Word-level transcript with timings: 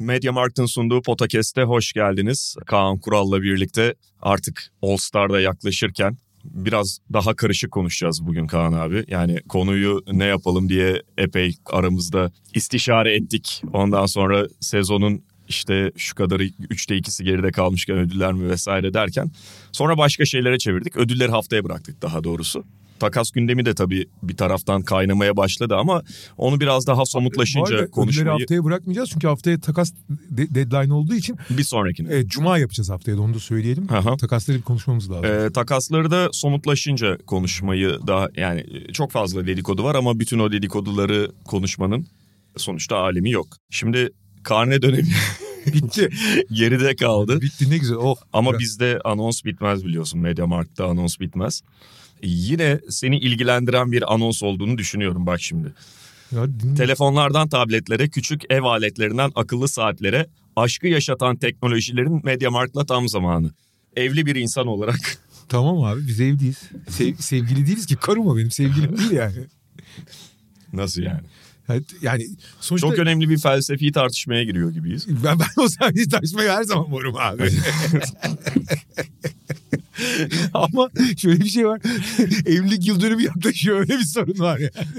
Mediamarkt'ın 0.00 0.66
sunduğu 0.66 1.02
Potakest'e 1.02 1.62
hoş 1.62 1.92
geldiniz. 1.92 2.56
Kaan 2.66 2.98
Kural'la 2.98 3.42
birlikte 3.42 3.94
artık 4.22 4.72
All 4.82 4.96
Star'da 4.96 5.40
yaklaşırken 5.40 6.16
biraz 6.44 6.98
daha 7.12 7.34
karışık 7.34 7.70
konuşacağız 7.70 8.26
bugün 8.26 8.46
Kaan 8.46 8.72
abi. 8.72 9.04
Yani 9.08 9.40
konuyu 9.48 10.02
ne 10.12 10.24
yapalım 10.24 10.68
diye 10.68 11.02
epey 11.18 11.56
aramızda 11.66 12.32
istişare 12.54 13.14
ettik. 13.14 13.62
Ondan 13.72 14.06
sonra 14.06 14.46
sezonun 14.60 15.22
işte 15.48 15.92
şu 15.96 16.14
kadarı 16.14 16.44
üçte 16.70 16.96
ikisi 16.96 17.24
geride 17.24 17.52
kalmışken 17.52 17.98
ödüller 17.98 18.32
mi 18.32 18.50
vesaire 18.50 18.94
derken 18.94 19.30
sonra 19.72 19.98
başka 19.98 20.24
şeylere 20.24 20.58
çevirdik. 20.58 20.96
Ödülleri 20.96 21.30
haftaya 21.30 21.64
bıraktık 21.64 22.02
daha 22.02 22.24
doğrusu. 22.24 22.64
Takas 23.00 23.30
gündemi 23.30 23.64
de 23.66 23.74
tabii 23.74 24.06
bir 24.22 24.36
taraftan 24.36 24.82
kaynamaya 24.82 25.36
başladı 25.36 25.76
ama 25.76 26.02
onu 26.36 26.60
biraz 26.60 26.86
daha 26.86 27.06
somutlaşınca 27.06 27.74
ödülleri 27.74 27.90
konuşmayı 27.90 28.38
haftaya 28.38 28.64
bırakmayacağız 28.64 29.10
çünkü 29.12 29.26
haftaya 29.26 29.60
takas 29.60 29.92
de- 30.10 30.54
deadline 30.54 30.92
olduğu 30.94 31.14
için 31.14 31.36
bir 31.50 31.62
sonrakine. 31.64 32.16
e, 32.16 32.26
cuma 32.26 32.58
yapacağız 32.58 32.90
haftaya 32.90 33.16
da 33.16 33.22
onu 33.22 33.34
da 33.34 33.38
söyleyelim. 33.38 33.86
Aha. 33.92 34.16
Takasları 34.16 34.58
bir 34.58 34.62
konuşmamız 34.62 35.10
lazım. 35.10 35.24
Ee, 35.24 35.52
takasları 35.52 36.10
da 36.10 36.28
somutlaşınca 36.32 37.18
konuşmayı 37.18 37.98
daha 38.06 38.28
yani 38.36 38.64
çok 38.92 39.10
fazla 39.10 39.46
dedikodu 39.46 39.84
var 39.84 39.94
ama 39.94 40.18
bütün 40.20 40.38
o 40.38 40.52
dedikoduları 40.52 41.30
konuşmanın 41.44 42.06
sonuçta 42.56 42.96
alemi 42.96 43.30
yok. 43.30 43.46
Şimdi 43.70 44.08
karne 44.42 44.82
dönemi 44.82 45.08
Bitti. 45.66 46.08
geride 46.52 46.96
kaldı. 46.96 47.40
Bitti 47.40 47.70
ne 47.70 47.78
güzel. 47.78 47.96
Oh. 47.96 48.16
Ama 48.32 48.58
bizde 48.58 48.98
anons 49.04 49.44
bitmez 49.44 49.84
biliyorsun. 49.84 50.20
Mediamarkt'ta 50.20 50.86
anons 50.86 51.20
bitmez. 51.20 51.62
Yine 52.22 52.80
seni 52.88 53.18
ilgilendiren 53.18 53.92
bir 53.92 54.14
anons 54.14 54.42
olduğunu 54.42 54.78
düşünüyorum 54.78 55.26
bak 55.26 55.40
şimdi. 55.40 55.74
Ya. 56.32 56.46
Telefonlardan 56.76 57.48
tabletlere, 57.48 58.08
küçük 58.08 58.42
ev 58.50 58.62
aletlerinden 58.62 59.32
akıllı 59.34 59.68
saatlere 59.68 60.26
aşkı 60.56 60.86
yaşatan 60.86 61.36
teknolojilerin 61.36 62.20
Mediamarkt'la 62.24 62.86
tam 62.86 63.08
zamanı. 63.08 63.50
Evli 63.96 64.26
bir 64.26 64.36
insan 64.36 64.66
olarak 64.66 65.00
Tamam 65.48 65.84
abi 65.84 66.06
biz 66.06 66.20
evliyiz. 66.20 66.62
Sev- 66.88 67.16
sevgili 67.18 67.66
değiliz 67.66 67.86
ki. 67.86 67.96
Karım 67.96 68.26
o 68.26 68.36
benim 68.36 68.50
sevgilim 68.50 68.98
değil 68.98 69.10
yani. 69.10 69.36
nasıl 70.72 71.02
yani? 71.02 71.20
Yani, 72.02 72.26
sonuçta 72.60 72.88
Çok 72.88 72.98
önemli 72.98 73.28
bir 73.28 73.38
felsefi 73.38 73.92
tartışmaya 73.92 74.44
giriyor 74.44 74.70
gibiyiz. 74.70 75.06
ben, 75.24 75.38
ben 75.38 75.62
o 75.62 75.68
sahneyi 75.68 76.08
taşmayı 76.08 76.50
her 76.50 76.62
zaman 76.62 76.92
varım 76.92 77.16
abi. 77.16 77.42
Ama 80.54 80.90
şöyle 81.16 81.40
bir 81.40 81.48
şey 81.48 81.66
var. 81.66 81.80
Evlilik 82.46 82.86
yıl 82.86 83.00
dönümü 83.00 83.22
yaklaşıyor. 83.22 83.78
Öyle 83.80 83.98
bir 83.98 84.04
sorun 84.04 84.38
var 84.38 84.58
yani. 84.58 84.96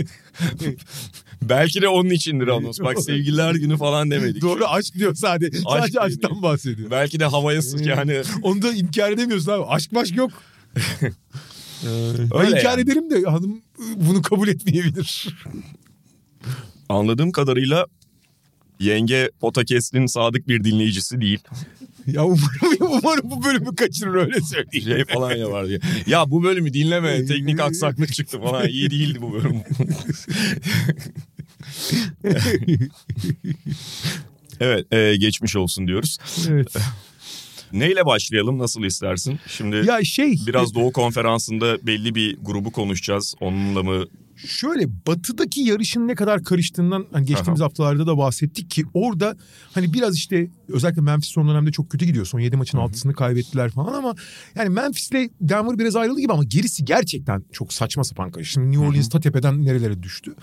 Belki 1.41 1.81
de 1.81 1.87
onun 1.87 2.09
içindir 2.09 2.47
anons. 2.47 2.79
Bak 2.79 2.99
sevgililer 2.99 3.55
günü 3.55 3.77
falan 3.77 4.11
demedik. 4.11 4.41
Doğru 4.41 4.65
aşk 4.67 4.93
diyor 4.95 5.15
sadece. 5.15 5.57
Sadece 5.57 5.93
değil 5.93 6.05
aşktan 6.05 6.35
mi? 6.37 6.41
bahsediyor. 6.41 6.91
Belki 6.91 7.19
de 7.19 7.25
havaya 7.25 7.61
sık 7.61 7.85
yani. 7.85 8.21
Onu 8.41 8.61
da 8.61 8.73
inkar 8.73 9.11
edemiyorsun 9.11 9.51
abi. 9.51 9.63
Aşk 9.65 9.91
maşk 9.91 10.15
yok. 10.17 10.31
ben 11.83 12.37
Öyle 12.39 12.47
inkar 12.49 12.63
yani. 12.63 12.81
ederim 12.81 13.09
de 13.11 13.21
hanım 13.29 13.61
bunu 13.95 14.21
kabul 14.21 14.47
etmeyebilir. 14.47 15.27
Anladığım 16.89 17.31
kadarıyla 17.31 17.85
yenge 18.79 19.29
Potakest'in 19.39 20.05
sadık 20.05 20.47
bir 20.47 20.63
dinleyicisi 20.63 21.21
değil. 21.21 21.39
ya 22.07 22.25
umarım, 22.25 22.77
umarım 22.79 23.31
bu 23.31 23.43
bölümü 23.43 23.75
kaçırır 23.75 24.15
öyle 24.15 24.41
söyleyeyim. 24.41 24.85
Şey 24.85 25.05
falan 25.05 25.35
ya 25.35 25.51
var 25.51 25.67
diye. 25.67 25.79
Ya 26.07 26.31
bu 26.31 26.43
bölümü 26.43 26.73
dinleme 26.73 27.25
teknik 27.25 27.59
aksaklık 27.59 28.13
çıktı 28.13 28.41
falan 28.41 28.67
iyi 28.67 28.91
değildi 28.91 29.21
bu 29.21 29.33
bölüm. 29.33 29.61
evet 34.59 34.93
e, 34.93 35.15
geçmiş 35.15 35.55
olsun 35.55 35.87
diyoruz. 35.87 36.17
evet. 36.49 36.67
Neyle 37.73 38.05
başlayalım 38.05 38.59
nasıl 38.59 38.83
istersin? 38.83 39.39
Şimdi 39.47 39.75
Ya 39.75 40.03
şey 40.03 40.35
biraz 40.47 40.75
Doğu 40.75 40.91
Konferansı'nda 40.91 41.87
belli 41.87 42.15
bir 42.15 42.37
grubu 42.41 42.71
konuşacağız. 42.71 43.35
Onunla 43.39 43.83
mı 43.83 44.05
şöyle 44.35 45.05
batıdaki 45.07 45.61
yarışın 45.61 46.07
ne 46.07 46.15
kadar 46.15 46.43
karıştığından 46.43 47.05
hani 47.11 47.25
geçtiğimiz 47.25 47.61
haftalarda 47.61 48.07
da 48.07 48.17
bahsettik 48.17 48.69
ki 48.69 48.85
orada 48.93 49.35
hani 49.73 49.93
biraz 49.93 50.15
işte 50.15 50.47
özellikle 50.67 51.01
Memphis 51.01 51.29
son 51.29 51.47
dönemde 51.47 51.71
çok 51.71 51.89
kötü 51.89 52.05
gidiyor. 52.05 52.25
Son 52.25 52.39
7 52.39 52.57
maçın 52.57 52.77
altısını 52.77 53.13
kaybettiler 53.13 53.69
falan 53.71 53.93
ama 53.93 54.15
yani 54.55 54.69
Memphis'le 54.69 55.29
Denver 55.41 55.79
biraz 55.79 55.95
ayrıldı 55.95 56.19
gibi 56.19 56.33
ama 56.33 56.43
gerisi 56.43 56.85
gerçekten 56.85 57.43
çok 57.51 57.73
saçma 57.73 58.03
sapan 58.03 58.31
karıştı. 58.31 58.53
Şimdi 58.53 58.71
New 58.71 58.87
Orleans 58.87 59.09
ta 59.09 59.19
tepeden 59.19 59.65
nerelere 59.65 60.03
düştü. 60.03 60.35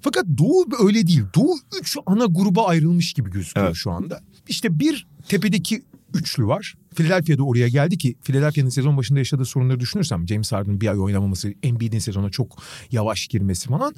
Fakat 0.00 0.24
Doğu 0.38 0.66
öyle 0.86 1.06
değil. 1.06 1.22
Doğu 1.34 1.56
3 1.80 1.96
ana 2.06 2.24
gruba 2.24 2.66
ayrılmış 2.66 3.12
gibi 3.12 3.30
gözüküyor 3.30 3.66
Evet. 3.66 3.76
şu 3.76 3.90
anda. 3.90 4.20
İşte 4.48 4.78
bir 4.80 5.06
tepedeki 5.28 5.82
üçlü 6.14 6.46
var. 6.46 6.74
Philadelphia'da 6.94 7.42
oraya 7.42 7.68
geldi 7.68 7.98
ki 7.98 8.14
Philadelphia'nın 8.22 8.68
sezon 8.68 8.96
başında 8.96 9.18
yaşadığı 9.18 9.44
sorunları 9.44 9.80
düşünürsem 9.80 10.28
James 10.28 10.52
Harden'ın 10.52 10.80
bir 10.80 10.88
ay 10.88 10.98
oynamaması, 10.98 11.54
Embiid'in 11.62 11.98
sezona 11.98 12.30
çok 12.30 12.62
yavaş 12.92 13.28
girmesi 13.28 13.68
falan 13.68 13.94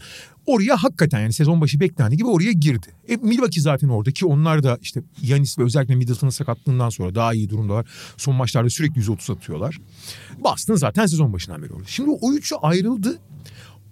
oraya 0.47 0.77
hakikaten 0.77 1.21
yani 1.21 1.32
sezon 1.32 1.60
başı 1.60 1.81
beklendiği 1.81 2.19
gibi 2.19 2.28
oraya 2.28 2.53
girdi. 2.53 2.87
E, 3.09 3.16
Milwaukee 3.16 3.60
zaten 3.60 3.88
orada 3.88 4.10
ki 4.10 4.27
onlar 4.27 4.62
da 4.62 4.78
işte 4.82 5.03
Yanis 5.22 5.59
ve 5.59 5.62
özellikle 5.62 5.94
Middleton'ın 5.94 6.31
sakatlığından 6.31 6.88
sonra 6.88 7.15
daha 7.15 7.34
iyi 7.34 7.50
durumdalar. 7.50 7.87
Son 8.16 8.34
maçlarda 8.34 8.71
sürekli 8.71 8.98
130 8.98 9.31
atıyorlar. 9.31 9.78
Boston 10.38 10.75
zaten 10.75 11.06
sezon 11.06 11.33
başından 11.33 11.62
beri 11.62 11.72
orada. 11.72 11.87
Şimdi 11.87 12.10
o 12.10 12.33
üçü 12.33 12.54
ayrıldı. 12.54 13.19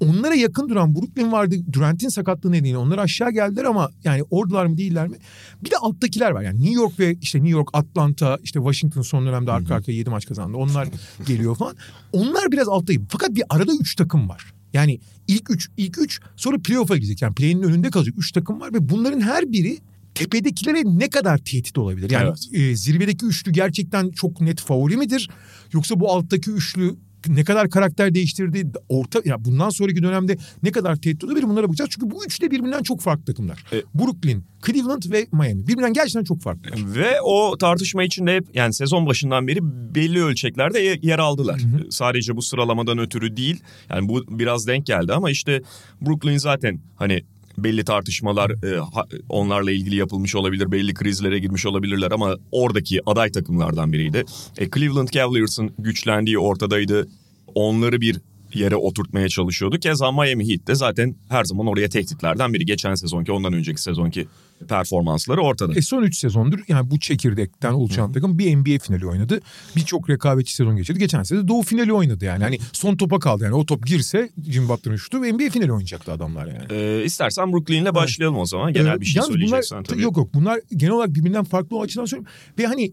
Onlara 0.00 0.34
yakın 0.34 0.68
duran 0.68 0.94
Brooklyn 0.94 1.32
vardı. 1.32 1.56
Durant'in 1.72 2.08
sakatlığı 2.08 2.52
nedeniyle 2.52 2.76
onlar 2.76 2.98
aşağı 2.98 3.30
geldiler 3.30 3.64
ama 3.64 3.90
yani 4.04 4.22
oradalar 4.30 4.66
mı 4.66 4.76
değiller 4.76 5.08
mi? 5.08 5.16
Bir 5.64 5.70
de 5.70 5.76
alttakiler 5.76 6.30
var. 6.30 6.42
Yani 6.42 6.60
New 6.60 6.74
York 6.74 6.98
ve 6.98 7.16
işte 7.20 7.38
New 7.38 7.50
York, 7.50 7.68
Atlanta, 7.72 8.38
işte 8.42 8.58
Washington 8.58 9.02
son 9.02 9.26
dönemde 9.26 9.52
arka 9.52 9.74
arkaya 9.74 9.92
7 9.92 10.10
maç 10.10 10.26
kazandı. 10.26 10.56
Onlar 10.56 10.88
geliyor 11.26 11.56
falan. 11.56 11.76
Onlar 12.12 12.52
biraz 12.52 12.68
altta 12.68 12.92
gibi. 12.92 13.04
Fakat 13.08 13.34
bir 13.34 13.42
arada 13.48 13.72
3 13.80 13.94
takım 13.96 14.28
var. 14.28 14.54
Yani 14.72 15.00
ilk 15.28 15.50
3 15.50 15.70
ilk 15.76 15.98
3 15.98 16.20
sonra 16.36 16.58
playoff'a 16.58 16.96
gidecek. 16.96 17.22
Yani 17.22 17.34
play'in 17.34 17.62
önünde 17.62 17.90
kalacak 17.90 18.14
3 18.18 18.32
takım 18.32 18.60
var 18.60 18.72
ve 18.72 18.88
bunların 18.88 19.20
her 19.20 19.52
biri 19.52 19.78
tepedekilere 20.14 20.82
ne 20.84 21.10
kadar 21.10 21.38
tehdit 21.38 21.78
olabilir? 21.78 22.10
Yani 22.10 22.32
e, 22.52 22.76
zirvedeki 22.76 23.26
üçlü 23.26 23.52
gerçekten 23.52 24.10
çok 24.10 24.40
net 24.40 24.60
favori 24.60 24.96
midir? 24.96 25.30
Yoksa 25.72 26.00
bu 26.00 26.12
alttaki 26.12 26.50
üçlü 26.50 26.96
ne 27.28 27.44
kadar 27.44 27.70
karakter 27.70 28.14
değiştirdi? 28.14 28.72
Orta 28.88 29.20
ya 29.24 29.44
bundan 29.44 29.70
sonraki 29.70 30.02
dönemde 30.02 30.36
ne 30.62 30.70
kadar 30.72 30.96
tehdit 30.96 31.24
olabilir 31.24 31.42
bunlara 31.48 31.66
bakacağız. 31.68 31.90
Çünkü 31.94 32.10
bu 32.10 32.24
üçü 32.24 32.40
de 32.42 32.50
birbirinden 32.50 32.82
çok 32.82 33.00
farklı 33.00 33.24
takımlar. 33.24 33.64
E- 33.72 33.82
Brooklyn, 33.94 34.44
Cleveland 34.66 35.02
ve 35.10 35.26
Miami. 35.32 35.66
Birbirinden 35.66 35.92
gerçekten 35.92 36.24
çok 36.24 36.40
farklı. 36.42 36.70
Ve 36.94 37.20
o 37.22 37.56
tartışma 37.58 38.04
içinde 38.04 38.34
hep 38.36 38.44
yani 38.54 38.74
sezon 38.74 39.06
başından 39.06 39.48
beri 39.48 39.58
belli 39.94 40.22
ölçeklerde 40.22 40.78
ye- 40.80 40.98
yer 41.02 41.18
aldılar. 41.18 41.60
Sadece 41.90 42.36
bu 42.36 42.42
sıralamadan 42.42 42.98
ötürü 42.98 43.36
değil. 43.36 43.60
Yani 43.90 44.08
bu 44.08 44.24
biraz 44.28 44.66
denk 44.66 44.86
geldi 44.86 45.12
ama 45.12 45.30
işte 45.30 45.62
Brooklyn 46.06 46.36
zaten 46.36 46.80
hani 46.96 47.22
belli 47.58 47.84
tartışmalar 47.84 48.50
e, 48.50 48.80
onlarla 49.28 49.70
ilgili 49.70 49.96
yapılmış 49.96 50.34
olabilir. 50.34 50.72
Belli 50.72 50.94
krizlere 50.94 51.38
girmiş 51.38 51.66
olabilirler 51.66 52.10
ama 52.10 52.36
oradaki 52.52 53.00
aday 53.06 53.32
takımlardan 53.32 53.92
biriydi. 53.92 54.24
E, 54.58 54.70
Cleveland 54.70 55.08
Cavaliers'ın 55.08 55.70
güçlendiği 55.78 56.38
ortadaydı. 56.38 57.08
Onları 57.54 58.00
bir 58.00 58.20
yere 58.54 58.76
oturtmaya 58.76 59.28
çalışıyordu. 59.28 59.78
Keza 59.78 60.12
Miami 60.12 60.48
Heat 60.48 60.66
de 60.66 60.74
zaten 60.74 61.16
her 61.28 61.44
zaman 61.44 61.66
oraya 61.66 61.88
tehditlerden 61.88 62.54
biri. 62.54 62.66
Geçen 62.66 62.94
sezonki 62.94 63.32
ondan 63.32 63.52
önceki 63.52 63.82
sezonki 63.82 64.26
performansları 64.68 65.40
ortada. 65.40 65.72
E 65.74 65.82
son 65.82 66.02
3 66.02 66.18
sezondur 66.18 66.58
yani 66.68 66.90
bu 66.90 66.98
çekirdekten 66.98 67.72
oluşan 67.72 68.12
takım 68.12 68.38
bir 68.38 68.56
NBA 68.56 68.78
finali 68.78 69.06
oynadı. 69.06 69.40
Birçok 69.76 70.10
rekabetçi 70.10 70.54
sezon 70.54 70.76
geçirdi. 70.76 70.98
Geçen 70.98 71.22
sene 71.22 71.48
Doğu 71.48 71.62
finali 71.62 71.92
oynadı 71.92 72.24
yani. 72.24 72.44
Hani 72.44 72.58
son 72.72 72.96
topa 72.96 73.18
kaldı 73.18 73.44
yani. 73.44 73.54
O 73.54 73.66
top 73.66 73.86
girse 73.86 74.30
Jimmy 74.50 74.68
Butler'ın 74.68 74.96
şutu 74.96 75.22
ve 75.22 75.32
NBA 75.32 75.50
finali 75.50 75.72
oynayacaktı 75.72 76.12
adamlar 76.12 76.46
yani. 76.46 76.66
Ee, 76.70 77.04
istersen 77.04 77.52
Brooklyn'le 77.52 77.94
başlayalım 77.94 78.38
o 78.38 78.46
zaman. 78.46 78.72
Genel 78.72 78.96
Ee, 78.96 79.00
bir 79.00 79.06
şey 79.06 79.22
söyleyeceksen 79.22 79.76
bunlar, 79.78 79.84
tabii. 79.84 80.02
Yok 80.02 80.16
yok 80.16 80.34
bunlar 80.34 80.60
genel 80.76 80.92
olarak 80.92 81.14
birbirinden 81.14 81.44
farklı 81.44 81.76
o 81.76 81.82
açıdan 81.82 82.04
söylüyorum. 82.04 82.34
Ve 82.58 82.66
hani 82.66 82.92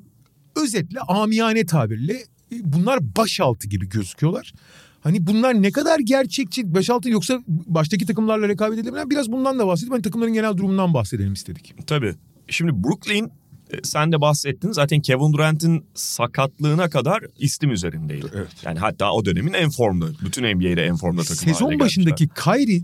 özetle 0.55 0.99
amiyane 0.99 1.65
tabirle 1.65 2.13
e, 2.51 2.55
bunlar 2.63 3.15
başaltı 3.15 3.67
gibi 3.67 3.89
gözüküyorlar. 3.89 4.53
Hani 5.01 5.27
bunlar 5.27 5.61
ne 5.61 5.71
kadar 5.71 5.99
gerçekçi 5.99 6.75
başaltı 6.75 7.09
yoksa 7.09 7.39
baştaki 7.47 8.05
takımlarla 8.05 8.47
rekabet 8.47 8.79
edebilen 8.79 9.09
biraz 9.09 9.31
bundan 9.31 9.59
da 9.59 9.67
bahsedip 9.67 9.93
hani 9.93 10.01
takımların 10.01 10.33
genel 10.33 10.57
durumundan 10.57 10.93
bahsedelim 10.93 11.33
istedik. 11.33 11.75
Tabii. 11.87 12.15
Şimdi 12.47 12.83
Brooklyn 12.83 13.31
e, 13.71 13.77
sen 13.83 14.11
de 14.11 14.21
bahsettin 14.21 14.71
zaten 14.71 15.01
Kevin 15.01 15.33
Durant'in 15.33 15.85
sakatlığına 15.93 16.89
kadar 16.89 17.23
istim 17.39 17.71
üzerindeydi. 17.71 18.25
Evet. 18.33 18.47
Yani 18.65 18.79
hatta 18.79 19.11
o 19.11 19.25
dönemin 19.25 19.53
en 19.53 19.69
formda, 19.69 20.05
bütün 20.25 20.55
NBA'de 20.55 20.85
en 20.85 20.95
formda 20.95 21.21
takım 21.21 21.35
Sezon 21.35 21.79
başındaki 21.79 22.27
Kyrie 22.27 22.81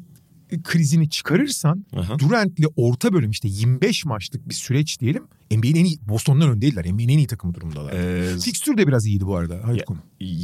krizini 0.63 1.09
çıkarırsan 1.09 1.85
Aha. 1.95 2.19
Durant'le 2.19 2.65
orta 2.75 3.13
bölüm 3.13 3.31
işte 3.31 3.47
25 3.51 4.05
maçlık 4.05 4.49
bir 4.49 4.53
süreç 4.53 4.99
diyelim. 4.99 5.23
NBA'nin 5.51 5.75
en 5.75 5.85
iyi 5.85 5.97
Boston'dan 6.09 6.49
öndeydiler. 6.49 6.85
NBA'nin 6.85 7.09
en 7.09 7.17
iyi 7.17 7.27
takımı 7.27 7.53
durumdalar. 7.53 7.93
Ee, 7.93 8.39
Fixture 8.39 8.77
de 8.77 8.87
biraz 8.87 9.05
iyiydi 9.05 9.25
bu 9.25 9.35
arada. 9.35 9.59
Hayır 9.63 9.77
Ya- 9.79 9.85
konu. 9.85 9.97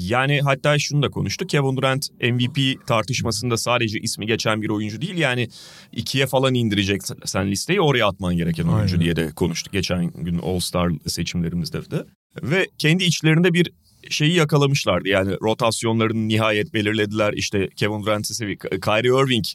Yani 0.10 0.42
hatta 0.42 0.80
şunu 0.80 1.04
da 1.04 1.10
konuştuk. 1.10 1.50
Kevin 1.50 1.78
Durant 1.78 2.10
MVP 2.22 2.86
tartışmasında 2.88 3.58
sadece 3.58 4.00
ismi 4.00 4.26
geçen 4.28 4.62
bir 4.62 4.70
oyuncu 4.70 5.02
değil. 5.02 5.18
Yani 5.18 5.50
ikiye 5.92 6.28
falan 6.28 6.54
indirecek 6.54 7.02
sen 7.26 7.52
listeyi 7.52 7.82
oraya 7.82 8.08
atman 8.08 8.38
gereken 8.38 8.64
oyuncu 8.64 8.94
Aynen. 8.96 9.02
diye 9.06 9.16
de 9.16 9.32
konuştuk. 9.32 9.74
Geçen 9.74 10.12
gün 10.12 10.40
All-Star 10.40 10.92
seçimlerimizde 11.08 11.92
de. 11.92 12.06
Ve 12.44 12.68
kendi 12.78 13.04
içlerinde 13.04 13.54
bir 13.54 13.72
şeyi 14.10 14.34
yakalamışlardı. 14.36 15.08
Yani 15.10 15.32
rotasyonlarını 15.42 16.28
nihayet 16.28 16.74
belirlediler. 16.74 17.34
İşte 17.34 17.70
Kevin 17.76 18.04
Durant'i 18.04 18.34
seviyor. 18.36 18.58
Kyrie 18.60 19.24
Irving 19.24 19.46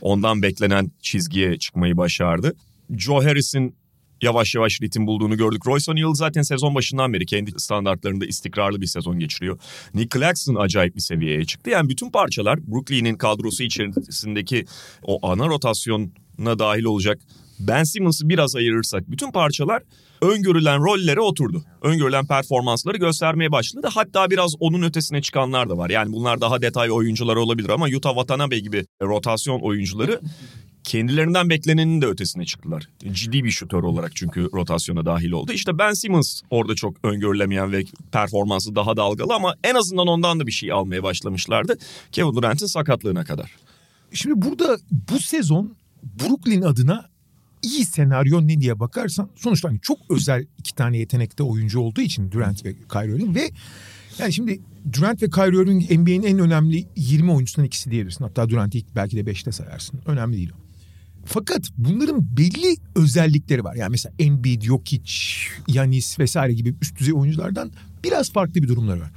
ondan 0.00 0.42
beklenen 0.42 0.90
çizgiye 1.00 1.58
çıkmayı 1.58 1.96
başardı. 1.96 2.54
Joe 2.96 3.24
Harris'in 3.24 3.74
yavaş 4.22 4.54
yavaş 4.54 4.82
ritim 4.82 5.06
bulduğunu 5.06 5.36
gördük. 5.36 5.66
Royce 5.66 5.90
O'Neal 5.90 6.14
zaten 6.14 6.42
sezon 6.42 6.74
başından 6.74 7.12
beri 7.12 7.26
kendi 7.26 7.52
standartlarında 7.56 8.26
istikrarlı 8.26 8.80
bir 8.80 8.86
sezon 8.86 9.18
geçiriyor. 9.18 9.58
Nick 9.94 10.18
Claxton 10.18 10.54
acayip 10.54 10.96
bir 10.96 11.00
seviyeye 11.00 11.44
çıktı. 11.44 11.70
Yani 11.70 11.88
bütün 11.88 12.10
parçalar 12.10 12.66
Brooklyn'in 12.66 13.14
kadrosu 13.14 13.62
içerisindeki 13.62 14.64
o 15.02 15.28
ana 15.30 15.46
rotasyona 15.46 16.58
dahil 16.58 16.84
olacak 16.84 17.20
Ben 17.60 17.84
Simmons'ı 17.84 18.28
biraz 18.28 18.56
ayırırsak 18.56 19.10
bütün 19.10 19.32
parçalar 19.32 19.82
öngörülen 20.22 20.84
rollere 20.84 21.20
oturdu. 21.20 21.64
Öngörülen 21.82 22.26
performansları 22.26 22.96
göstermeye 22.96 23.52
başladı. 23.52 23.88
Hatta 23.90 24.30
biraz 24.30 24.54
onun 24.60 24.82
ötesine 24.82 25.22
çıkanlar 25.22 25.70
da 25.70 25.78
var. 25.78 25.90
Yani 25.90 26.12
bunlar 26.12 26.40
daha 26.40 26.62
detay 26.62 26.90
oyuncular 26.90 27.36
olabilir 27.36 27.68
ama 27.68 27.88
Yuta 27.88 28.08
Watanabe 28.08 28.58
gibi 28.58 28.86
rotasyon 29.02 29.60
oyuncuları 29.60 30.20
kendilerinden 30.84 31.50
beklenenin 31.50 32.00
de 32.00 32.06
ötesine 32.06 32.44
çıktılar. 32.44 32.88
Ciddi 33.12 33.44
bir 33.44 33.50
şutör 33.50 33.82
olarak 33.82 34.16
çünkü 34.16 34.48
rotasyona 34.52 35.04
dahil 35.04 35.30
oldu. 35.30 35.52
İşte 35.52 35.78
Ben 35.78 35.92
Simmons 35.92 36.42
orada 36.50 36.74
çok 36.74 36.96
öngörülemeyen 37.04 37.72
ve 37.72 37.84
performansı 38.12 38.74
daha 38.74 38.96
dalgalı 38.96 39.34
ama 39.34 39.54
en 39.64 39.74
azından 39.74 40.06
ondan 40.06 40.40
da 40.40 40.46
bir 40.46 40.52
şey 40.52 40.72
almaya 40.72 41.02
başlamışlardı. 41.02 41.78
Kevin 42.12 42.34
Durant'in 42.34 42.66
sakatlığına 42.66 43.24
kadar. 43.24 43.56
Şimdi 44.12 44.42
burada 44.42 44.78
bu 45.10 45.18
sezon 45.18 45.76
Brooklyn 46.02 46.62
adına 46.62 47.10
iyi 47.62 47.84
senaryo 47.84 48.48
ne 48.48 48.60
diye 48.60 48.80
bakarsan 48.80 49.30
sonuçta 49.36 49.68
hani 49.68 49.80
çok 49.80 49.98
özel 50.10 50.46
iki 50.58 50.74
tane 50.74 50.98
yetenekte 50.98 51.42
oyuncu 51.42 51.80
olduğu 51.80 52.00
için 52.00 52.30
Durant 52.30 52.64
ve 52.64 52.74
Kyrie 52.92 53.16
Irving 53.16 53.36
ve 53.36 53.50
yani 54.18 54.32
şimdi 54.32 54.60
Durant 54.92 55.22
ve 55.22 55.30
Kyrie 55.30 55.62
Irving 55.62 55.90
NBA'nin 55.90 56.22
en 56.22 56.38
önemli 56.38 56.86
20 56.96 57.32
oyuncusundan 57.32 57.66
ikisi 57.66 57.90
diyebilirsin. 57.90 58.24
Hatta 58.24 58.48
Durant'i 58.48 58.78
ilk 58.78 58.96
belki 58.96 59.16
de 59.16 59.30
5'te 59.30 59.52
sayarsın. 59.52 60.00
Önemli 60.06 60.36
değil 60.36 60.50
o. 60.54 60.60
Fakat 61.24 61.62
bunların 61.78 62.36
belli 62.36 62.76
özellikleri 62.94 63.64
var. 63.64 63.74
Yani 63.74 63.90
mesela 63.90 64.14
Embiid, 64.18 64.62
Jokic, 64.62 65.12
Yanis 65.68 66.18
vesaire 66.18 66.52
gibi 66.52 66.74
üst 66.82 66.98
düzey 66.98 67.14
oyunculardan 67.14 67.72
biraz 68.04 68.32
farklı 68.32 68.62
bir 68.62 68.68
durumları 68.68 69.00
var. 69.00 69.10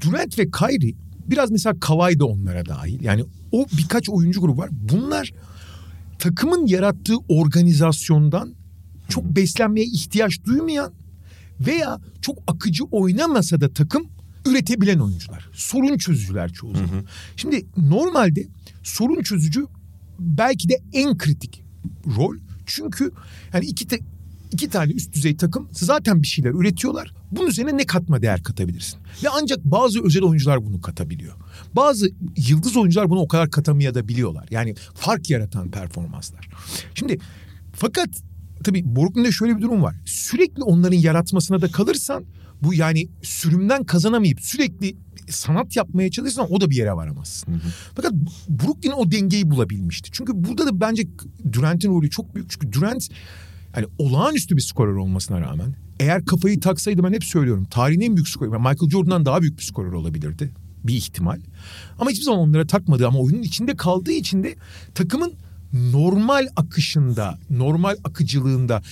Durant 0.00 0.38
ve 0.38 0.50
Kyrie 0.50 0.94
biraz 1.26 1.50
mesela 1.50 1.80
Kawhi 1.80 2.18
da 2.18 2.26
onlara 2.26 2.66
dahil. 2.66 3.04
Yani 3.04 3.24
o 3.52 3.66
birkaç 3.78 4.08
oyuncu 4.08 4.40
grubu 4.40 4.60
var. 4.60 4.68
Bunlar 4.72 5.32
takımın 6.24 6.66
yarattığı 6.66 7.16
organizasyondan 7.28 8.54
çok 9.08 9.24
beslenmeye 9.24 9.86
ihtiyaç 9.86 10.44
duymayan 10.44 10.92
veya 11.60 12.00
çok 12.22 12.38
akıcı 12.46 12.84
oynamasa 12.84 13.60
da 13.60 13.72
takım 13.72 14.06
üretebilen 14.46 14.98
oyuncular. 14.98 15.48
Sorun 15.52 15.98
çözücüler 15.98 16.52
çoğu 16.52 16.72
zaman. 16.72 17.04
Şimdi 17.36 17.66
normalde 17.76 18.46
sorun 18.82 19.22
çözücü 19.22 19.66
belki 20.18 20.68
de 20.68 20.74
en 20.92 21.18
kritik 21.18 21.62
rol. 22.16 22.36
Çünkü 22.66 23.10
yani 23.54 23.66
iki 23.66 23.86
te- 23.86 24.00
iki 24.54 24.68
tane 24.68 24.92
üst 24.92 25.12
düzey 25.12 25.36
takım 25.36 25.68
zaten 25.72 26.22
bir 26.22 26.26
şeyler 26.26 26.50
üretiyorlar. 26.50 27.14
Bunun 27.30 27.46
üzerine 27.46 27.76
ne 27.76 27.86
katma 27.86 28.22
değer 28.22 28.42
katabilirsin? 28.42 29.00
Ve 29.24 29.28
ancak 29.42 29.64
bazı 29.64 30.04
özel 30.04 30.22
oyuncular 30.22 30.66
bunu 30.66 30.80
katabiliyor. 30.80 31.34
Bazı 31.76 32.10
yıldız 32.36 32.76
oyuncular 32.76 33.10
bunu 33.10 33.20
o 33.20 33.28
kadar 33.28 33.50
katamayabiliyorlar. 33.50 34.48
Yani 34.50 34.74
fark 34.94 35.30
yaratan 35.30 35.70
performanslar. 35.70 36.48
Şimdi 36.94 37.18
fakat 37.72 38.08
tabii 38.64 38.96
Brooklyn'de 38.96 39.32
şöyle 39.32 39.56
bir 39.56 39.62
durum 39.62 39.82
var. 39.82 39.96
Sürekli 40.04 40.62
onların 40.62 40.96
yaratmasına 40.96 41.60
da 41.60 41.68
kalırsan 41.68 42.24
bu 42.62 42.74
yani 42.74 43.08
sürümden 43.22 43.84
kazanamayıp 43.84 44.40
sürekli 44.40 44.96
sanat 45.28 45.76
yapmaya 45.76 46.10
çalışırsan 46.10 46.52
o 46.52 46.60
da 46.60 46.70
bir 46.70 46.76
yere 46.76 46.92
varamazsın. 46.92 47.62
Fakat 47.96 48.12
Brooklyn 48.48 48.92
o 48.92 49.10
dengeyi 49.10 49.50
bulabilmişti. 49.50 50.10
Çünkü 50.12 50.32
burada 50.34 50.66
da 50.66 50.80
bence 50.80 51.02
Durant'in 51.52 51.88
rolü 51.90 52.10
çok 52.10 52.34
büyük. 52.34 52.50
Çünkü 52.50 52.72
Durant 52.72 53.08
yani 53.76 53.86
olağanüstü 53.98 54.56
bir 54.56 54.62
skorer 54.62 54.92
olmasına 54.92 55.40
rağmen 55.40 55.74
eğer 56.00 56.24
kafayı 56.24 56.60
taksaydı 56.60 57.04
ben 57.04 57.12
hep 57.12 57.24
söylüyorum 57.24 57.64
tarihin 57.70 58.00
en 58.00 58.16
büyük 58.16 58.28
skorer. 58.28 58.58
Michael 58.58 58.90
Jordan'dan 58.90 59.26
daha 59.26 59.42
büyük 59.42 59.58
bir 59.58 59.62
skorer 59.62 59.92
olabilirdi. 59.92 60.50
Bir 60.84 60.94
ihtimal. 60.94 61.40
Ama 61.98 62.10
hiçbir 62.10 62.24
zaman 62.24 62.40
onlara 62.40 62.66
takmadı 62.66 63.06
ama 63.06 63.18
oyunun 63.18 63.42
içinde 63.42 63.76
kaldığı 63.76 64.12
için 64.12 64.42
de 64.42 64.56
takımın 64.94 65.32
normal 65.72 66.46
akışında, 66.56 67.38
normal 67.50 67.96
akıcılığında 68.04 68.82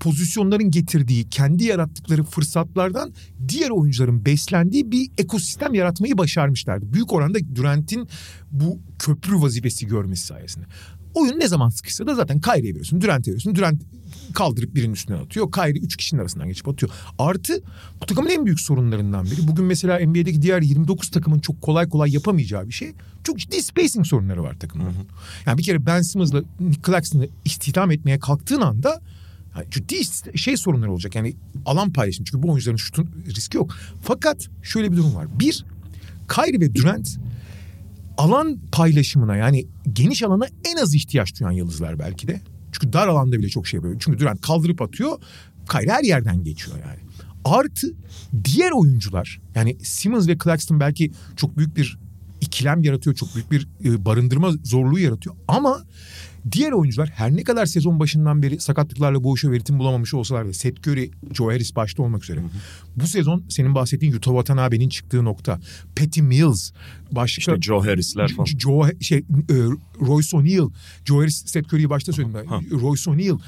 pozisyonların 0.00 0.70
getirdiği, 0.70 1.28
kendi 1.28 1.64
yarattıkları 1.64 2.24
fırsatlardan 2.24 3.12
diğer 3.48 3.70
oyuncuların 3.70 4.24
beslendiği 4.24 4.90
bir 4.90 5.10
ekosistem 5.18 5.74
yaratmayı 5.74 6.18
başarmışlardı. 6.18 6.92
Büyük 6.92 7.12
oranda 7.12 7.38
Durant'in 7.54 8.08
bu 8.50 8.78
köprü 8.98 9.42
vazifesi 9.42 9.86
görmesi 9.86 10.26
sayesinde. 10.26 10.64
Oyun 11.14 11.40
ne 11.40 11.48
zaman 11.48 11.68
sıkışsa 11.68 12.06
da 12.06 12.14
zaten 12.14 12.40
Kyrie'ye 12.40 12.70
veriyorsun, 12.70 13.00
Durant'e 13.00 13.30
veriyorsun. 13.30 13.54
Durant 13.54 13.82
kaldırıp 14.32 14.74
birinin 14.74 14.92
üstüne 14.92 15.16
atıyor. 15.16 15.52
Kyrie 15.52 15.80
üç 15.80 15.96
kişinin 15.96 16.20
arasından 16.20 16.48
geçip 16.48 16.68
atıyor. 16.68 16.92
Artı 17.18 17.62
bu 18.02 18.06
takımın 18.06 18.30
en 18.30 18.46
büyük 18.46 18.60
sorunlarından 18.60 19.24
biri. 19.24 19.48
Bugün 19.48 19.64
mesela 19.64 20.06
NBA'deki 20.06 20.42
diğer 20.42 20.62
29 20.62 21.10
takımın 21.10 21.38
çok 21.38 21.62
kolay 21.62 21.88
kolay 21.88 22.12
yapamayacağı 22.14 22.68
bir 22.68 22.72
şey. 22.72 22.92
Çok 23.24 23.38
ciddi 23.38 23.62
spacing 23.62 24.06
sorunları 24.06 24.42
var 24.42 24.58
takımların. 24.58 24.94
Yani 25.46 25.58
bir 25.58 25.62
kere 25.62 25.86
Ben 25.86 26.02
Simmons'la 26.02 26.42
Nick 26.60 26.82
Claxton'ı 26.86 27.28
istihdam 27.44 27.90
etmeye 27.90 28.18
kalktığın 28.18 28.60
anda 28.60 29.00
yani 29.56 29.66
ciddi 29.70 29.96
şey 30.38 30.56
sorunları 30.56 30.92
olacak. 30.92 31.14
Yani 31.14 31.34
alan 31.66 31.92
paylaşımı. 31.92 32.26
Çünkü 32.26 32.42
bu 32.42 32.50
oyuncuların 32.50 32.76
şutun 32.76 33.10
riski 33.26 33.56
yok. 33.56 33.74
Fakat 34.02 34.48
şöyle 34.62 34.92
bir 34.92 34.96
durum 34.96 35.14
var. 35.14 35.26
Bir, 35.40 35.64
Kyrie 36.28 36.60
ve 36.60 36.74
Durant 36.74 37.18
alan 38.18 38.58
paylaşımına 38.72 39.36
yani 39.36 39.66
geniş 39.92 40.22
alana 40.22 40.46
en 40.64 40.76
az 40.76 40.94
ihtiyaç 40.94 41.40
duyan 41.40 41.50
yıldızlar 41.50 41.98
belki 41.98 42.28
de. 42.28 42.40
Çünkü 42.72 42.92
dar 42.92 43.08
alanda 43.08 43.38
bile 43.38 43.48
çok 43.48 43.66
şey 43.66 43.78
yapıyor. 43.78 43.96
Çünkü 44.00 44.18
Durant 44.18 44.40
kaldırıp 44.40 44.82
atıyor. 44.82 45.18
Kyrie 45.70 45.92
her 45.92 46.04
yerden 46.04 46.44
geçiyor 46.44 46.76
yani. 46.78 46.98
Artı 47.44 47.86
diğer 48.44 48.70
oyuncular 48.70 49.40
yani 49.54 49.76
Simmons 49.82 50.28
ve 50.28 50.38
Claxton 50.44 50.80
belki 50.80 51.12
çok 51.36 51.58
büyük 51.58 51.76
bir 51.76 51.98
ikilem 52.40 52.82
yaratıyor. 52.82 53.16
Çok 53.16 53.34
büyük 53.34 53.50
bir 53.50 53.68
e, 53.84 54.04
barındırma 54.04 54.52
zorluğu 54.64 54.98
yaratıyor. 54.98 55.36
Ama 55.48 55.84
diğer 56.52 56.72
oyuncular 56.72 57.08
her 57.08 57.36
ne 57.36 57.44
kadar 57.44 57.66
sezon 57.66 58.00
başından 58.00 58.42
beri 58.42 58.60
sakatlıklarla 58.60 59.24
boğuşuyor 59.24 59.54
ritim 59.54 59.78
bulamamış 59.78 60.14
olsalar 60.14 60.48
da 60.48 60.52
Seth 60.52 60.88
Curry, 60.88 61.10
Joe 61.34 61.46
Harris 61.46 61.76
başta 61.76 62.02
olmak 62.02 62.24
üzere. 62.24 62.40
Bu 62.96 63.06
sezon 63.06 63.44
senin 63.48 63.74
bahsettiğin 63.74 64.12
Yuta 64.12 64.30
Watanabe'nin 64.30 64.88
çıktığı 64.88 65.24
nokta. 65.24 65.60
Patty 65.96 66.20
Mills 66.20 66.70
başta 67.12 67.40
İşte 67.40 67.60
Joe 67.60 67.80
Harris'ler 67.80 68.28
falan. 68.28 68.46
Joe 68.46 68.88
şey 69.00 69.18
e, 69.18 69.24
Royce 70.00 70.36
O'Neal, 70.36 70.70
Joe 71.04 71.20
Harris, 71.20 71.44
Seth 71.46 71.68
Curry'yi 71.68 71.90
başta 71.90 72.12
söyledim 72.12 72.40
ben. 72.50 72.80
Royce 72.80 73.10
O'Neal. 73.10 73.38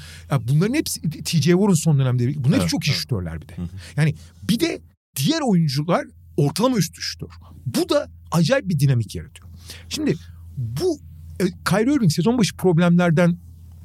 Bunların 0.47 0.73
hepsi 0.73 1.01
TJ 1.01 1.43
Warren 1.43 1.73
son 1.73 1.99
dönemde. 1.99 2.23
Bunlar 2.35 2.45
hepsi 2.45 2.59
Evet, 2.59 2.69
çok 2.69 2.87
iyi 2.87 2.91
evet. 2.91 2.99
şutörler 2.99 3.41
bir 3.41 3.47
de. 3.47 3.55
Yani 3.95 4.15
bir 4.49 4.59
de 4.59 4.81
diğer 5.15 5.41
oyuncular 5.41 6.05
ortalama 6.37 6.77
üstü 6.77 7.01
şutör. 7.01 7.29
Bu 7.65 7.89
da 7.89 8.09
acayip 8.31 8.69
bir 8.69 8.79
dinamik 8.79 9.15
yaratıyor. 9.15 9.49
Şimdi 9.89 10.15
bu 10.57 10.99
e, 11.39 11.43
Kyrie 11.69 11.93
Irving 11.93 12.11
sezon 12.11 12.37
başı 12.37 12.57
problemlerden 12.57 13.37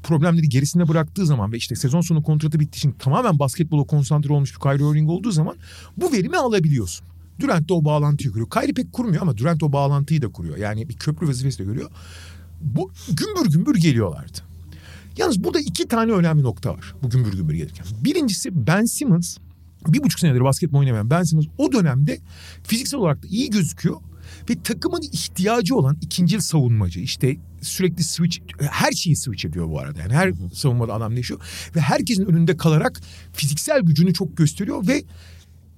problemleri 0.03 0.49
gerisinde 0.49 0.89
bıraktığı 0.89 1.27
zaman 1.27 1.53
ve 1.53 1.57
işte 1.57 1.77
sezon 1.77 2.01
sonu 2.01 2.23
kontratı 2.23 2.61
bittiği 2.61 2.79
için 2.79 2.93
tamamen 2.99 3.39
basketbola 3.39 3.85
konsantre 3.85 4.33
olmuş 4.33 4.55
bir 4.55 4.61
Kyrie 4.61 4.91
Irving 4.91 5.11
olduğu 5.11 5.31
zaman 5.31 5.57
bu 5.97 6.13
verimi 6.13 6.37
alabiliyorsun. 6.37 7.07
Durant 7.41 7.69
de 7.69 7.73
o 7.73 7.85
bağlantıyı 7.85 8.31
kuruyor. 8.31 8.51
Kyrie 8.51 8.73
pek 8.73 8.93
kurmuyor 8.93 9.23
ama 9.23 9.37
Durant 9.37 9.63
o 9.63 9.73
bağlantıyı 9.73 10.23
da 10.23 10.29
kuruyor. 10.29 10.57
Yani 10.57 10.89
bir 10.89 10.95
köprü 10.95 11.29
vazifesi 11.29 11.59
de 11.59 11.65
görüyor. 11.65 11.91
Bu 12.61 12.91
gümbür 13.09 13.53
gümbür 13.53 13.77
geliyorlardı. 13.77 14.39
Yalnız 15.17 15.45
burada 15.45 15.61
iki 15.61 15.89
tane 15.89 16.13
önemli 16.13 16.43
nokta 16.43 16.75
var 16.75 16.95
bu 17.03 17.11
gümbür 17.11 17.33
gümbür 17.33 17.55
gelirken. 17.55 17.87
Birincisi 18.05 18.67
Ben 18.67 18.85
Simmons 18.85 19.39
bir 19.87 20.03
buçuk 20.03 20.21
senedir 20.21 20.41
basketbol 20.41 20.79
oynamayan 20.79 21.11
Ben 21.11 21.23
Simmons 21.23 21.47
o 21.59 21.73
dönemde 21.73 22.19
fiziksel 22.63 23.01
olarak 23.01 23.23
da 23.23 23.27
iyi 23.27 23.51
gözüküyor. 23.51 23.97
Ve 24.51 24.63
takımın 24.63 25.03
ihtiyacı 25.13 25.77
olan 25.77 25.99
ikincil 26.03 26.41
savunmacı 26.41 27.01
işte 27.01 27.37
sürekli 27.63 28.05
switch 28.05 28.39
her 28.61 28.93
şeyi 28.93 29.17
switch 29.17 29.45
ediyor 29.45 29.69
bu 29.69 29.81
arada. 29.81 30.01
Yani 30.01 30.13
her 30.13 30.33
savunmada 30.55 30.95
adam 30.95 31.15
değişiyor. 31.15 31.41
Ve 31.77 31.81
herkesin 31.81 32.27
önünde 32.27 32.57
kalarak 32.57 33.01
fiziksel 33.33 33.81
gücünü 33.81 34.15
çok 34.15 34.37
gösteriyor 34.37 34.87
ve 34.87 35.03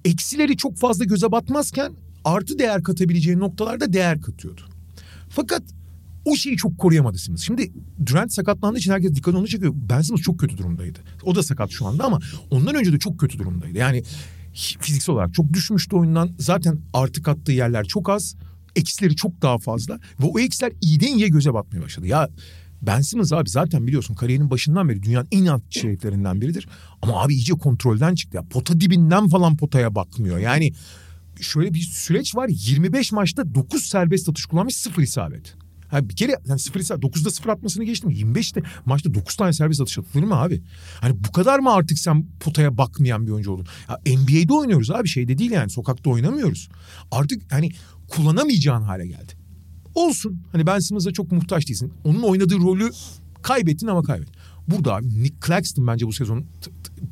eksileri 0.05 0.57
çok 0.57 0.77
fazla 0.77 1.05
göze 1.05 1.31
batmazken 1.31 1.93
artı 2.25 2.59
değer 2.59 2.83
katabileceği 2.83 3.39
noktalarda 3.39 3.93
değer 3.93 4.21
katıyordu. 4.21 4.61
Fakat 5.29 5.63
o 6.25 6.35
şeyi 6.35 6.57
çok 6.57 6.77
koruyamadı 6.77 7.17
Simmons. 7.17 7.41
Şimdi 7.41 7.71
Durant 8.05 8.33
sakatlandığı 8.33 8.77
için 8.79 8.91
herkes 8.91 9.15
dikkat 9.15 9.35
onu 9.35 9.47
çekiyor. 9.47 9.73
Ben 9.75 10.01
Simmons 10.01 10.21
çok 10.21 10.39
kötü 10.39 10.57
durumdaydı. 10.57 10.99
O 11.23 11.35
da 11.35 11.43
sakat 11.43 11.71
şu 11.71 11.85
anda 11.85 12.03
ama 12.03 12.19
ondan 12.49 12.75
önce 12.75 12.93
de 12.93 12.99
çok 12.99 13.19
kötü 13.19 13.39
durumdaydı. 13.39 13.77
Yani 13.77 14.03
fiziksel 14.53 15.15
olarak 15.15 15.33
çok 15.33 15.53
düşmüştü 15.53 15.95
oyundan. 15.95 16.31
Zaten 16.39 16.79
artık 16.93 17.27
attığı 17.27 17.51
yerler 17.51 17.85
çok 17.85 18.09
az. 18.09 18.35
Eksileri 18.75 19.15
çok 19.15 19.41
daha 19.41 19.57
fazla. 19.57 19.99
Ve 20.19 20.25
o 20.25 20.39
eksiler 20.39 20.71
iyiden 20.81 21.07
iyiye 21.07 21.27
göze 21.27 21.53
batmaya 21.53 21.81
başladı. 21.81 22.07
Ya 22.07 22.29
Ben 22.81 23.01
Simmons 23.01 23.33
abi 23.33 23.49
zaten 23.49 23.87
biliyorsun 23.87 24.15
kariyerinin 24.15 24.49
başından 24.49 24.89
beri 24.89 25.03
dünyanın 25.03 25.27
en 25.31 25.37
inatçı 25.37 25.79
şeritlerinden 25.79 26.41
biridir. 26.41 26.67
Ama 27.01 27.21
abi 27.23 27.33
iyice 27.33 27.53
kontrolden 27.53 28.15
çıktı. 28.15 28.37
Ya 28.37 28.43
pota 28.49 28.81
dibinden 28.81 29.27
falan 29.27 29.57
potaya 29.57 29.95
bakmıyor. 29.95 30.37
Yani 30.39 30.73
şöyle 31.41 31.73
bir 31.73 31.79
süreç 31.81 32.35
var. 32.35 32.49
25 32.49 33.11
maçta 33.11 33.55
9 33.55 33.83
serbest 33.83 34.29
atış 34.29 34.45
kullanmış 34.45 34.75
0 34.75 35.01
isabet. 35.03 35.55
Ha 35.91 36.09
bir 36.09 36.15
kere 36.15 36.35
yani 36.47 36.59
0 36.59 36.79
isabet 36.79 37.03
9'da 37.03 37.31
0 37.31 37.49
atmasını 37.49 37.83
geçtim. 37.83 38.09
25'te 38.09 38.63
maçta 38.85 39.13
9 39.13 39.35
tane 39.35 39.53
serbest 39.53 39.81
atış 39.81 39.97
atılır 39.97 40.23
mı 40.23 40.35
abi? 40.35 40.61
Hani 41.01 41.23
bu 41.23 41.31
kadar 41.31 41.59
mı 41.59 41.73
artık 41.73 41.99
sen 41.99 42.25
potaya 42.39 42.77
bakmayan 42.77 43.27
bir 43.27 43.31
oyuncu 43.31 43.51
oldun? 43.51 43.65
Ya 43.89 44.15
NBA'de 44.15 44.53
oynuyoruz 44.53 44.91
abi 44.91 45.07
şeyde 45.07 45.37
değil 45.37 45.51
yani 45.51 45.69
sokakta 45.69 46.09
oynamıyoruz. 46.09 46.69
Artık 47.11 47.51
hani 47.51 47.71
kullanamayacağın 48.07 48.81
hale 48.81 49.07
geldi. 49.07 49.33
Olsun. 49.95 50.41
Hani 50.51 50.67
Ben 50.67 50.79
Simmons'a 50.79 51.11
çok 51.11 51.31
muhtaç 51.31 51.67
değilsin. 51.67 51.93
Onun 52.03 52.21
oynadığı 52.21 52.57
rolü 52.57 52.91
kaybettin 53.41 53.87
ama 53.87 54.03
kaybet. 54.03 54.29
Burada 54.67 54.95
abi 54.95 55.23
Nick 55.23 55.35
Claxton 55.47 55.87
bence 55.87 56.07
bu 56.07 56.13
sezon 56.13 56.45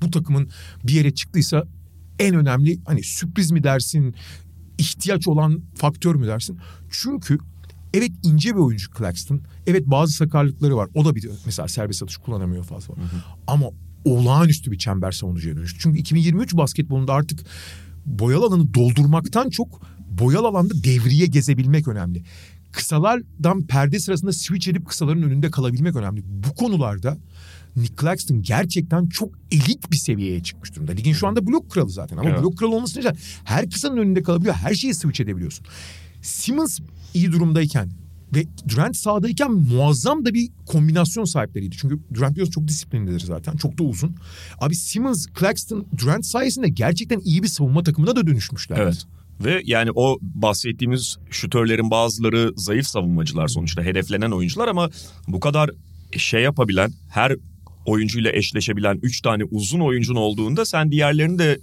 bu 0.01 0.11
takımın 0.11 0.49
bir 0.83 0.93
yere 0.93 1.11
çıktıysa 1.11 1.67
en 2.19 2.35
önemli 2.35 2.79
hani 2.85 3.03
sürpriz 3.03 3.51
mi 3.51 3.63
dersin, 3.63 4.15
ihtiyaç 4.77 5.27
olan 5.27 5.61
faktör 5.75 6.15
mü 6.15 6.27
dersin? 6.27 6.59
Çünkü 6.89 7.37
evet 7.93 8.11
ince 8.23 8.49
bir 8.49 8.59
oyuncu 8.59 8.87
Claxton. 8.97 9.41
Evet 9.67 9.83
bazı 9.85 10.13
sakarlıkları 10.13 10.77
var. 10.77 10.89
O 10.95 11.05
da 11.05 11.15
bir 11.15 11.29
mesela 11.45 11.67
serbest 11.67 12.03
atış 12.03 12.17
kullanamıyor 12.17 12.63
fazla. 12.63 12.95
Hı 12.95 13.01
hı. 13.01 13.23
Ama 13.47 13.65
olağanüstü 14.05 14.71
bir 14.71 14.77
çember 14.77 15.11
savunucuya 15.11 15.55
dönüştü. 15.55 15.79
Çünkü 15.79 15.99
2023 15.99 16.53
basketbolunda 16.53 17.13
artık 17.13 17.39
boyalı 18.05 18.45
alanı 18.45 18.73
doldurmaktan 18.73 19.49
çok 19.49 19.81
boyalı 20.21 20.47
alanda 20.47 20.83
devriye 20.83 21.25
gezebilmek 21.25 21.87
önemli. 21.87 22.23
Kısalardan 22.71 23.67
perde 23.67 23.99
sırasında 23.99 24.33
switch 24.33 24.67
edip 24.67 24.87
kısaların 24.87 25.23
önünde 25.23 25.51
kalabilmek 25.51 25.95
önemli. 25.95 26.23
Bu 26.25 26.55
konularda 26.55 27.17
Nick 27.75 27.95
Claxton 28.01 28.41
gerçekten 28.41 29.05
çok 29.07 29.29
elit 29.51 29.91
bir 29.91 29.97
seviyeye 29.97 30.43
çıkmış 30.43 30.75
durumda. 30.75 30.91
Ligin 30.91 31.13
şu 31.13 31.27
anda 31.27 31.47
blok 31.47 31.71
kralı 31.71 31.89
zaten 31.89 32.17
ama 32.17 32.29
evet. 32.29 32.41
blok 32.41 32.57
kralı 32.57 32.75
olması 32.75 32.99
için 32.99 33.11
her 33.43 33.69
kısanın 33.69 33.97
önünde 33.97 34.23
kalabiliyor. 34.23 34.55
Her 34.55 34.73
şeyi 34.73 34.93
switch 34.93 35.21
edebiliyorsun. 35.21 35.65
Simmons 36.21 36.79
iyi 37.13 37.31
durumdayken 37.31 37.89
ve 38.35 38.43
Durant 38.69 38.97
sahadayken 38.97 39.51
muazzam 39.51 40.25
da 40.25 40.33
bir 40.33 40.49
kombinasyon 40.65 41.23
sahipleriydi. 41.23 41.77
Çünkü 41.77 41.99
Durant 42.13 42.31
biliyorsun 42.31 42.51
çok 42.51 42.67
disiplinlidir 42.67 43.19
zaten. 43.19 43.55
Çok 43.55 43.77
da 43.77 43.83
uzun. 43.83 44.15
Abi 44.59 44.75
Simmons, 44.75 45.25
Claxton, 45.39 45.87
Durant 45.97 46.25
sayesinde 46.25 46.69
gerçekten 46.69 47.19
iyi 47.19 47.43
bir 47.43 47.47
savunma 47.47 47.83
takımına 47.83 48.15
da 48.15 48.27
dönüşmüşler. 48.27 48.77
Evet. 48.77 49.05
Ve 49.45 49.61
yani 49.65 49.91
o 49.95 50.17
bahsettiğimiz 50.21 51.17
şutörlerin 51.29 51.91
bazıları 51.91 52.53
zayıf 52.55 52.87
savunmacılar 52.87 53.47
sonuçta 53.47 53.83
hedeflenen 53.83 54.31
oyuncular 54.31 54.67
ama 54.67 54.89
bu 55.27 55.39
kadar 55.39 55.69
şey 56.17 56.41
yapabilen 56.41 56.91
her 57.09 57.35
oyuncuyla 57.85 58.31
eşleşebilen 58.31 58.99
3 59.01 59.21
tane 59.21 59.43
uzun 59.43 59.79
oyuncun 59.79 60.15
olduğunda 60.15 60.65
sen 60.65 60.91
diğerlerini 60.91 61.39
de 61.39 61.59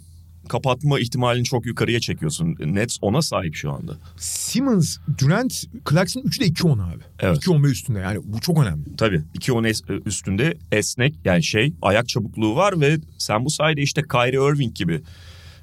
kapatma 0.48 1.00
ihtimalini 1.00 1.44
çok 1.44 1.66
yukarıya 1.66 2.00
çekiyorsun. 2.00 2.56
Nets 2.60 2.98
ona 3.02 3.22
sahip 3.22 3.54
şu 3.54 3.72
anda. 3.72 3.96
Simmons, 4.16 4.98
Durant, 5.18 5.64
Clarkson 5.90 6.20
3'ü 6.20 6.40
de 6.40 6.46
2-10 6.46 6.82
abi. 6.82 7.02
Evet. 7.20 7.36
2-10 7.36 7.64
ve 7.64 7.68
üstünde 7.68 7.98
yani 7.98 8.20
bu 8.24 8.40
çok 8.40 8.58
önemli. 8.64 8.96
Tabii 8.96 9.22
2-10 9.38 10.02
üstünde 10.06 10.58
esnek 10.72 11.14
yani 11.24 11.42
şey 11.42 11.72
ayak 11.82 12.08
çabukluğu 12.08 12.56
var 12.56 12.80
ve 12.80 12.96
sen 13.18 13.44
bu 13.44 13.50
sayede 13.50 13.82
işte 13.82 14.02
Kyrie 14.02 14.52
Irving 14.52 14.74
gibi 14.74 15.02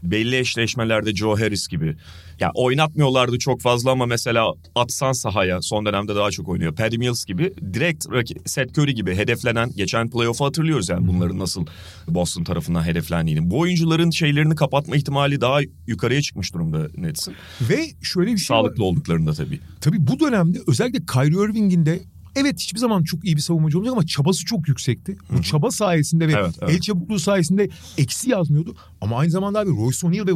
belli 0.04 0.38
eşleşmelerde 0.38 1.16
Joe 1.16 1.40
Harris 1.40 1.68
gibi. 1.68 1.96
Ya 2.40 2.52
oynatmıyorlardı 2.56 3.40
çok 3.40 3.62
fazla 3.62 3.92
ama 3.92 4.06
mesela 4.06 4.54
atsan 4.76 5.12
sahaya 5.12 5.62
son 5.62 5.86
dönemde 5.86 6.16
daha 6.16 6.32
çok 6.32 6.50
oynuyor. 6.50 6.76
Patty 6.76 6.98
Mills 6.98 7.26
gibi 7.26 7.54
direkt 7.74 8.06
Seth 8.46 8.80
Curry 8.80 8.94
gibi 8.96 9.16
hedeflenen 9.16 9.72
geçen 9.76 10.10
playoff'u 10.10 10.46
hatırlıyoruz 10.46 10.90
yani 10.90 11.08
bunların 11.08 11.40
nasıl 11.40 11.66
Boston 12.08 12.44
tarafından 12.44 12.84
hedeflendiğini. 12.84 13.50
Bu 13.52 13.60
oyuncuların 13.60 14.10
şeylerini 14.10 14.56
kapatma 14.56 14.96
ihtimali 14.96 15.42
daha 15.42 15.60
yukarıya 15.88 16.22
çıkmış 16.22 16.54
durumda 16.54 16.88
Nets'in. 16.98 17.36
Ve 17.62 17.86
şöyle 18.02 18.32
bir 18.32 18.38
şey 18.38 18.46
Sağlıklı 18.48 18.84
var. 18.84 18.88
olduklarında 18.88 19.34
tabii. 19.34 19.60
Tabii 19.82 20.08
bu 20.08 20.20
dönemde 20.20 20.60
özellikle 20.68 21.00
Kyrie 21.06 21.50
Irving'in 21.50 21.86
de 21.86 22.00
Evet 22.36 22.60
hiçbir 22.60 22.80
zaman 22.80 23.04
çok 23.04 23.26
iyi 23.26 23.36
bir 23.36 23.42
savunmacı 23.42 23.78
olmayacak 23.78 23.98
ama 23.98 24.06
çabası 24.06 24.46
çok 24.46 24.68
yüksekti. 24.68 25.18
Bu 25.32 25.42
çaba 25.42 25.72
sayesinde 25.72 26.28
ve 26.28 26.32
evet, 26.32 26.56
evet. 26.62 26.74
el 26.74 26.80
çabukluğu 26.80 27.20
sayesinde 27.20 27.70
eksi 27.98 28.30
yazmıyordu. 28.30 28.76
Ama 29.02 29.18
aynı 29.18 29.32
zamanda 29.32 29.60
abi 29.60 29.70
Royce 29.70 30.08
O'Neal 30.08 30.28
ve 30.28 30.32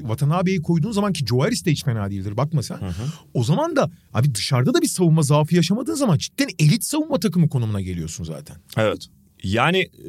Watanabe'yi 0.00 0.62
koyduğun 0.62 0.92
zaman 0.92 1.12
ki 1.12 1.26
Joe 1.26 1.40
Harris 1.40 1.64
de 1.64 1.72
hiç 1.72 1.84
fena 1.84 2.10
değildir 2.10 2.36
bakma 2.36 2.62
sen. 2.62 2.78
O 3.34 3.44
zaman 3.44 3.76
da 3.76 3.90
abi 4.14 4.34
dışarıda 4.34 4.74
da 4.74 4.82
bir 4.82 4.88
savunma 4.88 5.22
zaafı 5.22 5.54
yaşamadığın 5.54 5.94
zaman 5.94 6.18
cidden 6.18 6.48
elit 6.58 6.84
savunma 6.84 7.20
takımı 7.20 7.48
konumuna 7.48 7.80
geliyorsun 7.80 8.24
zaten. 8.24 8.56
Evet. 8.76 9.06
Yani 9.42 9.78
e, 9.78 10.06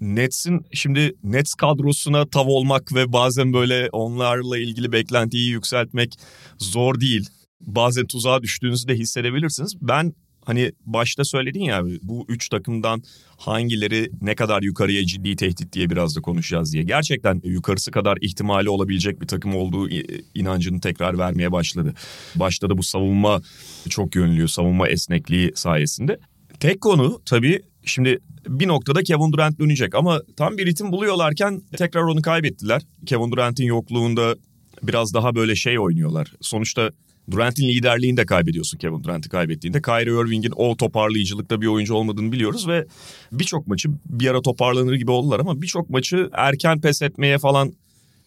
Nets'in 0.00 0.66
şimdi 0.72 1.14
Nets 1.24 1.54
kadrosuna 1.54 2.28
tav 2.28 2.46
olmak 2.46 2.94
ve 2.94 3.12
bazen 3.12 3.52
böyle 3.52 3.88
onlarla 3.92 4.58
ilgili 4.58 4.92
beklentiyi 4.92 5.50
yükseltmek 5.50 6.18
zor 6.58 7.00
değil 7.00 7.28
bazen 7.60 8.06
tuzağa 8.06 8.42
düştüğünüzü 8.42 8.88
de 8.88 8.94
hissedebilirsiniz. 8.94 9.74
Ben 9.82 10.14
hani 10.44 10.72
başta 10.86 11.24
söyledin 11.24 11.60
ya 11.60 11.84
bu 12.02 12.24
üç 12.28 12.48
takımdan 12.48 13.02
hangileri 13.36 14.10
ne 14.22 14.34
kadar 14.34 14.62
yukarıya 14.62 15.06
ciddi 15.06 15.36
tehdit 15.36 15.72
diye 15.72 15.90
biraz 15.90 16.16
da 16.16 16.20
konuşacağız 16.20 16.72
diye. 16.72 16.82
Gerçekten 16.82 17.40
yukarısı 17.44 17.90
kadar 17.90 18.18
ihtimali 18.20 18.68
olabilecek 18.68 19.20
bir 19.22 19.26
takım 19.26 19.56
olduğu 19.56 19.88
inancını 20.34 20.80
tekrar 20.80 21.18
vermeye 21.18 21.52
başladı. 21.52 21.94
Başta 22.34 22.70
da 22.70 22.78
bu 22.78 22.82
savunma 22.82 23.42
çok 23.88 24.16
yönlü, 24.16 24.48
savunma 24.48 24.88
esnekliği 24.88 25.52
sayesinde. 25.54 26.18
Tek 26.60 26.80
konu 26.80 27.20
tabii 27.26 27.62
şimdi 27.84 28.18
bir 28.48 28.68
noktada 28.68 29.02
Kevin 29.02 29.32
Durant 29.32 29.58
dönecek 29.58 29.94
ama 29.94 30.22
tam 30.36 30.58
bir 30.58 30.66
ritim 30.66 30.92
buluyorlarken 30.92 31.62
tekrar 31.76 32.02
onu 32.02 32.22
kaybettiler. 32.22 32.82
Kevin 33.06 33.32
Durant'in 33.32 33.64
yokluğunda 33.64 34.36
biraz 34.82 35.14
daha 35.14 35.34
böyle 35.34 35.56
şey 35.56 35.78
oynuyorlar. 35.78 36.32
Sonuçta 36.40 36.90
Durant'in 37.30 37.68
liderliğini 37.68 38.16
de 38.16 38.26
kaybediyorsun 38.26 38.78
Kevin 38.78 39.04
Durant'i 39.04 39.28
kaybettiğinde. 39.28 39.82
Kyrie 39.82 40.26
Irving'in 40.26 40.52
o 40.56 40.76
toparlayıcılıkta 40.76 41.60
bir 41.60 41.66
oyuncu 41.66 41.94
olmadığını 41.94 42.32
biliyoruz 42.32 42.68
ve 42.68 42.86
birçok 43.32 43.66
maçı 43.66 43.88
bir 44.06 44.26
ara 44.26 44.42
toparlanır 44.42 44.94
gibi 44.94 45.10
oldular 45.10 45.40
ama 45.40 45.62
birçok 45.62 45.90
maçı 45.90 46.30
erken 46.32 46.80
pes 46.80 47.02
etmeye 47.02 47.38
falan 47.38 47.72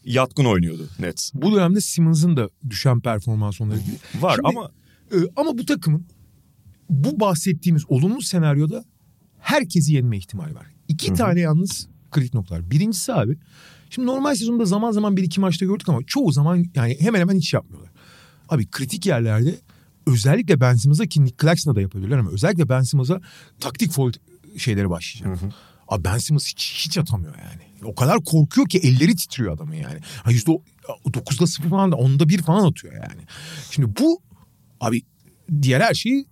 yatkın 0.05 0.45
oynuyordu 0.45 0.87
Nets. 0.99 1.31
Bu 1.33 1.55
dönemde 1.55 1.81
Simmons'ın 1.81 2.37
da 2.37 2.49
düşen 2.69 2.99
performans 2.99 3.61
onları 3.61 3.79
Var 4.19 4.35
Şimdi, 4.35 4.47
ama... 4.47 4.71
E, 5.11 5.17
ama 5.35 5.57
bu 5.57 5.65
takımın 5.65 6.05
bu 6.89 7.19
bahsettiğimiz 7.19 7.83
olumlu 7.87 8.21
senaryoda 8.21 8.85
herkesi 9.39 9.93
yenme 9.93 10.17
ihtimali 10.17 10.55
var. 10.55 10.65
İki 10.87 11.07
Hı-hı. 11.07 11.17
tane 11.17 11.39
yalnız 11.39 11.87
kritik 12.11 12.33
noktalar. 12.33 12.71
Birincisi 12.71 13.13
abi 13.13 13.37
şimdi 13.89 14.07
normal 14.07 14.35
sezonda 14.35 14.65
zaman 14.65 14.91
zaman 14.91 15.17
bir 15.17 15.23
iki 15.23 15.39
maçta 15.39 15.65
gördük 15.65 15.89
ama 15.89 15.99
çoğu 16.07 16.31
zaman 16.31 16.65
yani 16.75 16.97
hemen 16.99 17.19
hemen 17.19 17.35
hiç 17.35 17.53
yapmıyorlar. 17.53 17.91
Abi 18.49 18.67
kritik 18.67 19.05
yerlerde 19.05 19.59
özellikle 20.07 20.59
Ben 20.59 20.75
Simmons'a 20.75 21.05
ki 21.05 21.23
Nick 21.23 21.35
Claxton'a 21.41 21.75
da 21.75 21.81
yapabilirler 21.81 22.17
ama 22.17 22.31
özellikle 22.31 22.69
Ben 22.69 22.81
Simmons'a 22.81 23.21
taktik 23.59 23.91
foul 23.91 24.11
şeyleri 24.57 24.89
başlayacak. 24.89 25.41
Hı 25.41 25.45
hı. 25.45 25.49
Abi 25.87 26.03
Ben 26.03 26.17
Simmons 26.17 26.47
hiç, 26.47 26.85
hiç 26.85 26.97
atamıyor 26.97 27.35
yani. 27.37 27.63
O 27.83 27.95
kadar 27.95 28.23
korkuyor 28.23 28.69
ki 28.69 28.77
elleri 28.77 29.15
titriyor 29.15 29.53
adamın 29.53 29.73
yani. 29.73 29.99
Ha 30.23 30.31
yüzde 30.31 30.51
dokuzda 31.13 31.47
sıfır 31.47 31.69
falan 31.69 31.91
da 31.91 31.95
onda 31.95 32.29
bir 32.29 32.41
falan 32.41 32.67
atıyor 32.67 32.93
yani. 32.93 33.21
Şimdi 33.71 33.97
bu 33.99 34.21
abi 34.79 35.01
diğer 35.61 35.81
her 35.81 35.93
şeyi 35.93 36.25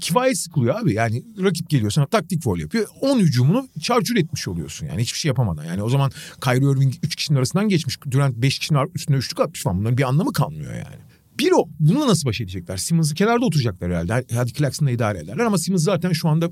kifayet 0.00 0.38
sıkılıyor 0.38 0.80
abi. 0.80 0.94
Yani 0.94 1.22
rakip 1.42 1.70
geliyor 1.70 1.90
sana 1.90 2.06
taktik 2.06 2.42
foul 2.42 2.58
yapıyor. 2.58 2.86
10 3.00 3.18
hücumunu 3.18 3.68
çarçur 3.80 4.16
etmiş 4.16 4.48
oluyorsun 4.48 4.86
yani 4.86 5.02
hiçbir 5.02 5.18
şey 5.18 5.28
yapamadan. 5.28 5.64
Yani 5.64 5.82
o 5.82 5.88
zaman 5.88 6.12
Kyrie 6.40 6.70
Irving 6.72 6.94
3 7.02 7.16
kişinin 7.16 7.38
arasından 7.38 7.68
geçmiş. 7.68 7.98
Durant 8.10 8.36
5 8.36 8.58
kişinin 8.58 8.90
üstüne 8.94 9.16
üçlük 9.16 9.40
atmış 9.40 9.62
falan. 9.62 9.78
Bunların 9.78 9.98
bir 9.98 10.08
anlamı 10.08 10.32
kalmıyor 10.32 10.74
yani. 10.74 10.96
Bir 11.38 11.52
o. 11.52 11.68
Bununla 11.80 12.06
nasıl 12.08 12.28
baş 12.28 12.40
edecekler? 12.40 12.76
Simmons'ı 12.76 13.14
kenarda 13.14 13.46
oturacaklar 13.46 13.90
herhalde. 13.90 14.24
Hadi 14.34 14.52
Claxton'la 14.52 14.90
idare 14.90 15.18
ederler 15.18 15.44
ama 15.44 15.58
Simmons 15.58 15.84
zaten 15.84 16.12
şu 16.12 16.28
anda 16.28 16.50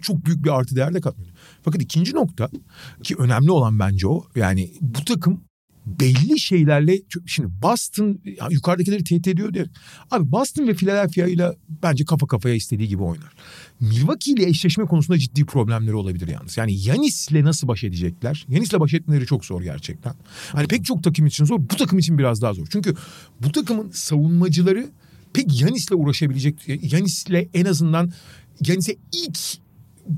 çok 0.00 0.26
büyük 0.26 0.44
bir 0.44 0.50
artı 0.58 0.76
değer 0.76 0.94
de 0.94 1.00
katmıyor. 1.00 1.32
Fakat 1.62 1.82
ikinci 1.82 2.14
nokta 2.14 2.50
ki 3.02 3.16
önemli 3.18 3.50
olan 3.50 3.78
bence 3.78 4.08
o. 4.08 4.24
Yani 4.36 4.70
bu 4.80 5.04
takım 5.04 5.44
belli 6.00 6.38
şeylerle 6.38 6.98
şimdi 7.26 7.48
Boston 7.62 8.20
ya 8.24 8.48
yukarıdakileri 8.50 9.04
tehdit 9.04 9.28
ediyor 9.28 9.54
der. 9.54 9.66
Abi 10.10 10.32
Boston 10.32 10.68
ve 10.68 10.74
Philadelphia 10.74 11.26
ile 11.26 11.56
bence 11.82 12.04
kafa 12.04 12.26
kafaya 12.26 12.54
istediği 12.54 12.88
gibi 12.88 13.02
oynar. 13.02 13.32
Milwaukee 13.80 14.32
ile 14.32 14.48
eşleşme 14.48 14.84
konusunda 14.84 15.18
ciddi 15.18 15.44
problemleri 15.44 15.94
olabilir 15.94 16.28
yalnız. 16.28 16.56
Yani 16.56 16.74
Yanis'le 16.80 17.32
nasıl 17.32 17.68
baş 17.68 17.84
edecekler? 17.84 18.46
Yanis'le 18.48 18.80
baş 18.80 18.94
etmeleri 18.94 19.26
çok 19.26 19.44
zor 19.44 19.62
gerçekten. 19.62 20.14
Hani 20.52 20.68
pek 20.68 20.84
çok 20.84 21.04
takım 21.04 21.26
için 21.26 21.44
zor. 21.44 21.58
Bu 21.58 21.76
takım 21.76 21.98
için 21.98 22.18
biraz 22.18 22.42
daha 22.42 22.54
zor. 22.54 22.66
Çünkü 22.72 22.94
bu 23.40 23.52
takımın 23.52 23.90
savunmacıları 23.90 24.90
pek 25.32 25.60
Yanis'le 25.60 25.92
uğraşabilecek. 25.92 26.68
Yanis'le 26.92 27.48
en 27.54 27.64
azından 27.64 28.12
Yanis'e 28.66 28.96
ilk 29.12 29.38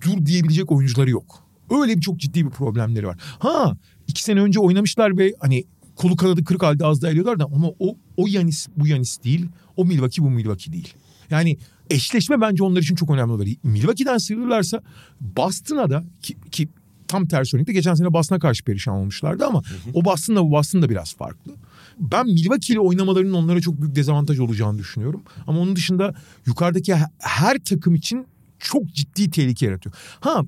dur 0.01 0.27
diyebilecek 0.27 0.73
oyuncuları 0.73 1.11
yok. 1.11 1.43
Öyle 1.71 1.97
bir 1.97 2.01
çok 2.01 2.21
ciddi 2.21 2.45
bir 2.47 2.51
problemleri 2.51 3.07
var. 3.07 3.19
Ha 3.39 3.77
iki 4.13 4.23
sene 4.23 4.41
önce 4.41 4.61
oynamışlar 4.61 5.19
ve 5.19 5.35
hani 5.41 5.65
kolu 5.97 6.17
kanadı 6.17 6.45
kırık 6.45 6.63
halde 6.63 6.87
az 6.87 7.03
da 7.03 7.39
da 7.39 7.45
ama 7.45 7.69
o, 7.79 7.97
o 8.17 8.27
Yanis 8.29 8.69
bu 8.77 8.87
Yanis 8.87 9.25
değil. 9.25 9.47
O 9.77 9.85
Milwaukee 9.85 10.25
bu 10.25 10.31
Milwaukee 10.31 10.73
değil. 10.73 10.95
Yani 11.31 11.59
eşleşme 11.91 12.41
bence 12.41 12.63
onlar 12.63 12.81
için 12.83 12.95
çok 12.95 13.11
önemli 13.11 13.33
olur. 13.33 13.47
Milwaukee'den 13.63 14.19
sıyrılırlarsa 14.19 14.81
Boston'a 15.21 15.91
da 15.91 16.05
ki, 16.23 16.37
ki 16.51 16.69
tam 17.09 17.27
tersi 17.27 17.57
örnekte 17.57 17.73
geçen 17.73 17.95
sene 17.95 18.13
Boston'a 18.13 18.39
karşı 18.39 18.65
perişan 18.65 18.95
olmuşlardı 18.95 19.47
ama 19.47 19.59
hı 19.59 19.75
hı. 19.75 19.91
o 19.95 20.05
Boston'la 20.05 20.43
bu 20.43 20.51
Boston 20.51 20.83
da 20.83 20.91
biraz 20.91 21.15
farklı. 21.15 21.53
Ben 21.99 22.27
Milwaukee 22.27 22.73
ile 22.73 22.81
oynamalarının 22.81 23.33
onlara 23.33 23.61
çok 23.61 23.81
büyük 23.81 23.95
dezavantaj 23.95 24.39
olacağını 24.39 24.79
düşünüyorum. 24.79 25.23
Ama 25.47 25.61
onun 25.61 25.77
dışında 25.77 26.15
yukarıdaki 26.47 26.95
her 27.19 27.59
takım 27.59 27.95
için 27.95 28.27
çok 28.59 28.87
ciddi 28.87 29.31
tehlike 29.31 29.67
yaratıyor. 29.67 29.95
Ha 30.21 30.43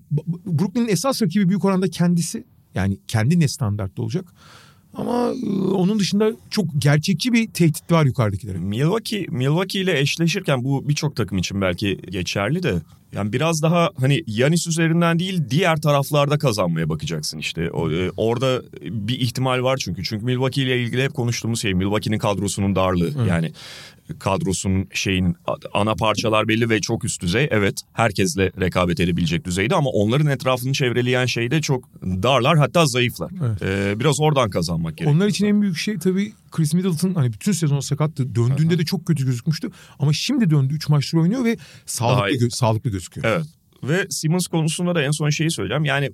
Brooklyn'in 0.46 0.88
esas 0.88 1.22
rakibi 1.22 1.48
büyük 1.48 1.64
oranda 1.64 1.88
kendisi. 1.88 2.44
Yani 2.74 2.98
kendi 3.08 3.40
ne 3.40 3.48
standartta 3.48 4.02
olacak. 4.02 4.24
Ama 4.94 5.32
onun 5.74 5.98
dışında 5.98 6.32
çok 6.50 6.66
gerçekçi 6.78 7.32
bir 7.32 7.46
tehdit 7.46 7.92
var 7.92 8.04
yukarıdakilere. 8.04 8.58
Milwaukee, 8.58 9.26
Milwaukee 9.30 9.80
ile 9.80 10.00
eşleşirken 10.00 10.64
bu 10.64 10.88
birçok 10.88 11.16
takım 11.16 11.38
için 11.38 11.60
belki 11.60 12.00
geçerli 12.10 12.62
de 12.62 12.82
yani 13.14 13.32
biraz 13.32 13.62
daha 13.62 13.90
hani 14.00 14.24
Yanis 14.26 14.66
üzerinden 14.66 15.18
değil 15.18 15.42
diğer 15.50 15.80
taraflarda 15.80 16.38
kazanmaya 16.38 16.88
bakacaksın 16.88 17.38
işte. 17.38 17.62
E, 17.62 17.70
orada 18.16 18.62
bir 18.82 19.20
ihtimal 19.20 19.62
var 19.62 19.76
çünkü. 19.76 20.04
Çünkü 20.04 20.24
Milwaukee 20.24 20.62
ile 20.62 20.82
ilgili 20.82 21.02
hep 21.02 21.14
konuştuğumuz 21.14 21.60
şey 21.60 21.74
Milwaukee'nin 21.74 22.18
kadrosunun 22.18 22.76
darlığı. 22.76 23.10
Hı. 23.10 23.28
Yani 23.28 23.52
kadrosunun 24.18 24.88
şeyin 24.92 25.36
ana 25.74 25.94
parçalar 25.94 26.48
belli 26.48 26.70
ve 26.70 26.80
çok 26.80 27.04
üst 27.04 27.22
düzey. 27.22 27.48
Evet 27.50 27.80
herkesle 27.92 28.52
rekabet 28.60 29.00
edebilecek 29.00 29.44
düzeyde 29.44 29.74
ama 29.74 29.90
onların 29.90 30.26
etrafını 30.26 30.72
çevreleyen 30.72 31.26
şey 31.26 31.50
de 31.50 31.60
çok 31.60 31.84
darlar 32.02 32.58
hatta 32.58 32.86
zayıflar. 32.86 33.30
Evet. 33.46 33.62
Ee, 33.62 34.00
biraz 34.00 34.20
oradan 34.20 34.50
kazanmak 34.50 34.96
gerekiyor. 34.96 35.16
Onlar 35.16 35.28
için 35.28 35.46
en 35.46 35.62
büyük 35.62 35.76
şey 35.76 35.98
tabii 35.98 36.32
Chris 36.50 36.74
Middleton 36.74 37.14
hani 37.14 37.32
bütün 37.32 37.52
sezon 37.52 37.80
sakattı. 37.80 38.34
Döndüğünde 38.34 38.74
Aha. 38.74 38.78
de 38.78 38.84
çok 38.84 39.06
kötü 39.06 39.24
gözükmüştü. 39.24 39.70
Ama 39.98 40.12
şimdi 40.12 40.50
döndü 40.50 40.74
3 40.74 40.88
maçtır 40.88 41.18
oynuyor 41.18 41.44
ve 41.44 41.56
sağlıklı 41.86 42.46
gö- 42.46 42.50
sağlıklı 42.50 42.90
gözüküyor. 42.90 43.26
Evet. 43.28 43.46
Ve 43.84 44.06
Simmons 44.10 44.46
konusunda 44.46 44.94
da 44.94 45.02
en 45.02 45.10
son 45.10 45.30
şeyi 45.30 45.50
söyleyeceğim. 45.50 45.84
Yani 45.84 46.10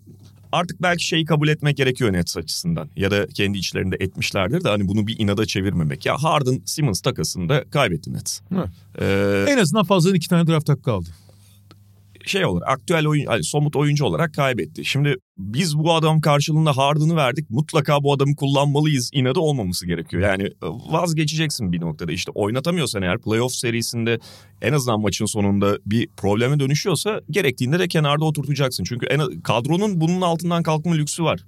artık 0.52 0.82
belki 0.82 1.06
şeyi 1.06 1.24
kabul 1.24 1.48
etmek 1.48 1.76
gerekiyor 1.76 2.12
Nets 2.12 2.36
açısından. 2.36 2.88
Ya 2.96 3.10
da 3.10 3.26
kendi 3.26 3.58
içlerinde 3.58 3.96
etmişlerdir 4.00 4.64
de 4.64 4.68
hani 4.68 4.88
bunu 4.88 5.06
bir 5.06 5.18
inada 5.18 5.46
çevirmemek. 5.46 6.06
Ya 6.06 6.16
Harden 6.22 6.62
Simmons 6.64 7.00
takasında 7.00 7.64
kaybetti 7.70 8.12
Nets. 8.12 8.40
Ee, 9.00 9.44
en 9.48 9.58
azından 9.58 9.84
fazladan 9.84 10.16
iki 10.16 10.28
tane 10.28 10.46
draft 10.46 10.68
hakkı 10.68 10.92
aldı 10.92 11.08
şey 12.24 12.44
olarak 12.44 12.68
aktüel 12.68 13.06
oyun 13.06 13.24
yani 13.24 13.44
somut 13.44 13.76
oyuncu 13.76 14.04
olarak 14.04 14.34
kaybetti. 14.34 14.84
Şimdi 14.84 15.16
biz 15.38 15.78
bu 15.78 15.94
adam 15.94 16.20
karşılığında 16.20 16.76
Harden'ı 16.76 17.16
verdik. 17.16 17.50
Mutlaka 17.50 18.02
bu 18.02 18.12
adamı 18.12 18.36
kullanmalıyız 18.36 19.10
inadı 19.12 19.40
olmaması 19.40 19.86
gerekiyor. 19.86 20.22
Yani 20.22 20.42
e, 20.42 20.66
vazgeçeceksin 20.90 21.72
bir 21.72 21.80
noktada. 21.80 22.12
İşte 22.12 22.32
oynatamıyorsan 22.34 23.02
eğer 23.02 23.18
playoff 23.18 23.52
serisinde 23.52 24.18
en 24.62 24.72
azından 24.72 25.00
maçın 25.00 25.26
sonunda 25.26 25.78
bir 25.86 26.08
probleme 26.16 26.60
dönüşüyorsa 26.60 27.20
gerektiğinde 27.30 27.78
de 27.78 27.88
kenarda 27.88 28.24
oturtacaksın. 28.24 28.84
Çünkü 28.84 29.06
en, 29.06 29.40
kadronun 29.40 30.00
bunun 30.00 30.20
altından 30.20 30.62
kalkma 30.62 30.94
lüksü 30.94 31.24
var. 31.24 31.40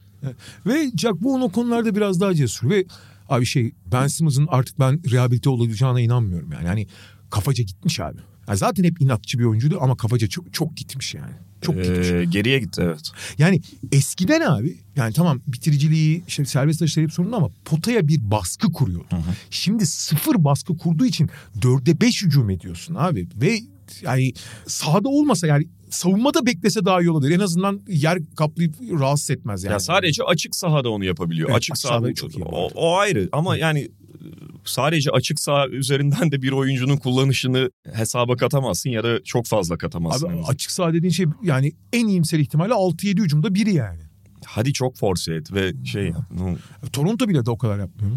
Ve 0.67 0.91
Jack 0.97 1.15
bu 1.21 1.35
o 1.35 1.53
konularda 1.53 1.95
biraz 1.95 2.21
daha 2.21 2.35
cesur 2.35 2.71
ve 2.71 2.85
abi 3.29 3.47
şey 3.47 3.73
Ben 3.93 4.07
Simmons'ın 4.07 4.47
artık 4.51 4.79
ben 4.79 5.01
rehabilite 5.13 5.51
olacağına 5.51 6.01
inanmıyorum 6.01 6.53
yani. 6.53 6.67
Yani 6.67 6.87
kafaca 7.31 7.65
gitmiş 7.65 8.01
abi. 8.01 8.19
Yani 8.49 8.59
zaten 8.59 8.85
hep 8.85 9.01
inatçı 9.03 9.39
bir 9.39 9.45
oyuncuydu 9.45 9.79
ama 9.81 9.97
kafaca 9.97 10.29
çok 10.29 10.55
çok 10.55 10.77
gitmiş 10.77 11.15
yani. 11.15 11.33
Çok 11.63 11.77
ee, 11.77 11.83
gitmiş. 11.83 12.33
Geriye 12.33 12.59
gitti 12.59 12.83
evet. 12.85 13.11
Yani 13.39 13.61
eskiden 13.93 14.41
abi 14.41 14.79
yani 14.97 15.13
tamam 15.13 15.41
bitiriciliği 15.47 16.25
işte 16.29 16.45
serbest 16.45 16.83
atışları 16.83 17.07
hep 17.07 17.13
sorunlu 17.13 17.37
ama 17.37 17.51
potaya 17.65 18.09
bir 18.09 18.31
baskı 18.31 18.73
kuruyordu. 18.73 19.07
Hı 19.11 19.17
hı. 19.17 19.35
Şimdi 19.51 19.87
sıfır 19.87 20.45
baskı 20.45 20.77
kurduğu 20.77 21.07
için 21.07 21.31
dörde 21.63 22.01
beş 22.01 22.23
hücum 22.23 22.51
ediyorsun 22.51 22.95
abi 22.95 23.29
ve 23.37 23.61
yani 24.03 24.33
sahada 24.67 25.09
olmasa 25.09 25.47
yani 25.47 25.69
savunmada 25.91 26.47
beklese 26.47 26.85
daha 26.85 27.01
iyi 27.01 27.11
olabilir. 27.11 27.35
En 27.35 27.41
azından 27.41 27.81
yer 27.89 28.19
kaplayıp 28.37 28.75
rahatsız 28.81 29.31
etmez 29.31 29.65
yani. 29.65 29.73
Ya 29.73 29.81
sadece 29.81 30.23
açık 30.23 30.57
sahada 30.57 30.91
onu 30.91 31.05
yapabiliyor. 31.05 31.49
Evet, 31.49 31.57
açık, 31.57 31.73
açık 31.75 31.89
sahada 31.89 32.15
çok 32.15 32.37
iyi. 32.37 32.45
O, 32.45 32.69
o 32.75 32.97
ayrı 32.97 33.29
ama 33.33 33.57
yani 33.57 33.89
sadece 34.65 35.11
açık 35.11 35.41
saha 35.41 35.69
üzerinden 35.69 36.33
de 36.33 36.43
bir 36.43 36.53
oyuncunun 36.53 36.97
kullanışını 36.97 37.71
hesaba 37.93 38.37
katamazsın 38.37 38.91
ya 38.91 39.05
da 39.05 39.25
çok 39.25 39.47
fazla 39.47 39.79
katamazsın. 39.79 40.29
Abi 40.29 40.43
açık 40.49 40.71
saha 40.71 40.93
dediğin 40.93 41.13
şey 41.13 41.27
yani 41.43 41.73
en 41.93 42.07
iyimser 42.07 42.39
ihtimalle 42.39 42.73
6-7 42.73 43.23
hücumda 43.23 43.55
biri 43.55 43.75
yani. 43.75 44.01
Hadi 44.45 44.73
çok 44.73 44.97
force 44.97 45.35
et 45.35 45.53
ve 45.53 45.73
şey 45.85 46.11
No. 46.11 46.57
Toronto 46.93 47.29
bile 47.29 47.47
de 47.47 47.51
o 47.51 47.59
kadar 47.59 47.79
yapmıyor. 47.79 48.17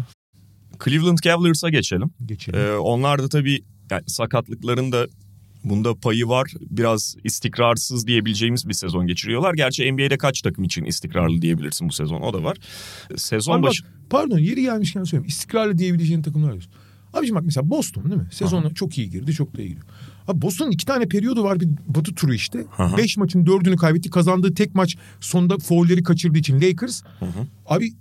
Cleveland 0.84 1.18
Cavaliers'a 1.18 1.68
geçelim. 1.70 2.10
Geçelim. 2.26 2.60
Ee, 2.60 2.76
onlar 2.76 3.22
da 3.22 3.28
tabii 3.28 3.64
yani 3.90 4.02
sakatlıkların 4.06 4.92
da 4.92 5.06
bunda 5.70 5.94
payı 5.94 6.28
var. 6.28 6.52
Biraz 6.70 7.16
istikrarsız 7.24 8.06
diyebileceğimiz 8.06 8.68
bir 8.68 8.74
sezon 8.74 9.06
geçiriyorlar. 9.06 9.54
Gerçi 9.54 9.92
NBA'de 9.92 10.18
kaç 10.18 10.42
takım 10.42 10.64
için 10.64 10.84
istikrarlı 10.84 11.42
diyebilirsin 11.42 11.88
bu 11.88 11.92
sezon 11.92 12.20
o 12.20 12.32
da 12.32 12.42
var. 12.42 12.56
Sezon 13.16 13.62
başı... 13.62 13.84
Bak, 13.84 13.92
pardon 14.10 14.38
yeri 14.38 14.62
gelmişken 14.62 15.04
söyleyeyim. 15.04 15.28
İstikrarlı 15.28 15.78
diyebileceğin 15.78 16.22
takımlar 16.22 16.52
diyorsun. 16.52 16.72
Abiciğim 17.12 17.36
bak 17.36 17.44
mesela 17.44 17.70
Boston 17.70 18.04
değil 18.04 18.16
mi? 18.16 18.28
Sezona 18.32 18.74
çok 18.74 18.98
iyi 18.98 19.10
girdi 19.10 19.32
çok 19.32 19.56
da 19.56 19.62
iyi 19.62 19.68
gidiyor. 19.68 19.86
Abi 20.28 20.42
Boston'un 20.42 20.70
iki 20.70 20.86
tane 20.86 21.06
periyodu 21.06 21.44
var 21.44 21.60
bir 21.60 21.68
batı 21.86 22.14
turu 22.14 22.34
işte. 22.34 22.64
Aha. 22.78 22.96
Beş 22.96 23.16
maçın 23.16 23.46
dördünü 23.46 23.76
kaybetti. 23.76 24.10
Kazandığı 24.10 24.54
tek 24.54 24.74
maç 24.74 24.96
sonunda 25.20 25.58
foulleri 25.58 26.02
kaçırdığı 26.02 26.38
için 26.38 26.60
Lakers. 26.60 27.02
Hı 27.18 27.24
hı. 27.26 27.46
Abi 27.66 27.92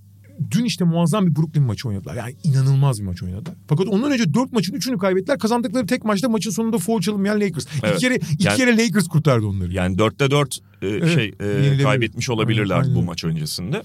dün 0.51 0.65
işte 0.65 0.85
muazzam 0.85 1.27
bir 1.27 1.35
Brooklyn 1.35 1.63
maçı 1.63 1.87
oynadılar. 1.87 2.15
Yani 2.15 2.35
inanılmaz 2.43 2.99
bir 2.99 3.05
maç 3.05 3.23
oynadılar. 3.23 3.55
Fakat 3.67 3.87
ondan 3.87 4.11
önce 4.11 4.33
dört 4.33 4.51
maçın 4.51 4.73
üçünü 4.73 4.97
kaybettiler. 4.97 5.39
Kazandıkları 5.39 5.87
tek 5.87 6.05
maçta 6.05 6.29
maçın 6.29 6.51
sonunda 6.51 6.77
foul 6.77 7.01
çalınmayan 7.01 7.41
Lakers. 7.41 7.67
Evet. 7.83 7.93
İki 7.93 8.01
kere, 8.01 8.15
iki 8.15 8.47
yani, 8.47 8.57
kere 8.57 8.77
Lakers 8.77 9.07
kurtardı 9.07 9.45
onları. 9.45 9.73
Yani 9.73 9.97
dörtte 9.97 10.31
dört 10.31 10.57
e, 10.81 10.87
evet, 10.87 11.13
şey 11.13 11.33
e, 11.39 11.83
kaybetmiş 11.83 12.29
olabilirler 12.29 12.75
aynen, 12.75 12.83
aynen. 12.83 12.95
bu 12.95 13.03
maç 13.03 13.23
öncesinde. 13.23 13.83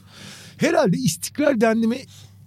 Herhalde 0.57 0.97
istikrar 0.97 1.61
dendiğime 1.61 1.97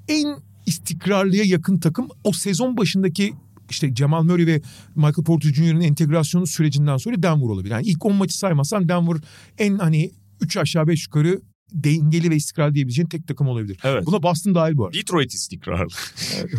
en 0.08 0.38
istikrarlıya 0.66 1.44
yakın 1.44 1.80
takım 1.80 2.08
o 2.24 2.32
sezon 2.32 2.78
başındaki 2.78 3.34
işte 3.70 3.96
Cemal 3.96 4.24
Murray 4.24 4.48
ve 4.48 4.62
Michael 4.96 5.26
Porter 5.26 5.54
Jr.'ın 5.54 5.82
entegrasyonu 5.82 6.48
sürecinden 6.48 6.98
sonra 6.98 7.24
Denver 7.24 7.46
olabilir. 7.46 7.72
Yani 7.72 7.86
ilk 7.86 8.06
10 8.06 8.16
maçı 8.16 8.38
saymazsan 8.38 8.90
Denver 8.90 9.18
en 9.58 9.78
hani 9.78 10.12
3 10.42 10.58
aşağı 10.58 10.88
5 10.88 11.06
yukarı 11.06 11.42
dengeli 11.74 12.30
ve 12.30 12.36
istikrarlı 12.36 12.76
diyebileceğin 12.76 13.08
tek 13.08 13.28
takım 13.28 13.48
olabilir. 13.48 13.78
Evet. 13.84 14.06
Buna 14.06 14.24
Boston 14.24 14.56
dahil 14.56 14.78
bu 14.78 14.86
arada. 14.86 14.98
Detroit 14.98 15.34
istikrarlı. 15.34 15.94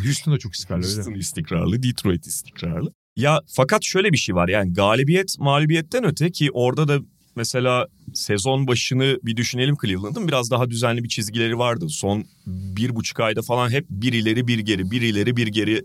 Houston 0.05 0.35
da 0.35 0.39
çok 0.39 0.55
istikrarlı. 0.55 0.85
Houston 0.85 1.11
öyle. 1.11 1.21
istikrarlı, 1.21 1.83
Detroit 1.83 2.27
istikrarlı. 2.27 2.93
Ya 3.17 3.41
fakat 3.47 3.85
şöyle 3.85 4.13
bir 4.13 4.17
şey 4.17 4.35
var 4.35 4.49
yani 4.49 4.73
galibiyet 4.73 5.39
mağlubiyetten 5.39 6.05
öte 6.05 6.31
ki 6.31 6.51
orada 6.53 6.89
da 6.89 6.99
mesela 7.37 7.87
sezon 8.15 8.67
başını 8.67 9.19
bir 9.23 9.37
düşünelim 9.37 9.77
Cleveland'ın 9.83 10.29
biraz 10.29 10.51
daha 10.51 10.71
düzenli 10.71 11.05
bir 11.05 11.09
çizgileri 11.09 11.59
vardı. 11.59 11.89
Son 11.89 12.25
bir 12.47 12.97
buçuk 12.97 13.21
ayda 13.21 13.43
falan 13.43 13.71
hep 13.71 13.87
bir 13.91 14.13
ileri 14.13 14.49
bir 14.49 14.59
geri 14.59 14.91
bir 14.91 15.03
ileri 15.03 15.37
bir 15.37 15.47
geri 15.47 15.85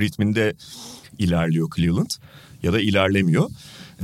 ritminde 0.00 0.56
ilerliyor 1.18 1.68
Cleveland 1.76 2.10
ya 2.62 2.72
da 2.72 2.80
ilerlemiyor. 2.80 3.50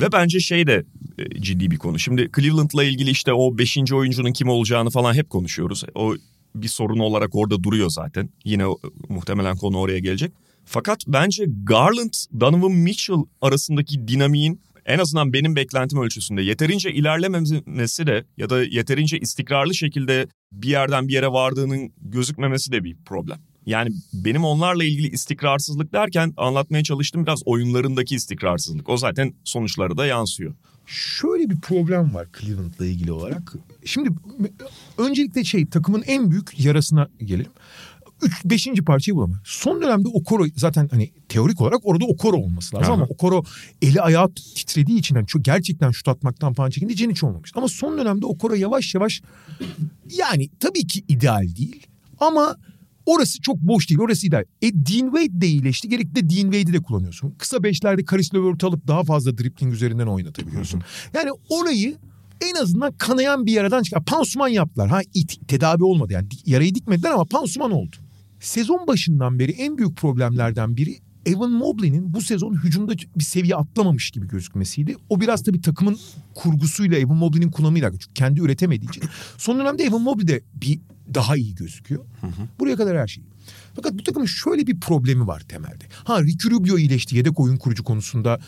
Ve 0.01 0.13
bence 0.13 0.41
şey 0.41 0.67
de 0.67 0.85
e, 1.19 1.41
ciddi 1.41 1.71
bir 1.71 1.77
konu. 1.77 1.99
Şimdi 1.99 2.31
Cleveland'la 2.37 2.85
ilgili 2.85 3.11
işte 3.11 3.33
o 3.33 3.59
beşinci 3.59 3.95
oyuncunun 3.95 4.33
kim 4.33 4.49
olacağını 4.49 4.91
falan 4.91 5.15
hep 5.15 5.31
konuşuyoruz. 5.31 5.85
O 5.95 6.15
bir 6.55 6.69
sorun 6.69 6.99
olarak 6.99 7.35
orada 7.35 7.63
duruyor 7.63 7.91
zaten. 7.91 8.31
Yine 8.45 8.65
muhtemelen 9.09 9.57
konu 9.57 9.79
oraya 9.79 9.99
gelecek. 9.99 10.33
Fakat 10.65 11.05
bence 11.07 11.45
Garland, 11.65 12.13
Donovan 12.41 12.73
Mitchell 12.73 13.25
arasındaki 13.41 14.09
dinamiğin 14.09 14.61
en 14.87 14.99
azından 14.99 15.33
benim 15.33 15.57
beklentim 15.57 16.03
ölçüsünde 16.03 16.43
yeterince 16.43 16.93
ilerlememesi 16.93 18.07
de 18.07 18.25
ya 18.37 18.51
da 18.51 18.65
yeterince 18.65 19.19
istikrarlı 19.19 19.75
şekilde 19.75 20.27
bir 20.53 20.69
yerden 20.69 21.09
bir 21.09 21.13
yere 21.13 21.29
vardığının 21.29 21.93
gözükmemesi 22.01 22.73
de 22.73 22.85
bir 22.85 22.97
problem. 23.07 23.39
Yani 23.67 23.91
benim 24.13 24.45
onlarla 24.45 24.85
ilgili 24.85 25.09
istikrarsızlık 25.09 25.93
derken 25.93 26.33
anlatmaya 26.37 26.83
çalıştım 26.83 27.27
biraz 27.27 27.43
oyunlarındaki 27.45 28.15
istikrarsızlık. 28.15 28.89
O 28.89 28.97
zaten 28.97 29.35
sonuçlara 29.45 29.97
da 29.97 30.07
yansıyor. 30.07 30.55
Şöyle 30.87 31.51
bir 31.51 31.61
problem 31.61 32.15
var 32.15 32.29
Cleveland'la 32.41 32.87
ilgili 32.87 33.13
olarak. 33.13 33.55
Şimdi 33.85 34.11
öncelikle 34.99 35.45
şey 35.45 35.67
takımın 35.67 36.03
en 36.07 36.31
büyük 36.31 36.65
yarasına 36.65 37.09
gelelim. 37.19 37.53
Üç, 38.23 38.45
beşinci 38.45 38.85
parçayı 38.85 39.17
bulamıyor. 39.17 39.41
Son 39.45 39.83
dönemde 39.83 40.09
Okoro 40.09 40.45
zaten 40.57 40.89
hani 40.91 41.11
teorik 41.29 41.61
olarak 41.61 41.81
orada 41.83 42.05
Okoro 42.05 42.37
olması 42.37 42.77
lazım 42.77 42.93
Aha. 42.93 42.95
ama 42.95 43.05
Okoro 43.05 43.45
eli 43.83 44.01
ayağı 44.01 44.33
titrediği 44.35 44.99
için 44.99 45.15
hani 45.15 45.27
çok 45.27 45.45
gerçekten 45.45 45.91
şut 45.91 46.09
atmaktan 46.09 46.53
falan 46.53 46.71
çekindiği 46.71 46.95
için 46.95 47.11
hiç 47.11 47.25
olmamış. 47.25 47.51
Ama 47.55 47.69
son 47.69 47.99
dönemde 47.99 48.27
Okoro 48.27 48.55
yavaş 48.55 48.95
yavaş 48.95 49.23
yani 50.19 50.51
tabii 50.61 50.87
ki 50.87 51.05
ideal 51.09 51.57
değil 51.57 51.87
ama 52.21 52.57
orası 53.07 53.41
çok 53.41 53.57
boş 53.57 53.89
değil. 53.91 54.01
Orası 54.01 54.27
ideal. 54.27 54.45
E 54.63 54.73
Dean 54.75 55.13
Wade 55.13 55.41
de 55.41 55.47
iyileşti. 55.47 55.89
Gerekli 55.89 56.15
de 56.15 56.31
Dean 56.31 56.53
Wade'i 56.53 56.73
de 56.73 56.83
kullanıyorsun. 56.83 57.35
Kısa 57.39 57.63
beşlerde 57.63 58.05
Karis 58.05 58.35
Levert'ı 58.35 58.67
alıp 58.67 58.87
daha 58.89 59.05
fazla 59.05 59.39
dribbling 59.39 59.75
üzerinden 59.75 60.07
oynatabiliyorsun. 60.07 60.83
Yani 61.15 61.31
orayı 61.49 61.97
en 62.41 62.55
azından 62.63 62.93
kanayan 62.93 63.47
bir 63.47 63.53
yaradan 63.53 63.83
çıkar. 63.83 64.05
Pansuman 64.05 64.49
yaptılar. 64.49 64.89
Ha 64.89 65.01
it, 65.15 65.49
tedavi 65.49 65.85
olmadı 65.85 66.13
yani. 66.13 66.29
Yarayı 66.47 66.75
dikmediler 66.75 67.11
ama 67.11 67.25
pansuman 67.25 67.71
oldu. 67.71 67.97
Sezon 68.41 68.87
başından 68.87 69.39
beri 69.39 69.53
en 69.53 69.79
büyük 69.79 69.97
problemlerden 69.97 70.77
biri 70.77 70.99
Evan 71.27 71.51
Mobley'nin 71.51 72.15
bu 72.15 72.21
sezon 72.21 72.55
hücumda 72.65 72.93
bir 73.17 73.25
seviye 73.25 73.57
atlamamış 73.57 74.11
gibi 74.11 74.29
gözükmesiydi. 74.29 74.97
O 75.09 75.21
biraz 75.21 75.43
tabii 75.43 75.61
takımın 75.61 75.99
kurgusuyla 76.35 76.99
Evan 76.99 77.17
Mobley'nin 77.17 77.51
kullanımıyla 77.51 77.91
çünkü 77.91 78.07
kendi 78.15 78.41
üretemediği 78.41 78.89
için. 78.89 79.05
Son 79.39 79.59
dönemde 79.59 79.85
Evan 79.85 80.01
Mobley 80.01 80.29
de 80.29 80.41
bir 80.55 80.81
daha 81.15 81.37
iyi 81.37 81.55
gözüküyor. 81.55 82.05
Buraya 82.61 82.77
kadar 82.77 82.99
her 82.99 83.07
şey. 83.07 83.25
Fakat 83.77 83.95
bu 83.95 84.03
takımın 84.03 84.27
şöyle 84.27 84.67
bir 84.67 84.81
problemi 84.81 85.27
var 85.27 85.41
temelde. 85.41 85.85
Ha 86.05 86.23
Ricky 86.23 86.55
Rubio 86.55 86.79
iyileşti 86.79 87.17
yedek 87.17 87.41
oyun 87.41 87.57
kurucu 87.57 87.85
konusunda. 87.85 88.41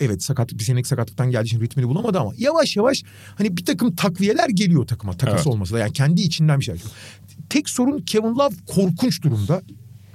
Evet 0.00 0.22
sakatlık 0.22 0.58
bir 0.58 0.64
senelik 0.64 0.86
sakatlıktan 0.86 1.30
geldiği 1.30 1.46
için 1.46 1.60
ritmini 1.60 1.88
bulamadı 1.88 2.18
ama 2.18 2.32
yavaş 2.38 2.76
yavaş 2.76 3.02
hani 3.34 3.56
bir 3.56 3.64
takım 3.64 3.96
takviyeler 3.96 4.48
geliyor 4.48 4.86
takıma 4.86 5.12
takas 5.12 5.34
Evet. 5.36 5.46
olmasa 5.46 5.74
da 5.74 5.78
yani 5.78 5.92
kendi 5.92 6.22
içinden 6.22 6.60
bir 6.60 6.64
şey. 6.64 6.74
Tek 7.50 7.68
sorun 7.68 7.98
Kevin 7.98 8.34
Love 8.34 8.54
korkunç 8.66 9.22
durumda. 9.22 9.62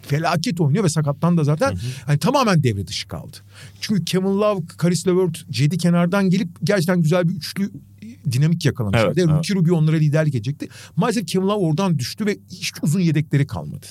Felaket 0.01 0.61
oynuyor 0.61 0.83
ve 0.83 0.89
sakattan 0.89 1.37
da 1.37 1.43
zaten 1.43 1.77
hani 2.05 2.19
tamamen 2.19 2.63
devre 2.63 2.87
dışı 2.87 3.07
kaldı. 3.07 3.37
Çünkü 3.81 4.05
Kevin 4.05 4.41
Love, 4.41 4.61
Karis 4.77 5.07
LeVert, 5.07 5.49
Cedi 5.49 5.77
kenardan 5.77 6.29
gelip 6.29 6.49
gerçekten 6.63 7.01
güzel 7.01 7.29
bir 7.29 7.33
üçlü 7.35 7.71
dinamik 8.31 8.65
yakalamışlar. 8.65 9.05
Evet, 9.05 9.17
Ve 9.17 9.21
evet. 9.21 9.33
Ricky 9.33 9.59
Rubio 9.59 9.75
onlara 9.75 9.95
liderlik 9.95 10.35
edecekti. 10.35 10.67
Maalesef 10.95 11.27
Kevin 11.27 11.45
Love 11.45 11.65
oradan 11.65 11.99
düştü 11.99 12.25
ve 12.25 12.37
hiç 12.51 12.71
uzun 12.81 12.99
yedekleri 12.99 13.47
kalmadı. 13.47 13.85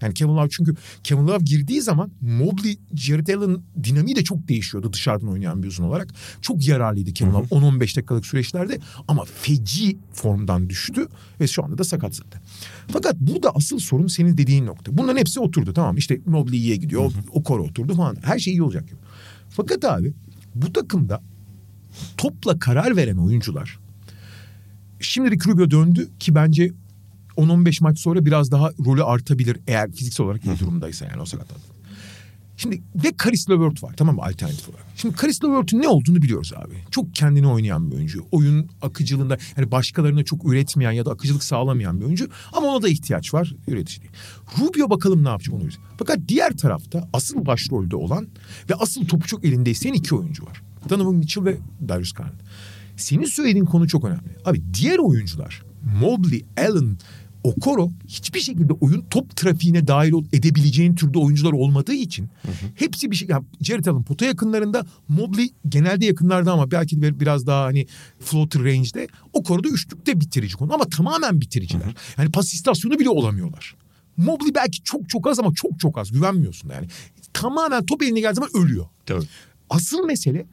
Yani 0.00 0.14
Kevin 0.14 0.36
Love 0.36 0.48
çünkü 0.50 0.74
Kevin 1.04 1.26
Love 1.26 1.44
girdiği 1.44 1.80
zaman 1.80 2.10
Mobley, 2.20 2.78
Jared 2.94 3.28
Allen 3.28 3.62
dinamiği 3.84 4.16
de 4.16 4.24
çok 4.24 4.48
değişiyordu 4.48 4.92
dışarıdan 4.92 5.28
oynayan 5.28 5.62
bir 5.62 5.68
uzun 5.68 5.84
olarak. 5.84 6.08
Çok 6.42 6.68
yararlıydı 6.68 7.12
Kevin 7.12 7.32
Love 7.32 7.46
10-15 7.46 7.80
dakikalık 7.80 8.26
süreçlerde 8.26 8.78
ama 9.08 9.24
feci 9.24 9.98
formdan 10.12 10.70
düştü 10.70 11.08
ve 11.40 11.46
şu 11.46 11.64
anda 11.64 11.78
da 11.78 11.84
sakat 11.84 12.14
zaten. 12.14 12.42
Fakat 12.88 13.16
burada 13.16 13.50
asıl 13.54 13.78
sorun 13.78 14.06
senin 14.06 14.38
dediğin 14.38 14.66
nokta. 14.66 14.98
Bunların 14.98 15.18
hepsi 15.18 15.40
oturdu 15.40 15.72
tamam 15.72 15.96
işte 15.96 16.20
Mobley 16.26 16.58
iyiye 16.58 16.76
gidiyor, 16.76 17.12
o 17.30 17.42
koro 17.42 17.62
oturdu 17.62 17.94
falan. 17.94 18.16
Her 18.22 18.38
şey 18.38 18.52
iyi 18.52 18.62
olacak 18.62 18.88
gibi. 18.88 18.98
Fakat 19.48 19.84
abi 19.84 20.14
bu 20.54 20.72
takımda 20.72 21.22
topla 22.16 22.58
karar 22.58 22.96
veren 22.96 23.16
oyuncular 23.16 23.78
Şimdi 25.04 25.30
Ricky 25.30 25.54
Rubio 25.54 25.70
döndü 25.70 26.08
ki 26.18 26.34
bence 26.34 26.72
10-15 27.36 27.82
maç 27.82 27.98
sonra 27.98 28.26
biraz 28.26 28.50
daha 28.50 28.70
rolü 28.84 29.04
artabilir 29.04 29.58
eğer 29.66 29.92
fiziksel 29.92 30.26
olarak 30.26 30.44
iyi 30.44 30.58
durumdaysa 30.58 31.04
yani 31.04 31.22
o 31.22 31.24
sakatlık. 31.24 31.74
Şimdi 32.56 32.82
ve 33.04 33.12
Karis 33.16 33.50
LeVert 33.50 33.82
var 33.82 33.94
tamam 33.96 34.14
mı 34.14 34.22
alternatif 34.22 34.68
olarak. 34.68 34.84
Şimdi 34.96 35.16
Karis 35.16 35.44
LeVert'ün 35.44 35.82
ne 35.82 35.88
olduğunu 35.88 36.22
biliyoruz 36.22 36.52
abi. 36.56 36.74
Çok 36.90 37.14
kendini 37.14 37.46
oynayan 37.46 37.90
bir 37.90 37.96
oyuncu. 37.96 38.24
Oyun 38.32 38.68
akıcılığında 38.82 39.38
yani 39.56 39.70
başkalarına 39.70 40.24
çok 40.24 40.44
üretmeyen 40.44 40.92
ya 40.92 41.06
da 41.06 41.10
akıcılık 41.10 41.44
sağlamayan 41.44 42.00
bir 42.00 42.04
oyuncu. 42.04 42.28
Ama 42.52 42.66
ona 42.66 42.82
da 42.82 42.88
ihtiyaç 42.88 43.34
var 43.34 43.54
üretici 43.68 44.00
değil. 44.00 44.12
Rubio 44.58 44.90
bakalım 44.90 45.24
ne 45.24 45.28
yapacak 45.28 45.54
onu 45.54 45.62
göreceğiz. 45.62 45.88
Fakat 45.98 46.18
diğer 46.28 46.56
tarafta 46.56 47.08
asıl 47.12 47.46
başrolde 47.46 47.96
olan 47.96 48.28
ve 48.70 48.74
asıl 48.74 49.06
topu 49.06 49.26
çok 49.26 49.44
elinde 49.44 49.70
isteyen 49.70 49.94
iki 49.94 50.14
oyuncu 50.14 50.46
var. 50.46 50.62
Donovan 50.90 51.14
Mitchell 51.14 51.44
ve 51.44 51.56
Darius 51.88 52.12
Garland. 52.12 52.40
Senin 52.96 53.24
söylediğin 53.24 53.64
konu 53.64 53.88
çok 53.88 54.04
önemli. 54.04 54.36
Abi 54.44 54.62
diğer 54.74 54.98
oyuncular 54.98 55.62
Mobley, 56.00 56.44
Allen, 56.58 56.98
Okoro 57.44 57.90
hiçbir 58.08 58.40
şekilde 58.40 58.72
oyun 58.72 59.04
top 59.10 59.36
trafiğine 59.36 59.86
dahil 59.86 60.12
ol- 60.12 60.24
edebileceğin 60.32 60.94
türde 60.94 61.18
oyuncular 61.18 61.52
olmadığı 61.52 61.92
için 61.94 62.28
hepsi 62.74 63.10
bir 63.10 63.16
şey. 63.16 63.28
Yani 63.28 63.44
Jared 63.60 63.86
Allen 63.86 64.02
pota 64.02 64.24
yakınlarında 64.24 64.86
Mobley 65.08 65.50
genelde 65.68 66.06
yakınlarda 66.06 66.52
ama 66.52 66.70
belki 66.70 67.02
de 67.02 67.20
biraz 67.20 67.46
daha 67.46 67.64
hani 67.64 67.86
floater 68.20 68.64
range'de 68.64 69.08
Okoro 69.32 69.64
da 69.64 69.68
üçlükte 69.68 70.20
bitirici 70.20 70.56
konu 70.56 70.74
ama 70.74 70.84
tamamen 70.84 71.40
bitiriciler. 71.40 71.94
Yani 72.18 72.30
pas 72.32 72.54
istasyonu 72.54 72.98
bile 72.98 73.08
olamıyorlar. 73.08 73.74
Mobley 74.16 74.54
belki 74.54 74.82
çok 74.82 75.08
çok 75.08 75.26
az 75.28 75.38
ama 75.38 75.54
çok 75.54 75.80
çok 75.80 75.98
az 75.98 76.12
güvenmiyorsun 76.12 76.68
yani. 76.68 76.86
Tamamen 77.32 77.86
top 77.86 78.02
eline 78.02 78.20
geldiği 78.20 78.34
zaman 78.34 78.50
ölüyor. 78.54 78.86
Tabii. 79.06 79.24
Asıl 79.70 80.04
mesele 80.06 80.46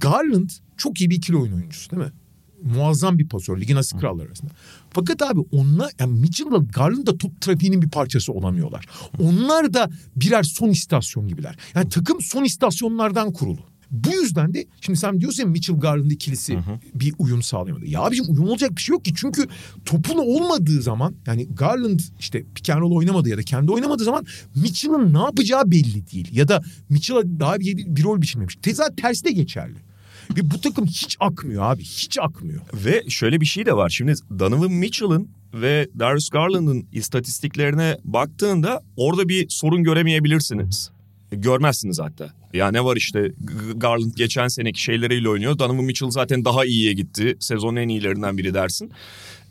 Garland 0.00 0.50
çok 0.76 1.00
iyi 1.00 1.10
bir 1.10 1.16
ikili 1.16 1.36
oyun 1.36 1.52
oyuncusu 1.52 1.90
değil 1.90 2.02
mi? 2.02 2.12
Muazzam 2.62 3.18
bir 3.18 3.28
pasör. 3.28 3.60
Ligin 3.60 3.76
asıl 3.76 3.98
kralları 3.98 4.26
arasında. 4.26 4.50
Fakat 4.90 5.22
abi 5.22 5.40
onlar 5.52 5.90
yani 6.00 6.20
Mitchell'la 6.20 6.58
Garland 6.58 7.06
da 7.06 7.18
top 7.18 7.40
trafiğinin 7.40 7.82
bir 7.82 7.90
parçası 7.90 8.32
olamıyorlar. 8.32 8.86
Onlar 9.18 9.74
da 9.74 9.90
birer 10.16 10.42
son 10.42 10.68
istasyon 10.68 11.28
gibiler. 11.28 11.56
Yani 11.74 11.88
takım 11.88 12.20
son 12.20 12.44
istasyonlardan 12.44 13.32
kurulu. 13.32 13.60
Bu 13.90 14.10
yüzden 14.10 14.54
de 14.54 14.66
şimdi 14.80 14.98
sen 14.98 15.20
diyorsun 15.20 15.42
ya 15.42 15.48
Mitchell 15.48 15.80
Garland 15.80 16.10
ikilisi 16.10 16.58
bir 16.94 17.14
uyum 17.18 17.42
sağlayamadı. 17.42 17.86
Ya 17.86 18.00
abicim 18.00 18.24
uyum 18.28 18.48
olacak 18.48 18.70
bir 18.76 18.80
şey 18.80 18.92
yok 18.92 19.04
ki. 19.04 19.12
Çünkü 19.16 19.46
topun 19.84 20.18
olmadığı 20.18 20.82
zaman 20.82 21.14
yani 21.26 21.48
Garland 21.54 22.00
işte 22.20 22.44
pick 22.54 22.70
and 22.70 22.80
roll 22.80 22.92
oynamadı 22.92 23.28
ya 23.28 23.38
da 23.38 23.42
kendi 23.42 23.72
oynamadığı 23.72 24.04
zaman 24.04 24.26
Mitchell'ın 24.54 25.14
ne 25.14 25.18
yapacağı 25.18 25.70
belli 25.70 26.10
değil. 26.12 26.28
Ya 26.32 26.48
da 26.48 26.62
Mitchell'a 26.88 27.40
daha 27.40 27.60
bir, 27.60 27.96
bir 27.96 28.04
rol 28.04 28.22
biçilmemiş. 28.22 28.56
Teza 28.62 28.94
tersi 28.96 29.24
de 29.24 29.30
geçerli. 29.30 29.87
Ve 30.36 30.50
bu 30.50 30.60
takım 30.60 30.86
hiç 30.86 31.16
akmıyor 31.20 31.62
abi. 31.62 31.82
Hiç 31.82 32.18
akmıyor. 32.18 32.60
Ve 32.74 33.04
şöyle 33.08 33.40
bir 33.40 33.46
şey 33.46 33.66
de 33.66 33.72
var. 33.72 33.88
Şimdi 33.88 34.14
Donovan 34.38 34.72
Mitchell'ın 34.72 35.28
ve 35.54 35.88
Darius 35.98 36.28
Garland'ın 36.28 36.86
istatistiklerine 36.92 37.96
baktığında 38.04 38.82
orada 38.96 39.28
bir 39.28 39.48
sorun 39.48 39.82
göremeyebilirsiniz. 39.82 40.90
Görmezsiniz 41.30 42.00
hatta. 42.00 42.32
Ya 42.52 42.70
ne 42.70 42.84
var 42.84 42.96
işte 42.96 43.32
Garland 43.76 44.12
geçen 44.16 44.48
seneki 44.48 44.82
şeyleriyle 44.82 45.28
oynuyor. 45.28 45.58
Donovan 45.58 45.84
Mitchell 45.84 46.10
zaten 46.10 46.44
daha 46.44 46.64
iyiye 46.64 46.92
gitti. 46.92 47.36
Sezonun 47.40 47.76
en 47.76 47.88
iyilerinden 47.88 48.38
biri 48.38 48.54
dersin. 48.54 48.90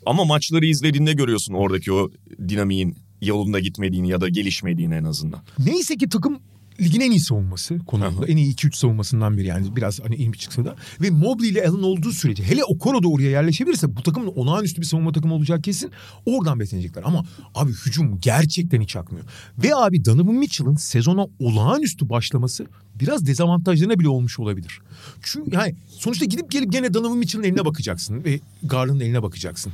Ama 0.06 0.24
maçları 0.24 0.66
izlediğinde 0.66 1.12
görüyorsun 1.12 1.54
oradaki 1.54 1.92
o 1.92 2.10
dinamiğin 2.48 2.96
yolunda 3.22 3.60
gitmediğini 3.60 4.08
ya 4.08 4.20
da 4.20 4.28
gelişmediğini 4.28 4.94
en 4.94 5.04
azından. 5.04 5.40
Neyse 5.58 5.96
ki 5.96 6.08
takım 6.08 6.38
ligin 6.80 7.00
en 7.00 7.10
iyi 7.10 7.20
savunması 7.20 7.78
konusunda. 7.78 8.24
Aha. 8.24 8.26
En 8.26 8.36
iyi 8.36 8.54
2-3 8.54 8.76
savunmasından 8.76 9.36
biri 9.36 9.46
yani 9.46 9.76
biraz 9.76 10.00
hani 10.00 10.32
bir 10.32 10.38
çıksa 10.38 10.64
da. 10.64 10.76
Ve 11.00 11.10
Mobley 11.10 11.50
ile 11.50 11.68
Allen 11.68 11.82
olduğu 11.82 12.12
sürece 12.12 12.44
hele 12.44 12.64
Okoro 12.64 13.02
da 13.02 13.08
oraya 13.08 13.30
yerleşebilirse 13.30 13.96
bu 13.96 14.02
takımın 14.02 14.26
olağanüstü 14.26 14.80
bir 14.80 14.86
savunma 14.86 15.12
takımı 15.12 15.34
olacak 15.34 15.64
kesin. 15.64 15.90
Oradan 16.26 16.60
beslenecekler 16.60 17.02
ama 17.06 17.24
abi 17.54 17.72
hücum 17.72 18.20
gerçekten 18.20 18.80
hiç 18.80 18.96
akmıyor. 18.96 19.24
Ve 19.58 19.74
abi 19.74 20.04
Donovan 20.04 20.34
Mitchell'ın 20.34 20.76
sezona 20.76 21.26
olağanüstü 21.40 22.08
başlaması 22.08 22.66
biraz 22.94 23.26
dezavantajlarına 23.26 23.98
bile 23.98 24.08
olmuş 24.08 24.38
olabilir. 24.38 24.80
Çünkü 25.22 25.54
yani 25.54 25.74
sonuçta 25.88 26.24
gidip 26.24 26.50
gelip 26.50 26.72
gene 26.72 26.94
Donovan 26.94 27.18
Mitchell'ın 27.18 27.44
eline 27.44 27.64
bakacaksın 27.64 28.24
ve 28.24 28.40
Garland'ın 28.62 29.00
eline 29.00 29.22
bakacaksın. 29.22 29.72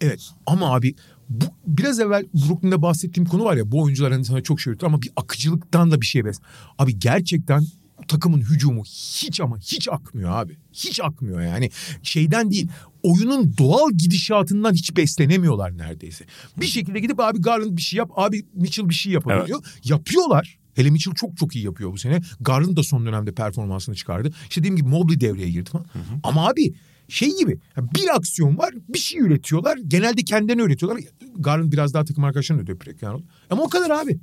Evet 0.00 0.30
ama 0.46 0.74
abi 0.74 0.94
bu 1.30 1.44
biraz 1.66 2.00
evvel 2.00 2.26
Brooklyn'de 2.34 2.82
bahsettiğim 2.82 3.28
konu 3.28 3.44
var 3.44 3.56
ya 3.56 3.72
bu 3.72 3.82
oyuncular 3.82 4.12
hani 4.12 4.24
sana 4.24 4.40
çok 4.40 4.60
şey 4.60 4.70
öğretir 4.70 4.86
ama 4.86 5.02
bir 5.02 5.10
akıcılıktan 5.16 5.90
da 5.90 6.00
bir 6.00 6.06
şey 6.06 6.24
bes. 6.24 6.38
Abi 6.78 6.98
gerçekten 6.98 7.64
takımın 8.08 8.40
hücumu 8.40 8.84
hiç 8.84 9.40
ama 9.40 9.58
hiç 9.58 9.88
akmıyor 9.88 10.30
abi. 10.30 10.56
Hiç 10.72 11.00
akmıyor 11.00 11.40
yani. 11.40 11.70
Şeyden 12.02 12.50
değil 12.50 12.68
oyunun 13.02 13.54
doğal 13.58 13.92
gidişatından 13.92 14.74
hiç 14.74 14.96
beslenemiyorlar 14.96 15.78
neredeyse. 15.78 16.24
Bir 16.56 16.66
şekilde 16.66 17.00
gidip 17.00 17.20
abi 17.20 17.40
Garland 17.40 17.76
bir 17.76 17.82
şey 17.82 17.98
yap 17.98 18.10
abi 18.16 18.44
Mitchell 18.54 18.88
bir 18.88 18.94
şey 18.94 19.12
yapabiliyor. 19.12 19.64
Yapıyorlar. 19.84 20.58
Hele 20.74 20.90
Mitchell 20.90 21.14
çok 21.14 21.36
çok 21.36 21.56
iyi 21.56 21.64
yapıyor 21.64 21.92
bu 21.92 21.98
sene. 21.98 22.20
Garland 22.40 22.76
da 22.76 22.82
son 22.82 23.06
dönemde 23.06 23.32
performansını 23.32 23.94
çıkardı. 23.94 24.32
İşte 24.48 24.60
dediğim 24.60 24.76
gibi 24.76 24.88
Mobley 24.88 25.20
devreye 25.20 25.50
girdi 25.50 25.70
falan. 25.70 25.86
Ama 26.22 26.48
abi 26.48 26.74
şey 27.10 27.36
gibi 27.38 27.58
bir 27.78 28.16
aksiyon 28.16 28.58
var 28.58 28.74
bir 28.88 28.98
şey 28.98 29.20
üretiyorlar. 29.20 29.78
Genelde 29.88 30.22
kendilerini 30.22 30.62
üretiyorlar. 30.62 31.02
Garland 31.36 31.72
biraz 31.72 31.94
daha 31.94 32.04
takım 32.04 32.24
arkadaşlarını 32.24 32.70
and 32.70 33.02
roll. 33.02 33.22
Ama 33.50 33.62
o 33.62 33.68
kadar 33.68 33.90
abi. 33.90 34.18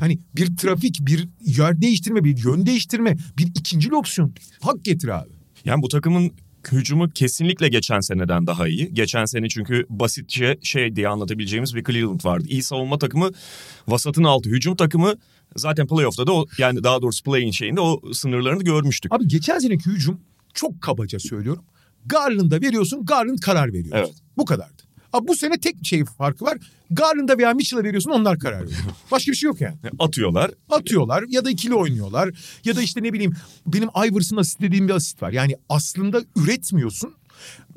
Hani 0.00 0.18
bir 0.36 0.56
trafik, 0.56 0.98
bir 1.00 1.28
yer 1.40 1.80
değiştirme, 1.80 2.24
bir 2.24 2.44
yön 2.44 2.66
değiştirme, 2.66 3.16
bir 3.38 3.46
ikinci 3.46 3.94
opsiyon. 3.94 4.34
Hak 4.60 4.84
getir 4.84 5.08
abi. 5.08 5.30
Yani 5.64 5.82
bu 5.82 5.88
takımın 5.88 6.32
hücumu 6.72 7.10
kesinlikle 7.10 7.68
geçen 7.68 8.00
seneden 8.00 8.46
daha 8.46 8.68
iyi. 8.68 8.94
Geçen 8.94 9.24
sene 9.24 9.48
çünkü 9.48 9.86
basitçe 9.90 10.58
şey 10.62 10.96
diye 10.96 11.08
anlatabileceğimiz 11.08 11.74
bir 11.74 11.84
Cleveland 11.84 12.24
vardı. 12.24 12.44
İyi 12.48 12.62
savunma 12.62 12.98
takımı, 12.98 13.30
vasatın 13.88 14.24
altı 14.24 14.50
hücum 14.50 14.76
takımı 14.76 15.14
zaten 15.56 15.86
playoff'ta 15.86 16.26
da 16.26 16.32
o 16.32 16.46
yani 16.58 16.84
daha 16.84 17.02
doğrusu 17.02 17.24
play-in 17.24 17.50
şeyinde 17.50 17.80
o 17.80 18.00
sınırlarını 18.12 18.64
görmüştük. 18.64 19.14
Abi 19.14 19.28
geçen 19.28 19.58
seneki 19.58 19.90
hücum 19.90 20.20
çok 20.54 20.80
kabaca 20.80 21.18
söylüyorum. 21.18 21.64
Garland'a 22.06 22.60
veriyorsun, 22.60 23.04
Garland 23.06 23.38
karar 23.38 23.72
veriyor. 23.72 23.96
Evet. 23.98 24.14
Bu 24.36 24.44
kadardı. 24.44 24.82
Abi 25.12 25.28
bu 25.28 25.36
sene 25.36 25.58
tek 25.58 25.76
şey 25.82 26.04
farkı 26.04 26.44
var. 26.44 26.58
Garland'a 26.90 27.38
veya 27.38 27.54
Mitchell'a 27.54 27.84
veriyorsun 27.84 28.10
onlar 28.10 28.38
karar 28.38 28.62
veriyor. 28.62 28.80
Başka 29.10 29.32
bir 29.32 29.36
şey 29.36 29.46
yok 29.46 29.60
yani. 29.60 29.76
Atıyorlar. 29.98 30.50
Atıyorlar 30.70 31.24
ya 31.28 31.44
da 31.44 31.50
ikili 31.50 31.74
oynuyorlar. 31.74 32.30
Ya 32.64 32.76
da 32.76 32.82
işte 32.82 33.02
ne 33.02 33.12
bileyim 33.12 33.34
benim 33.66 33.88
Ivers'ın 33.88 34.36
asist 34.36 34.60
dediğim 34.60 34.88
bir 34.88 34.92
asist 34.92 35.22
var. 35.22 35.32
Yani 35.32 35.56
aslında 35.68 36.22
üretmiyorsun. 36.36 37.14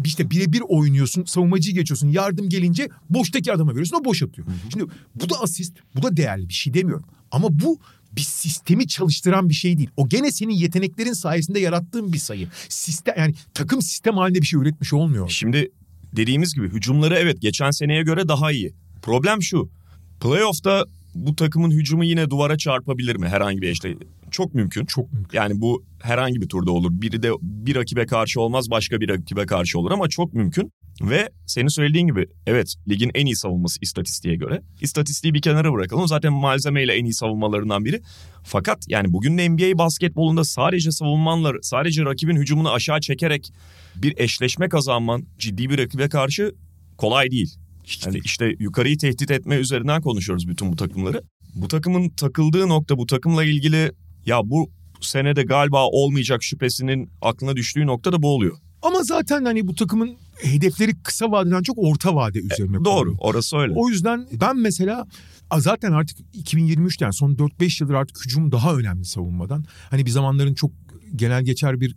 İşte 0.06 0.30
birebir 0.32 0.62
oynuyorsun, 0.68 1.26
savunmacıyı 1.26 1.76
geçiyorsun. 1.76 2.08
Yardım 2.08 2.50
gelince 2.50 2.90
boştaki 3.10 3.54
adama 3.54 3.72
veriyorsun, 3.72 3.98
o 4.02 4.06
boş 4.06 4.24
atıyor. 4.24 4.48
Şimdi 4.72 4.86
bu 5.16 5.30
da 5.30 5.42
asist, 5.42 5.74
bu 5.96 6.04
da 6.04 6.18
değerli 6.18 6.50
bir 6.50 6.54
şey 6.54 6.74
demiyorum. 6.74 7.06
Ama 7.32 7.48
bu 7.52 7.80
bir 8.16 8.22
sistemi 8.22 8.88
çalıştıran 8.88 9.50
bir 9.50 9.54
şey 9.54 9.78
değil. 9.78 9.90
O 9.98 10.10
gene 10.10 10.32
senin 10.32 10.54
yeteneklerin 10.54 11.14
sayesinde 11.14 11.60
yarattığın 11.60 12.14
bir 12.14 12.18
sayı. 12.18 12.48
Sistem 12.70 13.16
yani 13.18 13.34
takım 13.54 13.82
sistem 13.82 14.18
halinde 14.18 14.42
bir 14.42 14.46
şey 14.46 14.60
üretmiş 14.60 14.94
olmuyor. 14.94 15.30
Şimdi 15.30 15.72
dediğimiz 16.16 16.54
gibi 16.54 16.70
hücumları 16.70 17.16
evet 17.16 17.42
geçen 17.42 17.72
seneye 17.72 18.04
göre 18.04 18.28
daha 18.28 18.52
iyi. 18.52 18.74
Problem 19.02 19.44
şu. 19.44 19.70
Playoff'ta 20.22 20.86
bu 21.16 21.36
takımın 21.36 21.72
hücumu 21.72 22.04
yine 22.04 22.30
duvara 22.30 22.58
çarpabilir 22.58 23.16
mi 23.16 23.28
herhangi 23.28 23.62
bir 23.62 23.70
eşle? 23.70 23.96
Çok 24.32 24.54
mümkün. 24.56 24.86
Çok 24.86 25.14
mümkün. 25.14 25.38
Yani 25.38 25.62
bu 25.62 25.84
herhangi 26.02 26.42
bir 26.42 26.48
turda 26.48 26.72
olur. 26.72 26.92
Biri 26.92 27.24
de 27.24 27.32
bir 27.42 27.76
rakibe 27.76 28.06
karşı 28.06 28.42
olmaz 28.42 28.70
başka 28.70 29.02
bir 29.02 29.10
rakibe 29.10 29.46
karşı 29.46 29.80
olur 29.80 29.92
ama 29.92 30.10
çok 30.10 30.34
mümkün. 30.34 30.72
Ve 31.02 31.30
senin 31.46 31.68
söylediğin 31.68 32.08
gibi 32.08 32.28
evet 32.48 32.76
ligin 32.90 33.12
en 33.14 33.26
iyi 33.26 33.36
savunması 33.36 33.80
istatistiğe 33.82 34.36
göre. 34.36 34.62
İstatistiği 34.82 35.34
bir 35.34 35.42
kenara 35.42 35.74
bırakalım. 35.74 36.08
Zaten 36.08 36.34
malzemeyle 36.34 36.94
en 36.94 37.06
iyi 37.06 37.14
savunmalarından 37.14 37.86
biri. 37.86 38.02
Fakat 38.44 38.86
yani 38.88 39.14
bugün 39.14 39.38
NBA 39.38 39.78
basketbolunda 39.78 40.44
sadece 40.44 40.92
savunmanlar, 40.92 41.58
sadece 41.62 42.06
rakibin 42.06 42.36
hücumunu 42.36 42.72
aşağı 42.72 43.02
çekerek 43.02 43.54
bir 43.96 44.14
eşleşme 44.18 44.70
kazanman 44.70 45.26
ciddi 45.38 45.70
bir 45.70 45.78
rakibe 45.78 46.10
karşı 46.10 46.56
kolay 46.98 47.32
değil. 47.32 47.56
Yani 48.06 48.20
işte 48.26 48.56
yukarıyı 48.60 48.98
tehdit 48.98 49.32
etme 49.32 49.56
üzerinden 49.56 50.02
konuşuyoruz 50.02 50.48
bütün 50.48 50.72
bu 50.72 50.76
takımları. 50.76 51.22
Bu 51.56 51.68
takımın 51.68 52.10
takıldığı 52.10 52.70
nokta 52.70 52.98
bu 52.98 53.06
takımla 53.06 53.44
ilgili 53.44 53.92
ya 54.26 54.40
bu 54.44 54.70
senede 55.02 55.44
galiba 55.44 55.86
olmayacak 55.88 56.44
şüphesinin 56.44 57.10
aklına 57.22 57.56
düştüğü 57.56 57.88
nokta 57.88 58.12
da 58.12 58.22
bu 58.22 58.28
oluyor. 58.28 58.58
Ama 58.82 59.04
zaten 59.04 59.46
hani 59.46 59.68
bu 59.68 59.76
takımın 59.76 60.18
hedefleri 60.44 61.02
kısa 61.04 61.32
vadeden 61.32 61.62
çok 61.64 61.78
orta 61.80 62.16
vade 62.16 62.40
üzerine 62.40 62.76
E, 62.78 62.86
Doğru 62.86 63.10
kurulu. 63.10 63.18
orası 63.20 63.58
öyle. 63.58 63.74
O 63.76 63.90
yüzden 63.90 64.28
ben 64.42 64.58
mesela 64.58 65.06
zaten 65.58 65.92
artık 65.92 66.20
2023'ten 66.20 67.12
son 67.12 67.36
4-5 67.36 67.84
yıldır 67.84 67.94
artık 67.94 68.26
hücum 68.26 68.52
daha 68.52 68.76
önemli 68.76 69.06
savunmadan. 69.06 69.66
Hani 69.90 70.06
bir 70.06 70.12
zamanların 70.12 70.54
çok 70.54 70.72
genel 71.16 71.44
geçer 71.44 71.82
bir 71.82 71.96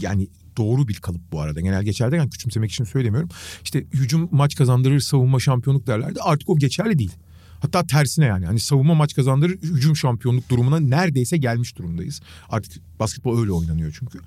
yani 0.00 0.28
doğru 0.56 0.88
bir 0.88 0.94
kalıp 0.94 1.32
bu 1.32 1.40
arada. 1.40 1.60
Genel 1.60 1.82
geçer 1.84 2.12
derken 2.12 2.30
küçümsemek 2.30 2.70
için 2.70 2.84
söylemiyorum. 2.84 3.28
İşte 3.64 3.80
hücum 3.94 4.28
maç 4.32 4.54
kazandırır, 4.56 5.00
savunma 5.00 5.40
şampiyonluk 5.40 5.86
derlerdi. 5.86 6.20
Artık 6.22 6.48
o 6.48 6.58
geçerli 6.58 6.98
değil. 6.98 7.12
Hatta 7.60 7.86
tersine 7.86 8.24
yani. 8.24 8.46
Hani 8.46 8.60
savunma 8.60 8.94
maç 8.94 9.14
kazandırır, 9.14 9.58
hücum 9.62 9.96
şampiyonluk 9.96 10.48
durumuna 10.48 10.80
neredeyse 10.80 11.36
gelmiş 11.36 11.76
durumdayız. 11.78 12.20
Artık 12.48 12.72
basketbol 13.00 13.40
öyle 13.40 13.52
oynanıyor 13.52 13.96
çünkü. 13.98 14.18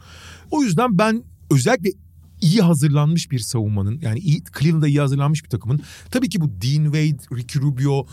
O 0.52 0.64
yüzden 0.64 0.98
ben 0.98 1.24
özellikle 1.52 1.90
iyi 2.42 2.62
hazırlanmış 2.62 3.32
bir 3.32 3.40
savunmanın 3.40 4.00
yani 4.02 4.20
iyi, 4.20 4.44
Cleveland'da 4.60 4.88
iyi 4.88 5.00
hazırlanmış 5.00 5.44
bir 5.44 5.50
takımın 5.50 5.82
tabii 6.12 6.30
ki 6.30 6.42
bu 6.42 6.50
Dean 6.62 6.84
Wade, 6.84 7.38
Ricky 7.38 7.66
Rubio 7.66 8.08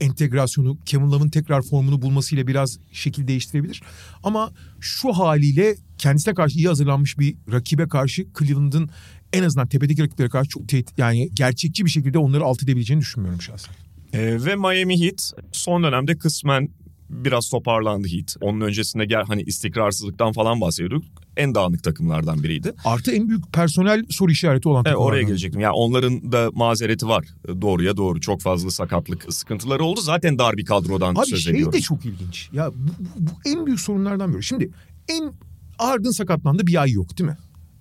entegrasyonu 0.00 0.78
Kevin 0.84 1.10
Love'ın 1.10 1.28
tekrar 1.28 1.62
formunu 1.62 2.02
bulmasıyla 2.02 2.46
biraz 2.46 2.78
şekil 2.92 3.28
değiştirebilir. 3.28 3.82
Ama 4.22 4.52
şu 4.80 5.12
haliyle 5.12 5.76
kendisine 5.98 6.34
karşı 6.34 6.58
iyi 6.58 6.68
hazırlanmış 6.68 7.18
bir 7.18 7.36
rakibe 7.52 7.88
karşı 7.88 8.26
Cleveland'ın 8.38 8.90
en 9.32 9.42
azından 9.42 9.68
tepedeki 9.68 10.02
rakiplere 10.02 10.28
karşı 10.28 10.50
çok 10.50 10.68
tehdit, 10.68 10.98
yani 10.98 11.30
gerçekçi 11.34 11.84
bir 11.84 11.90
şekilde 11.90 12.18
onları 12.18 12.44
alt 12.44 12.62
edebileceğini 12.62 13.00
düşünmüyorum 13.00 13.42
şahsen. 13.42 13.74
Ee, 14.12 14.44
ve 14.44 14.56
Miami 14.56 15.00
Heat 15.00 15.32
son 15.52 15.82
dönemde 15.82 16.18
kısmen 16.18 16.68
biraz 17.10 17.48
toparlandı 17.50 18.08
Heat. 18.08 18.36
Onun 18.40 18.60
öncesinde 18.60 19.04
gel 19.04 19.22
hani 19.26 19.42
istikrarsızlıktan 19.42 20.32
falan 20.32 20.60
bahsediyorduk. 20.60 21.04
En 21.36 21.54
dağınık 21.54 21.84
takımlardan 21.84 22.42
biriydi. 22.42 22.72
Artı 22.84 23.12
en 23.12 23.28
büyük 23.28 23.52
personel 23.52 24.04
soru 24.10 24.30
işareti 24.30 24.68
olan 24.68 24.84
takımlardan. 24.84 25.06
oraya 25.08 25.22
gelecektim. 25.22 25.60
Yani 25.60 25.72
onların 25.72 26.32
da 26.32 26.50
mazereti 26.54 27.08
var. 27.08 27.26
Doğruya 27.60 27.96
doğru. 27.96 28.20
Çok 28.20 28.40
fazla 28.40 28.70
sakatlık 28.70 29.34
sıkıntıları 29.34 29.84
oldu. 29.84 30.00
Zaten 30.00 30.38
dar 30.38 30.56
bir 30.56 30.64
kadrodan 30.64 31.14
Abi 31.14 31.26
söz 31.26 31.42
şey 31.44 31.52
ediyoruz. 31.52 31.74
de 31.74 31.80
çok 31.80 32.04
ilginç. 32.04 32.48
Ya 32.52 32.70
bu, 32.74 32.88
bu- 32.98 33.26
bu 33.26 33.30
en 33.50 33.66
büyük 33.66 33.80
sorunlardan 33.80 34.32
biri. 34.34 34.42
Şimdi 34.42 34.70
en 35.08 35.32
Harden 35.78 36.10
sakatlandı 36.10 36.66
bir 36.66 36.82
ay 36.82 36.90
yok 36.90 37.18
değil 37.18 37.30
mi? 37.30 37.36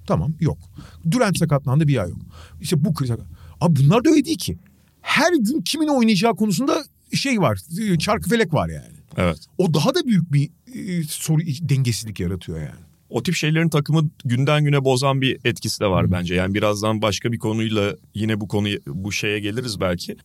Tamam 0.07 0.33
yok. 0.39 0.57
Durant 1.11 1.37
sakatlandı 1.37 1.87
bir 1.87 1.97
ay 2.03 2.09
yok. 2.09 2.19
İşte 2.61 2.85
bu 2.85 2.93
kriz. 2.93 3.11
Abi 3.61 3.75
bunlar 3.79 4.05
da 4.05 4.09
öyle 4.09 4.25
değil 4.25 4.37
ki. 4.37 4.57
Her 5.01 5.33
gün 5.33 5.61
kimin 5.61 5.87
oynayacağı 5.87 6.35
konusunda 6.35 6.83
şey 7.13 7.41
var. 7.41 7.59
Çarkı 7.99 8.29
felek 8.29 8.53
var 8.53 8.69
yani. 8.69 8.96
Evet. 9.17 9.37
O 9.57 9.73
daha 9.73 9.95
da 9.95 10.05
büyük 10.05 10.33
bir 10.33 10.49
e, 10.75 11.03
soru 11.03 11.41
dengesizlik 11.41 12.19
yaratıyor 12.19 12.59
yani. 12.59 12.87
O 13.09 13.23
tip 13.23 13.35
şeylerin 13.35 13.69
takımı 13.69 14.09
günden 14.25 14.63
güne 14.63 14.83
bozan 14.83 15.21
bir 15.21 15.37
etkisi 15.45 15.79
de 15.79 15.87
var 15.87 16.11
bence. 16.11 16.35
Yani 16.35 16.53
birazdan 16.53 17.01
başka 17.01 17.31
bir 17.31 17.37
konuyla 17.37 17.95
yine 18.13 18.41
bu 18.41 18.47
konuyu 18.47 18.79
bu 18.87 19.11
şeye 19.11 19.39
geliriz 19.39 19.79
belki. 19.79 20.15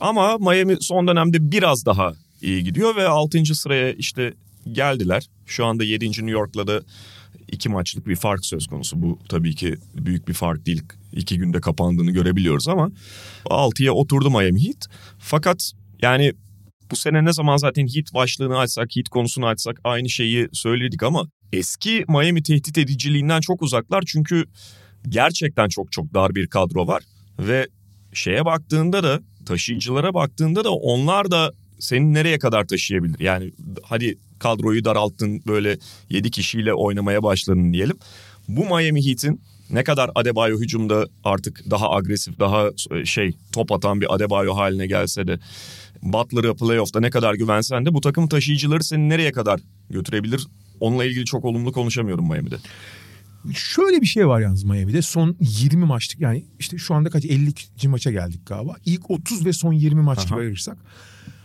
Ama 0.00 0.38
Miami 0.38 0.76
son 0.80 1.08
dönemde 1.08 1.52
biraz 1.52 1.86
daha 1.86 2.12
iyi 2.42 2.64
gidiyor 2.64 2.96
ve 2.96 3.08
6. 3.08 3.54
sıraya 3.54 3.92
işte 3.92 4.34
geldiler. 4.72 5.26
Şu 5.46 5.66
anda 5.66 5.84
7. 5.84 6.06
New 6.06 6.30
York'la 6.30 6.66
da 6.66 6.82
iki 7.48 7.68
maçlık 7.68 8.06
bir 8.06 8.16
fark 8.16 8.46
söz 8.46 8.66
konusu. 8.66 9.02
Bu 9.02 9.18
tabii 9.28 9.54
ki 9.54 9.76
büyük 9.94 10.28
bir 10.28 10.34
fark 10.34 10.66
değil. 10.66 10.82
İki 11.12 11.38
günde 11.38 11.60
kapandığını 11.60 12.10
görebiliyoruz 12.10 12.68
ama 12.68 12.90
6'ya 13.44 13.92
oturdu 13.92 14.30
Miami 14.30 14.66
Heat. 14.66 14.86
Fakat 15.18 15.72
yani 16.02 16.32
bu 16.90 16.96
sene 16.96 17.24
ne 17.24 17.32
zaman 17.32 17.56
zaten 17.56 17.86
Heat 17.86 18.14
başlığını 18.14 18.58
açsak, 18.58 18.96
Heat 18.96 19.08
konusunu 19.08 19.46
açsak 19.46 19.80
aynı 19.84 20.08
şeyi 20.08 20.48
söyledik 20.52 21.02
ama 21.02 21.28
eski 21.52 22.04
Miami 22.08 22.42
tehdit 22.42 22.78
ediciliğinden 22.78 23.40
çok 23.40 23.62
uzaklar. 23.62 24.02
Çünkü 24.06 24.44
gerçekten 25.08 25.68
çok 25.68 25.92
çok 25.92 26.14
dar 26.14 26.34
bir 26.34 26.46
kadro 26.46 26.86
var 26.86 27.02
ve 27.38 27.68
şeye 28.12 28.44
baktığında 28.44 29.02
da 29.02 29.20
taşıyıcılara 29.46 30.14
baktığında 30.14 30.64
da 30.64 30.70
onlar 30.70 31.30
da 31.30 31.52
seni 31.78 32.14
nereye 32.14 32.38
kadar 32.38 32.66
taşıyabilir? 32.66 33.20
Yani 33.20 33.52
hadi 33.82 34.18
kadroyu 34.38 34.84
daralttın 34.84 35.42
böyle 35.46 35.78
7 36.10 36.30
kişiyle 36.30 36.74
oynamaya 36.74 37.22
başladın 37.22 37.72
diyelim. 37.72 37.98
Bu 38.48 38.64
Miami 38.64 39.06
Heat'in 39.06 39.40
ne 39.70 39.84
kadar 39.84 40.10
Adebayo 40.14 40.58
hücumda 40.58 41.06
artık 41.24 41.70
daha 41.70 41.90
agresif, 41.90 42.38
daha 42.38 42.68
şey 43.04 43.32
top 43.52 43.72
atan 43.72 44.00
bir 44.00 44.14
Adebayo 44.14 44.56
haline 44.56 44.86
gelse 44.86 45.26
de 45.26 45.38
Butler'ı 46.02 46.56
playoff'ta 46.56 47.00
ne 47.00 47.10
kadar 47.10 47.34
güvensen 47.34 47.86
de 47.86 47.94
bu 47.94 48.00
takım 48.00 48.28
taşıyıcıları 48.28 48.84
seni 48.84 49.08
nereye 49.08 49.32
kadar 49.32 49.60
götürebilir? 49.90 50.46
Onunla 50.80 51.04
ilgili 51.04 51.24
çok 51.24 51.44
olumlu 51.44 51.72
konuşamıyorum 51.72 52.28
Miami'de. 52.28 52.56
Şöyle 53.54 54.00
bir 54.00 54.06
şey 54.06 54.28
var 54.28 54.40
yalnız 54.40 54.64
Miami'de. 54.64 55.02
Son 55.02 55.36
20 55.40 55.84
maçlık 55.84 56.20
yani 56.20 56.44
işte 56.58 56.78
şu 56.78 56.94
anda 56.94 57.10
kaç 57.10 57.24
50. 57.24 57.52
maça 57.88 58.10
geldik 58.10 58.46
galiba. 58.46 58.76
İlk 58.84 59.10
30 59.10 59.46
ve 59.46 59.52
son 59.52 59.72
20 59.72 60.02
maç 60.02 60.28
gibi 60.28 60.38
ayırırsak. 60.38 60.78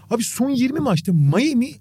Abi 0.10 0.24
son 0.24 0.50
20 0.50 0.80
maçta 0.80 1.14
Miami 1.14 1.72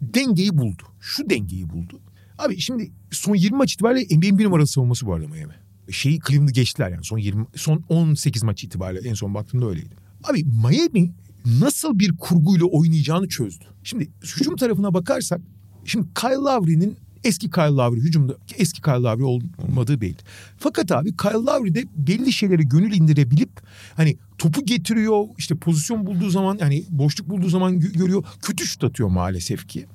dengeyi 0.00 0.58
buldu. 0.58 0.82
Şu 1.00 1.30
dengeyi 1.30 1.70
buldu. 1.70 2.00
Abi 2.38 2.60
şimdi 2.60 2.90
son 3.10 3.34
20 3.34 3.56
maç 3.56 3.74
itibariyle 3.74 4.16
NBA'in 4.16 4.38
bir 4.38 4.44
numaralı 4.44 4.66
savunması 4.66 5.06
bu 5.06 5.14
arada 5.14 5.28
Miami. 5.28 5.54
Şeyi 5.90 6.20
Cleveland'ı 6.28 6.52
geçtiler 6.52 6.90
yani 6.90 7.04
son 7.04 7.18
20 7.18 7.46
son 7.56 7.84
18 7.88 8.42
maç 8.42 8.64
itibariyle 8.64 9.08
en 9.08 9.14
son 9.14 9.34
baktığımda 9.34 9.66
öyleydi. 9.68 9.94
Abi 10.24 10.44
Miami 10.44 11.12
nasıl 11.46 11.98
bir 11.98 12.16
kurguyla 12.16 12.66
oynayacağını 12.66 13.28
çözdü. 13.28 13.64
Şimdi 13.84 14.10
hücum 14.36 14.56
tarafına 14.56 14.94
bakarsak 14.94 15.40
şimdi 15.84 16.06
Kyle 16.14 16.34
Lowry'nin 16.34 16.96
eski 17.24 17.50
Kyle 17.50 17.64
Lowry 17.64 18.00
hücumda 18.00 18.36
eski 18.58 18.82
Kyle 18.82 18.92
Lowry 18.94 19.24
olmadığı 19.24 20.00
belli. 20.00 20.16
Fakat 20.58 20.92
abi 20.92 21.16
Kyle 21.16 21.32
Lowry 21.32 21.74
de 21.74 21.84
belli 21.96 22.32
şeylere 22.32 22.62
gönül 22.62 22.92
indirebilip 22.92 23.50
hani 23.96 24.16
topu 24.38 24.64
getiriyor 24.66 25.24
işte 25.38 25.54
pozisyon 25.54 26.06
bulduğu 26.06 26.30
zaman 26.30 26.58
yani 26.60 26.84
boşluk 26.90 27.28
bulduğu 27.28 27.48
zaman 27.48 27.74
gö- 27.74 27.98
görüyor 27.98 28.24
kötü 28.42 28.66
şut 28.66 28.84
atıyor 28.84 29.08
maalesef 29.08 29.68
ki. 29.68 29.86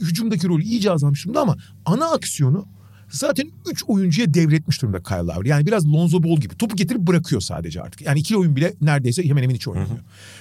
Hücumdaki 0.00 0.48
rolü 0.48 0.62
iyice 0.62 0.90
azalmış 0.90 1.24
durumda 1.24 1.40
ama 1.40 1.56
ana 1.84 2.10
aksiyonu 2.10 2.66
zaten 3.16 3.50
3 3.70 3.84
oyuncuya 3.86 4.34
devretmiş 4.34 4.82
durumda 4.82 5.02
Kyle 5.02 5.16
Lowry. 5.16 5.48
Yani 5.48 5.66
biraz 5.66 5.86
Lonzo 5.86 6.22
Ball 6.22 6.36
gibi 6.36 6.56
topu 6.56 6.76
getirip 6.76 7.00
bırakıyor 7.00 7.40
sadece 7.40 7.82
artık. 7.82 8.00
Yani 8.00 8.18
ikili 8.18 8.38
oyun 8.38 8.56
bile 8.56 8.74
neredeyse 8.80 9.24
hemen 9.24 9.42
hemen 9.42 9.54
hiç 9.54 9.68
oynamıyor. 9.68 9.98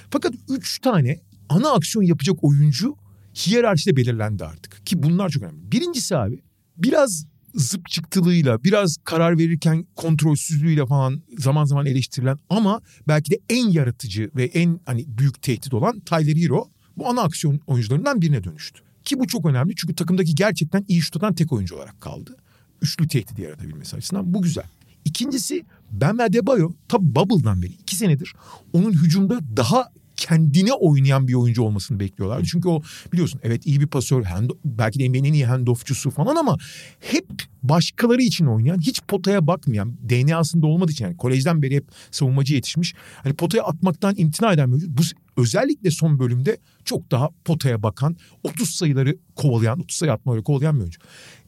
Fakat 0.09 0.33
3 0.49 0.79
tane 0.79 1.19
ana 1.49 1.71
aksiyon 1.71 2.03
yapacak 2.03 2.43
oyuncu 2.43 2.95
hiyerarşide 3.35 3.95
belirlendi 3.95 4.45
artık. 4.45 4.85
Ki 4.85 5.03
bunlar 5.03 5.29
çok 5.29 5.43
önemli. 5.43 5.71
Birincisi 5.71 6.17
abi 6.17 6.41
biraz 6.77 7.25
zıp 7.55 7.89
çıktılığıyla, 7.89 8.63
biraz 8.63 8.97
karar 9.03 9.37
verirken 9.37 9.85
kontrolsüzlüğüyle 9.95 10.85
falan 10.85 11.21
zaman 11.37 11.65
zaman 11.65 11.85
eleştirilen 11.85 12.37
ama 12.49 12.81
belki 13.07 13.31
de 13.31 13.39
en 13.49 13.69
yaratıcı 13.69 14.31
ve 14.35 14.43
en 14.43 14.79
hani 14.85 15.05
büyük 15.07 15.41
tehdit 15.41 15.73
olan 15.73 15.99
Tyler 15.99 16.35
Hero 16.35 16.69
bu 16.97 17.09
ana 17.09 17.21
aksiyon 17.21 17.59
oyuncularından 17.67 18.21
birine 18.21 18.43
dönüştü. 18.43 18.81
Ki 19.03 19.19
bu 19.19 19.27
çok 19.27 19.45
önemli 19.45 19.75
çünkü 19.75 19.95
takımdaki 19.95 20.35
gerçekten 20.35 20.85
iyi 20.87 21.01
şut 21.01 21.17
atan 21.17 21.33
tek 21.33 21.51
oyuncu 21.51 21.75
olarak 21.75 22.01
kaldı. 22.01 22.37
Üçlü 22.83 23.07
tehdidi 23.07 23.41
yaratabilmesi 23.41 23.95
açısından 23.95 24.33
bu 24.33 24.41
güzel. 24.41 24.65
İkincisi 25.05 25.65
Ben 25.91 26.17
ve 26.17 26.23
Adebayo 26.23 26.71
tabi 26.87 27.15
Bubble'dan 27.15 27.61
beri 27.61 27.71
iki 27.71 27.95
senedir 27.95 28.33
onun 28.73 28.91
hücumda 28.91 29.39
daha 29.57 29.89
kendine 30.15 30.73
oynayan 30.73 31.27
bir 31.27 31.33
oyuncu 31.33 31.63
olmasını 31.63 31.99
bekliyorlar. 31.99 32.43
Çünkü 32.51 32.69
o 32.69 32.81
biliyorsun 33.13 33.39
evet 33.43 33.65
iyi 33.65 33.81
bir 33.81 33.87
pasör, 33.87 34.23
hand, 34.23 34.49
belki 34.65 34.99
de 34.99 35.09
NBA'nin 35.09 35.23
en 35.23 35.33
iyi 35.33 35.45
handoffçusu 35.45 36.11
falan 36.11 36.35
ama 36.35 36.57
hep 36.99 37.25
başkaları 37.63 38.21
için 38.21 38.45
oynayan, 38.45 38.79
hiç 38.79 39.01
potaya 39.07 39.47
bakmayan, 39.47 39.93
DNA'sında 40.09 40.67
olmadığı 40.67 40.91
için 40.91 41.05
yani 41.05 41.17
kolejden 41.17 41.61
beri 41.61 41.75
hep 41.75 41.85
savunmacı 42.11 42.55
yetişmiş. 42.55 42.93
Hani 43.23 43.33
potaya 43.33 43.63
atmaktan 43.63 44.13
imtina 44.17 44.53
eden 44.53 44.67
bir 44.67 44.73
oyuncu. 44.73 44.97
Bu 44.97 45.01
özellikle 45.41 45.91
son 45.91 46.19
bölümde 46.19 46.57
çok 46.85 47.11
daha 47.11 47.29
potaya 47.45 47.83
bakan, 47.83 48.17
30 48.43 48.69
sayıları 48.69 49.17
kovalayan, 49.35 49.79
30 49.79 49.97
sayı 49.97 50.11
atmaları 50.11 50.43
kovalayan 50.43 50.75
bir 50.75 50.81
oyuncu. 50.81 50.99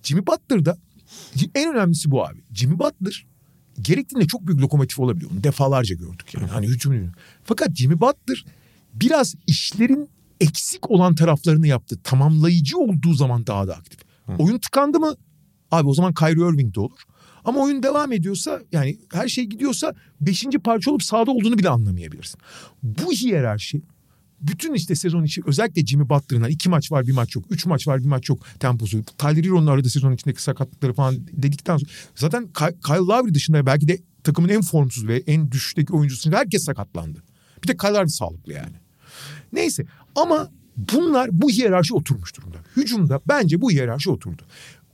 Jimmy 0.04 0.28
Butler'da 0.28 0.78
en 1.56 1.74
önemlisi 1.74 2.12
bu 2.12 2.26
abi. 2.26 2.40
Jimmy 2.54 2.80
Butler 2.80 3.26
gerektiğinde 3.82 4.28
çok 4.28 4.48
büyük 4.48 4.62
lokomotif 4.62 5.00
olabiliyor. 5.00 5.32
Onu 5.32 5.44
defalarca 5.44 5.96
gördük 5.96 6.34
yani. 6.34 6.48
Hani 6.48 6.68
hücum. 6.68 7.12
Fakat 7.44 7.76
Jimmy 7.76 8.00
Butler 8.02 8.46
biraz 8.94 9.36
işlerin 9.48 10.10
eksik 10.42 10.92
olan 10.92 11.16
taraflarını 11.16 11.68
yaptı. 11.68 12.00
Tamamlayıcı 12.04 12.78
olduğu 12.78 13.14
zaman 13.14 13.48
daha 13.48 13.68
da 13.68 13.76
aktif. 13.76 14.00
Hı. 14.26 14.32
Oyun 14.40 14.58
tıkandı 14.58 15.00
mı? 15.00 15.16
Abi 15.72 15.88
o 15.88 15.94
zaman 15.94 16.14
Kyrie 16.14 16.54
Irving 16.54 16.76
de 16.76 16.80
olur. 16.80 17.00
Ama 17.46 17.60
oyun 17.60 17.84
devam 17.84 18.12
ediyorsa 18.12 18.62
yani 18.72 19.00
her 19.14 19.28
şey 19.28 19.44
gidiyorsa 19.46 19.94
beşinci 20.22 20.60
parça 20.60 20.92
olup 20.92 21.04
sahada 21.04 21.32
olduğunu 21.32 21.58
bile 21.58 21.70
anlamayabilirsin. 21.70 22.40
Bu 22.84 23.12
hiyerarşi 23.12 23.82
bütün 24.48 24.74
işte 24.74 24.96
sezon 24.96 25.24
içi 25.24 25.42
özellikle 25.46 25.86
Jimmy 25.86 26.10
Butler'ın 26.10 26.44
iki 26.44 26.70
maç 26.70 26.92
var 26.92 27.08
bir 27.08 27.12
maç 27.12 27.36
yok. 27.36 27.46
Üç 27.50 27.66
maç 27.66 27.88
var 27.88 28.00
bir 28.00 28.08
maç 28.08 28.30
yok 28.30 28.40
temposu. 28.60 29.04
Tyler 29.04 29.44
Hero'nun 29.44 29.68
aradığı 29.68 29.90
sezon 29.90 30.14
içindeki 30.14 30.44
sakatlıkları 30.44 30.94
falan 30.94 31.16
dedikten 31.32 31.78
sonra. 31.78 31.92
Zaten 32.16 32.48
Kyle 32.86 32.98
Lowry 32.98 33.34
dışında 33.34 33.66
belki 33.66 33.88
de 33.88 34.00
takımın 34.24 34.50
en 34.50 34.62
formsuz 34.62 35.08
ve 35.08 35.24
en 35.28 35.52
düşüşteki 35.52 35.94
oyuncusu 35.94 36.32
herkes 36.32 36.64
sakatlandı. 36.64 37.24
Bir 37.64 37.68
de 37.68 37.78
Kyle 37.78 37.90
Lowry 37.90 38.10
sağlıklı 38.10 38.54
yani. 38.54 38.76
Neyse 39.54 39.86
ama 40.16 40.50
bunlar 40.78 41.30
bu 41.32 41.50
hiyerarşi 41.50 41.94
oturmuş 41.94 42.38
durumda. 42.38 42.58
Hücumda 42.76 43.22
bence 43.28 43.62
bu 43.62 43.72
hiyerarşi 43.72 44.10
oturdu. 44.10 44.42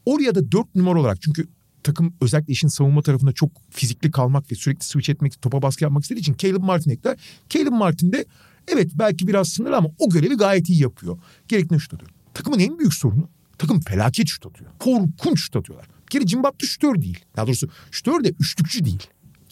Oraya 0.05 0.35
da 0.35 0.51
dört 0.51 0.75
numara 0.75 0.99
olarak 0.99 1.21
çünkü 1.21 1.47
takım 1.83 2.13
özellikle 2.21 2.53
işin 2.53 2.67
savunma 2.67 3.01
tarafında 3.01 3.31
çok 3.31 3.49
fizikli 3.69 4.11
kalmak 4.11 4.51
ve 4.51 4.55
sürekli 4.55 4.85
switch 4.85 5.09
etmek, 5.09 5.41
topa 5.41 5.61
baskı 5.61 5.83
yapmak 5.83 6.03
istediği 6.03 6.19
için 6.21 6.35
Caleb 6.37 6.63
Martin 6.63 6.91
ekler. 6.91 7.17
Caleb 7.49 7.71
Martin 7.71 8.11
de 8.11 8.25
evet 8.67 8.91
belki 8.95 9.27
biraz 9.27 9.49
sınırlı 9.49 9.77
ama 9.77 9.89
o 9.99 10.09
görevi 10.09 10.37
gayet 10.37 10.69
iyi 10.69 10.81
yapıyor. 10.81 11.17
Gerekli 11.47 11.79
şut 11.79 11.93
atıyor. 11.93 12.11
Takımın 12.33 12.59
en 12.59 12.79
büyük 12.79 12.93
sorunu 12.93 13.29
takım 13.57 13.79
felaket 13.79 14.27
şut 14.27 14.45
atıyor. 14.45 14.71
Korkunç 14.79 15.39
şut 15.39 15.55
atıyorlar. 15.55 15.87
Bir 16.05 16.11
kere 16.11 16.25
Cimbat'ta 16.25 16.67
şutör 16.67 17.01
değil. 17.01 17.19
Daha 17.35 17.47
doğrusu 17.47 17.69
şutör 17.91 18.23
de 18.23 18.29
üçlükçü 18.39 18.85
değil. 18.85 19.07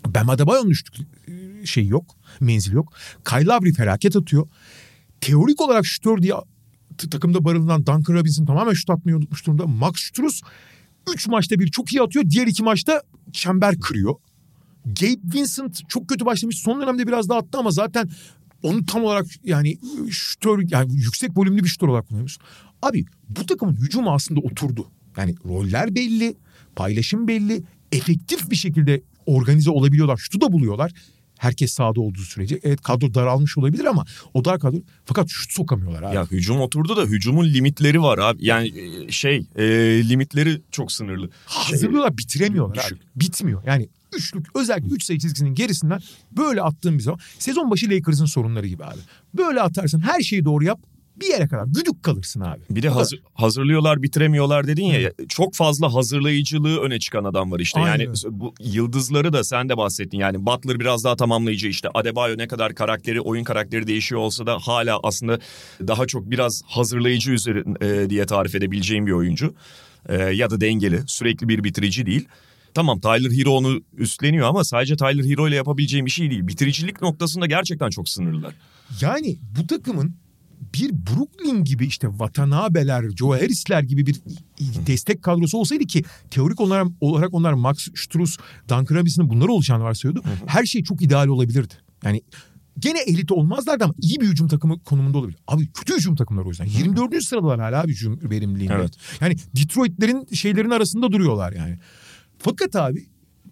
Bam 0.07 0.29
Adebayo'nun 0.29 0.69
üçlük 0.69 0.95
şey 1.67 1.87
yok. 1.87 2.15
Menzil 2.39 2.71
yok. 2.71 2.93
Kyle 3.25 3.71
felaket 3.71 4.15
atıyor. 4.15 4.47
Teorik 5.21 5.61
olarak 5.61 5.85
şutör 5.85 6.21
diye 6.21 6.33
takımda 7.11 7.43
barınılan 7.43 7.85
Duncan 7.85 8.13
Robinson 8.13 8.45
tamamen 8.45 8.73
şut 8.73 8.89
atmayı 8.89 9.17
unutmuş 9.17 9.45
durumda. 9.45 9.67
Max 9.67 9.95
Struz 9.95 10.41
3 11.13 11.27
maçta 11.27 11.59
bir 11.59 11.67
çok 11.67 11.93
iyi 11.93 12.01
atıyor. 12.01 12.25
Diğer 12.29 12.47
iki 12.47 12.63
maçta 12.63 13.03
çember 13.33 13.79
kırıyor. 13.79 14.15
Gabe 14.85 15.35
Vincent 15.35 15.89
çok 15.89 16.09
kötü 16.09 16.25
başlamış. 16.25 16.57
Son 16.57 16.81
dönemde 16.81 17.07
biraz 17.07 17.29
daha 17.29 17.39
attı 17.39 17.57
ama 17.57 17.71
zaten 17.71 18.09
onu 18.63 18.85
tam 18.85 19.03
olarak 19.03 19.25
yani 19.43 19.77
şutör 20.09 20.63
yani 20.69 20.93
yüksek 20.93 21.37
volümlü 21.37 21.63
bir 21.63 21.69
şutör 21.69 21.87
olarak 21.87 22.07
kullanıyorsun. 22.07 22.43
Abi 22.81 23.05
bu 23.29 23.45
takımın 23.45 23.75
hücumu 23.75 24.13
aslında 24.13 24.39
oturdu. 24.39 24.87
Yani 25.17 25.35
roller 25.45 25.95
belli, 25.95 26.35
paylaşım 26.75 27.27
belli, 27.27 27.63
efektif 27.91 28.51
bir 28.51 28.55
şekilde 28.55 29.01
organize 29.25 29.71
olabiliyorlar. 29.71 30.17
Şutu 30.17 30.41
da 30.41 30.51
buluyorlar. 30.51 30.91
Herkes 31.37 31.73
sahada 31.73 32.01
olduğu 32.01 32.21
sürece. 32.21 32.59
Evet 32.63 32.81
kadro 32.81 33.13
daralmış 33.13 33.57
olabilir 33.57 33.85
ama 33.85 34.05
o 34.33 34.45
dar 34.45 34.59
kadro 34.59 34.77
fakat 35.05 35.29
şut 35.29 35.51
sokamıyorlar 35.51 36.03
abi. 36.03 36.15
Ya 36.15 36.25
hücum 36.25 36.61
oturdu 36.61 36.97
da 36.97 37.03
hücumun 37.03 37.45
limitleri 37.45 38.01
var 38.01 38.17
abi. 38.17 38.45
Yani 38.45 38.71
şey 39.09 39.45
e, 39.55 39.63
limitleri 40.09 40.61
çok 40.71 40.91
sınırlı. 40.91 41.29
Hazırlıyorlar 41.45 42.17
bitiremiyorlar 42.17 42.87
abi. 42.91 42.99
Bitmiyor. 43.15 43.63
Yani 43.65 43.89
üçlük 44.17 44.47
özellikle 44.55 44.95
üç 44.95 45.03
sayı 45.03 45.19
çizgisinin 45.19 45.55
gerisinden 45.55 45.99
böyle 46.31 46.61
attığın 46.61 46.97
bir 46.97 47.03
zaman 47.03 47.19
sezon 47.39 47.71
başı 47.71 47.89
Lakers'ın 47.89 48.25
sorunları 48.25 48.67
gibi 48.67 48.85
abi. 48.85 48.99
Böyle 49.33 49.61
atarsın 49.61 49.99
her 49.99 50.21
şeyi 50.21 50.45
doğru 50.45 50.63
yap 50.63 50.79
bir 51.21 51.27
yere 51.27 51.47
kadar 51.47 51.65
güdük 51.65 52.03
kalırsın 52.03 52.41
abi. 52.41 52.59
Bir 52.69 52.83
de 52.83 52.89
hazır, 52.89 53.21
hazırlıyorlar 53.33 54.03
bitiremiyorlar 54.03 54.67
dedin 54.67 54.85
ya 54.85 55.09
Hı. 55.09 55.27
çok 55.27 55.55
fazla 55.55 55.93
hazırlayıcılığı 55.93 56.79
öne 56.79 56.99
çıkan 56.99 57.23
adam 57.23 57.51
var 57.51 57.59
işte. 57.59 57.79
Aynen. 57.79 58.05
Yani 58.05 58.17
bu 58.29 58.53
yıldızları 58.59 59.33
da 59.33 59.43
sen 59.43 59.69
de 59.69 59.77
bahsettin 59.77 60.17
yani 60.17 60.45
Butler 60.45 60.79
biraz 60.79 61.03
daha 61.03 61.15
tamamlayıcı 61.15 61.67
işte 61.67 61.89
Adebayo 61.93 62.37
ne 62.37 62.47
kadar 62.47 62.75
karakteri 62.75 63.21
oyun 63.21 63.43
karakteri 63.43 63.87
değişiyor 63.87 64.21
olsa 64.21 64.45
da 64.45 64.59
hala 64.59 64.99
aslında 65.03 65.39
daha 65.87 66.05
çok 66.05 66.31
biraz 66.31 66.61
hazırlayıcı 66.65 67.31
üzeri 67.31 67.63
e, 67.81 68.09
diye 68.09 68.25
tarif 68.25 68.55
edebileceğim 68.55 69.07
bir 69.07 69.11
oyuncu. 69.11 69.53
E, 70.09 70.15
ya 70.15 70.49
da 70.49 70.61
dengeli 70.61 71.01
sürekli 71.07 71.49
bir 71.49 71.63
bitirici 71.63 72.05
değil. 72.05 72.27
Tamam 72.79 72.99
Tyler 72.99 73.31
Hero 73.31 73.51
onu 73.51 73.81
üstleniyor 73.97 74.47
ama 74.47 74.63
sadece 74.63 74.97
Tyler 74.97 75.23
Hero 75.23 75.47
ile 75.47 75.55
yapabileceğim 75.55 76.05
bir 76.05 76.11
şey 76.11 76.31
değil. 76.31 76.47
Bitiricilik 76.47 77.01
noktasında 77.01 77.45
gerçekten 77.45 77.89
çok 77.89 78.09
sınırlılar. 78.09 78.53
Yani 79.01 79.37
bu 79.57 79.67
takımın 79.67 80.15
bir 80.73 80.91
Brooklyn 80.91 81.63
gibi 81.63 81.85
işte 81.85 82.07
Watanabe'ler, 82.09 83.09
Joe 83.09 83.29
Harris'ler 83.29 83.83
gibi 83.83 84.05
bir 84.05 84.21
destek 84.87 85.23
kadrosu 85.23 85.57
olsaydı 85.57 85.85
ki 85.85 86.03
teorik 86.31 86.59
olarak, 86.59 86.87
olarak 87.01 87.33
onlar 87.33 87.53
Max 87.53 87.87
Struz, 87.95 88.37
Duncan 88.69 88.95
Robinson'ın 88.95 89.29
bunları 89.29 89.51
olacağını 89.51 89.83
varsayıyordu. 89.83 90.27
Her 90.45 90.65
şey 90.65 90.83
çok 90.83 91.01
ideal 91.01 91.27
olabilirdi. 91.27 91.73
Yani 92.03 92.21
gene 92.79 92.99
elit 92.99 93.31
olmazlardı 93.31 93.83
ama 93.83 93.93
iyi 94.01 94.21
bir 94.21 94.27
hücum 94.27 94.47
takımı 94.47 94.83
konumunda 94.83 95.17
olabilir. 95.17 95.39
Abi 95.47 95.71
kötü 95.71 95.95
hücum 95.95 96.15
takımları 96.15 96.45
o 96.45 96.49
yüzden. 96.49 96.65
24. 96.65 97.23
sıradalar 97.23 97.59
hala 97.59 97.83
hücum 97.83 98.19
verimliliğinde. 98.31 98.73
Evet. 98.73 98.93
Yani 99.21 99.35
Detroit'lerin 99.55 100.27
şeylerin 100.33 100.69
arasında 100.69 101.11
duruyorlar 101.11 101.53
yani. 101.53 101.79
Fakat 102.39 102.75
abi 102.75 103.05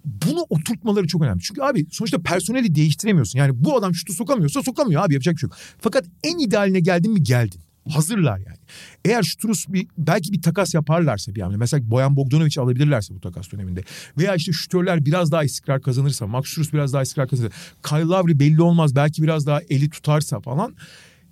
bunu 0.04 0.46
oturtmaları 0.50 1.08
çok 1.08 1.22
önemli. 1.22 1.42
Çünkü 1.42 1.62
abi 1.62 1.86
sonuçta 1.92 2.22
personeli 2.22 2.76
değiştiremiyorsun. 2.76 3.40
Yani 3.40 3.64
bu 3.64 3.78
adam 3.78 3.96
şutu 3.96 4.14
sokamıyorsa 4.14 4.64
sokamıyor 4.64 5.06
abi 5.06 5.14
yapacak 5.14 5.36
bir 5.36 5.40
şey 5.40 5.48
yok. 5.48 5.58
Fakat 5.80 6.06
en 6.24 6.40
idealine 6.40 6.80
geldin 6.80 7.14
mi 7.14 7.24
geldin. 7.24 7.62
Hazırlar 7.90 8.38
yani. 8.38 8.58
Eğer 9.06 9.24
Şuturus 9.24 9.66
bir 9.68 9.88
belki 9.98 10.32
bir 10.32 10.42
takas 10.42 10.74
yaparlarsa 10.74 11.36
bir 11.36 11.42
hamle. 11.42 11.58
Mesela 11.58 11.92
Boyan 11.92 12.16
Bogdanovic 12.16 12.62
alabilirlerse 12.62 13.16
bu 13.16 13.22
takas 13.22 13.52
döneminde. 13.52 13.84
Veya 14.18 14.36
işte 14.36 14.52
şutörler 14.52 15.06
biraz 15.06 15.32
daha 15.32 15.44
istikrar 15.44 15.82
kazanırsa. 15.82 16.28
Max 16.28 16.46
Şuturus 16.46 16.74
biraz 16.74 16.94
daha 16.94 17.02
istikrar 17.02 17.28
kazanırsa. 17.28 17.56
Kyle 17.84 18.02
Lowry 18.02 18.40
belli 18.40 18.62
olmaz. 18.62 18.96
Belki 18.96 19.24
biraz 19.24 19.46
daha 19.46 19.62
eli 19.70 19.90
tutarsa 19.90 20.40
falan. 20.40 20.76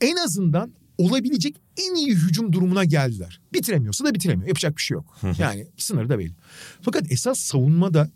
En 0.02 0.16
azından 0.16 0.72
olabilecek 0.98 1.56
en 1.78 1.96
iyi 1.96 2.16
hücum 2.16 2.54
durumuna 2.54 2.84
geldiler. 2.84 3.42
Bitiremiyorsa 3.54 4.06
da 4.06 4.14
bitiremiyor. 4.14 4.48
Yapacak 4.48 4.78
bir 4.78 4.82
şey 4.82 4.96
yok. 4.96 5.18
Yani 5.40 5.68
sınır 5.78 6.10
da 6.10 6.20
belli. 6.20 6.34
Fakat 6.82 7.12
esas 7.12 7.40
savunma 7.40 7.94
da 7.94 8.10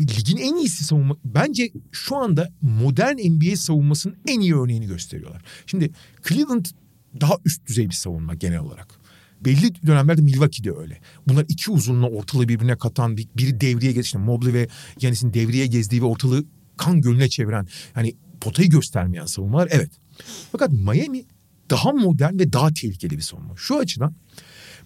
ligin 0.00 0.36
en 0.36 0.56
iyisi 0.56 0.84
savunma. 0.84 1.16
Bence 1.24 1.72
şu 1.92 2.16
anda 2.16 2.52
modern 2.62 3.16
NBA 3.16 3.56
savunmasının 3.56 4.16
en 4.28 4.40
iyi 4.40 4.56
örneğini 4.56 4.86
gösteriyorlar. 4.86 5.42
Şimdi 5.66 5.90
Cleveland 6.28 6.66
daha 7.20 7.34
üst 7.44 7.66
düzey 7.66 7.88
bir 7.88 7.94
savunma 7.94 8.34
genel 8.34 8.58
olarak. 8.58 9.02
Belli 9.40 9.86
dönemlerde 9.86 10.22
Milwaukee'de 10.22 10.72
öyle. 10.72 11.00
Bunlar 11.28 11.44
iki 11.48 11.70
uzunla 11.70 12.06
ortalığı 12.06 12.48
birbirine 12.48 12.78
katan, 12.78 13.16
biri 13.16 13.60
devreye 13.60 13.92
geçti. 13.92 14.18
Mobley 14.18 14.54
ve 14.54 14.68
Yanis'in 15.00 15.34
devreye 15.34 15.66
gezdiği 15.66 16.02
ve 16.02 16.06
ortalığı 16.06 16.44
kan 16.76 17.00
gölüne 17.00 17.28
çeviren, 17.28 17.66
yani 17.96 18.14
potayı 18.40 18.70
göstermeyen 18.70 19.26
savunmalar 19.26 19.68
evet. 19.70 19.90
Fakat 20.52 20.72
Miami 20.72 21.24
daha 21.72 21.92
modern 21.92 22.38
ve 22.38 22.52
daha 22.52 22.72
tehlikeli 22.72 23.16
bir 23.16 23.22
savunma. 23.22 23.54
Şu 23.56 23.78
açıdan 23.78 24.14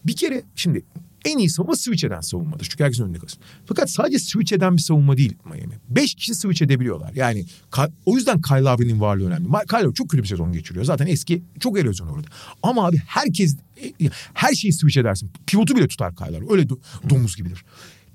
bir 0.05 0.17
kere 0.17 0.43
şimdi 0.55 0.85
en 1.25 1.39
iyi 1.39 1.51
savunma 1.51 1.77
switch 1.77 2.05
eden 2.05 2.21
savunmadır. 2.21 2.67
Çünkü 2.71 2.85
herkesin 2.85 3.05
önünde 3.05 3.19
kalsın. 3.19 3.39
Fakat 3.67 3.91
sadece 3.91 4.19
switch 4.19 4.53
eden 4.53 4.77
bir 4.77 4.83
savunma 4.83 5.17
değil 5.17 5.35
Miami. 5.45 5.75
Beş 5.89 6.15
kişi 6.15 6.35
switch 6.35 6.63
edebiliyorlar. 6.63 7.13
Yani 7.15 7.45
o 8.07 8.17
yüzden 8.17 8.43
Kyle 8.43 8.61
Lowry'nin 8.61 9.01
varlığı 9.01 9.27
önemli. 9.27 9.49
Kyle 9.69 9.79
Lowry 9.79 9.95
çok 9.95 10.11
kötü 10.11 10.23
bir 10.23 10.29
sezon 10.29 10.53
geçiriyor. 10.53 10.85
Zaten 10.85 11.07
eski 11.07 11.43
çok 11.61 11.79
erozyon 11.79 12.09
orada. 12.09 12.29
Ama 12.63 12.87
abi 12.87 12.97
herkes 13.07 13.57
e, 14.01 14.11
her 14.35 14.53
şeyi 14.53 14.73
switch 14.73 14.99
edersin. 14.99 15.31
Pivotu 15.47 15.77
bile 15.77 15.89
tutar 15.89 16.17
Kyle 16.17 16.33
Lowry. 16.33 16.53
Öyle 16.53 16.69
domuz 17.11 17.37
gibidir. 17.37 17.65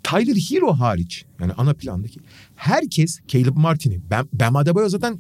Tyler 0.04 0.36
Hero 0.36 0.74
hariç 0.74 1.26
yani 1.40 1.54
ana 1.54 1.74
plandaki 1.74 2.20
herkes 2.56 3.20
Caleb 3.28 3.56
Martin'i 3.56 4.02
ben, 4.10 4.28
Ben 4.34 4.54
Adebayo 4.54 4.90
zaten 4.90 5.20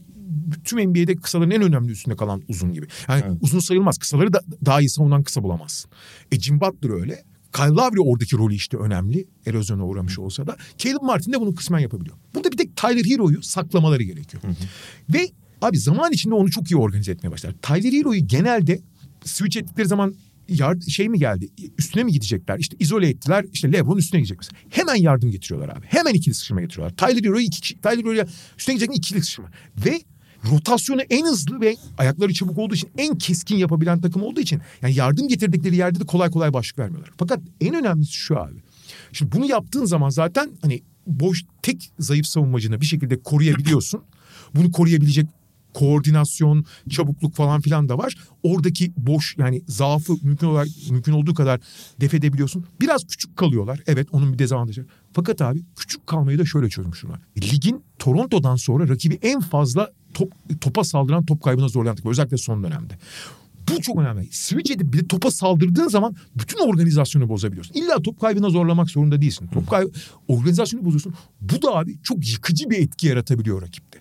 tüm 0.63 0.89
NBA'de 0.89 1.15
kısaların 1.15 1.51
en 1.51 1.61
önemli 1.61 1.91
üstünde 1.91 2.15
kalan 2.15 2.43
uzun 2.47 2.73
gibi. 2.73 2.87
Yani 3.09 3.23
evet. 3.27 3.37
uzun 3.41 3.59
sayılmaz. 3.59 3.97
Kısaları 3.97 4.33
da 4.33 4.41
daha 4.65 4.81
iyi 4.81 4.89
savunan 4.89 5.23
kısa 5.23 5.43
bulamazsın. 5.43 5.91
E 6.31 6.39
Jim 6.39 6.61
Butler 6.61 6.89
öyle. 6.89 7.23
Kyle 7.53 7.67
Lowry 7.67 8.01
oradaki 8.01 8.37
rolü 8.37 8.55
işte 8.55 8.77
önemli. 8.77 9.27
Erozyona 9.45 9.85
uğramış 9.85 10.19
olsa 10.19 10.47
da. 10.47 10.57
Caleb 10.77 11.01
Martin 11.01 11.33
de 11.33 11.39
bunu 11.39 11.55
kısmen 11.55 11.79
yapabiliyor. 11.79 12.17
Burada 12.35 12.51
bir 12.51 12.57
tek 12.57 12.77
Tyler 12.77 13.05
Hero'yu 13.05 13.43
saklamaları 13.43 14.03
gerekiyor. 14.03 14.43
Ve 15.13 15.29
abi 15.61 15.77
zaman 15.77 16.11
içinde 16.11 16.35
onu 16.35 16.51
çok 16.51 16.71
iyi 16.71 16.77
organize 16.77 17.11
etmeye 17.11 17.31
başlar. 17.31 17.53
Tyler 17.61 17.93
Hero'yu 17.93 18.27
genelde 18.27 18.81
switch 19.23 19.57
ettikleri 19.57 19.87
zaman 19.87 20.15
yard 20.49 20.81
şey 20.81 21.09
mi 21.09 21.19
geldi? 21.19 21.49
Üstüne 21.77 22.03
mi 22.03 22.11
gidecekler? 22.11 22.59
İşte 22.59 22.77
izole 22.79 23.09
ettiler. 23.09 23.45
İşte 23.53 23.71
LeBron 23.73 23.97
üstüne 23.97 24.21
gidecek 24.21 24.37
mesela. 24.37 24.59
Hemen 24.69 24.95
yardım 24.95 25.31
getiriyorlar 25.31 25.77
abi. 25.77 25.85
Hemen 25.85 26.13
ikili 26.13 26.35
sıçrama 26.35 26.61
getiriyorlar. 26.61 26.97
Tyler 26.97 27.23
Hero'yu 27.23 27.45
iki 27.45 27.81
Tyler 27.81 27.97
Hero'ya 27.97 28.27
üstüne 28.57 28.75
gidecek 28.75 28.97
ikili 28.97 29.21
sıçrama. 29.21 29.49
Ve 29.85 30.01
rotasyonu 30.51 31.01
en 31.01 31.25
hızlı 31.25 31.61
ve 31.61 31.75
ayakları 31.97 32.33
çabuk 32.33 32.57
olduğu 32.57 32.75
için 32.75 32.89
en 32.97 33.17
keskin 33.17 33.57
yapabilen 33.57 34.01
takım 34.01 34.23
olduğu 34.23 34.39
için 34.39 34.61
yani 34.81 34.95
yardım 34.95 35.27
getirdikleri 35.27 35.75
yerde 35.75 35.99
de 35.99 36.05
kolay 36.05 36.31
kolay 36.31 36.53
başlık 36.53 36.79
vermiyorlar. 36.79 37.11
Fakat 37.17 37.39
en 37.61 37.75
önemlisi 37.75 38.13
şu 38.13 38.39
abi. 38.39 38.59
Şimdi 39.11 39.31
bunu 39.31 39.45
yaptığın 39.45 39.85
zaman 39.85 40.09
zaten 40.09 40.51
hani 40.61 40.81
boş 41.07 41.43
tek 41.61 41.91
zayıf 41.99 42.25
savunmacını 42.25 42.81
bir 42.81 42.85
şekilde 42.85 43.21
koruyabiliyorsun. 43.21 44.01
Bunu 44.55 44.71
koruyabilecek 44.71 45.25
koordinasyon, 45.73 46.65
çabukluk 46.89 47.33
falan 47.33 47.61
filan 47.61 47.89
da 47.89 47.97
var. 47.97 48.15
Oradaki 48.43 48.93
boş 48.97 49.35
yani 49.37 49.61
zaafı 49.67 50.13
mümkün 50.21 50.47
olarak 50.47 50.67
mümkün 50.89 51.11
olduğu 51.11 51.33
kadar 51.33 51.59
def 52.01 52.13
edebiliyorsun. 52.13 52.65
Biraz 52.81 53.07
küçük 53.07 53.37
kalıyorlar. 53.37 53.79
Evet 53.87 54.07
onun 54.11 54.33
bir 54.33 54.39
dezavantajı. 54.39 54.85
Fakat 55.13 55.41
abi 55.41 55.61
küçük 55.75 56.07
kalmayı 56.07 56.39
da 56.39 56.45
şöyle 56.45 56.69
çözmüşler. 56.69 57.11
Ligin 57.37 57.83
Toronto'dan 57.99 58.55
sonra 58.55 58.87
rakibi 58.87 59.19
en 59.21 59.41
fazla 59.41 59.91
top, 60.13 60.31
topa 60.61 60.83
saldıran 60.83 61.25
top 61.25 61.43
kaybına 61.43 61.67
zorlayan. 61.67 61.97
Özellikle 62.05 62.37
son 62.37 62.63
dönemde. 62.63 62.93
Bu 63.69 63.81
çok 63.81 63.99
önemli. 63.99 64.27
Switch 64.31 64.71
edip 64.71 64.93
bir 64.93 65.07
topa 65.07 65.31
saldırdığın 65.31 65.87
zaman 65.87 66.15
bütün 66.35 66.59
organizasyonu 66.59 67.29
bozabiliyorsun. 67.29 67.73
İlla 67.73 68.01
top 68.01 68.21
kaybına 68.21 68.49
zorlamak 68.49 68.89
zorunda 68.89 69.21
değilsin. 69.21 69.49
Top 69.53 69.69
kaybı 69.69 69.91
organizasyonu 70.27 70.85
bozuyorsun. 70.85 71.13
Bu 71.41 71.61
da 71.61 71.75
abi 71.75 71.97
çok 72.03 72.31
yıkıcı 72.31 72.69
bir 72.69 72.79
etki 72.79 73.07
yaratabiliyor 73.07 73.61
rakipte. 73.61 73.99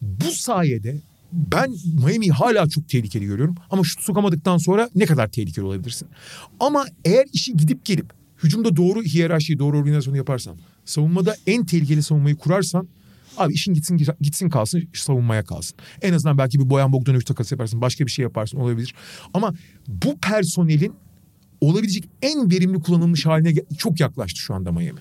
Bu 0.00 0.30
sayede 0.30 1.00
ben 1.32 1.74
Miami'yi 2.06 2.32
hala 2.32 2.68
çok 2.68 2.88
tehlikeli 2.88 3.26
görüyorum. 3.26 3.54
Ama 3.70 3.84
şut 3.84 4.00
sokamadıktan 4.00 4.58
sonra 4.58 4.90
ne 4.94 5.06
kadar 5.06 5.28
tehlikeli 5.28 5.64
olabilirsin. 5.64 6.08
Ama 6.60 6.84
eğer 7.04 7.26
işi 7.32 7.56
gidip 7.56 7.84
gelip 7.84 8.12
hücumda 8.42 8.76
doğru 8.76 9.02
hiyerarşiyi, 9.02 9.58
doğru 9.58 9.78
organizasyonu 9.78 10.16
yaparsan, 10.16 10.56
savunmada 10.84 11.36
en 11.46 11.66
tehlikeli 11.66 12.02
savunmayı 12.02 12.36
kurarsan 12.36 12.88
Abi 13.36 13.52
işin 13.54 13.74
gitsin 13.74 14.00
gitsin 14.20 14.48
kalsın 14.48 14.88
savunmaya 14.94 15.44
kalsın. 15.44 15.78
En 16.02 16.12
azından 16.12 16.38
belki 16.38 16.60
bir 16.60 16.70
Boyan 16.70 16.92
Bogdanovic 16.92 17.24
takası 17.24 17.54
yaparsın. 17.54 17.80
Başka 17.80 18.06
bir 18.06 18.10
şey 18.10 18.22
yaparsın 18.22 18.58
olabilir. 18.58 18.94
Ama 19.34 19.54
bu 19.88 20.18
personelin 20.18 20.94
olabilecek 21.60 22.04
en 22.22 22.50
verimli 22.50 22.80
kullanılmış 22.80 23.26
haline 23.26 23.54
çok 23.78 24.00
yaklaştı 24.00 24.40
şu 24.40 24.54
anda 24.54 24.72
Miami. 24.72 25.00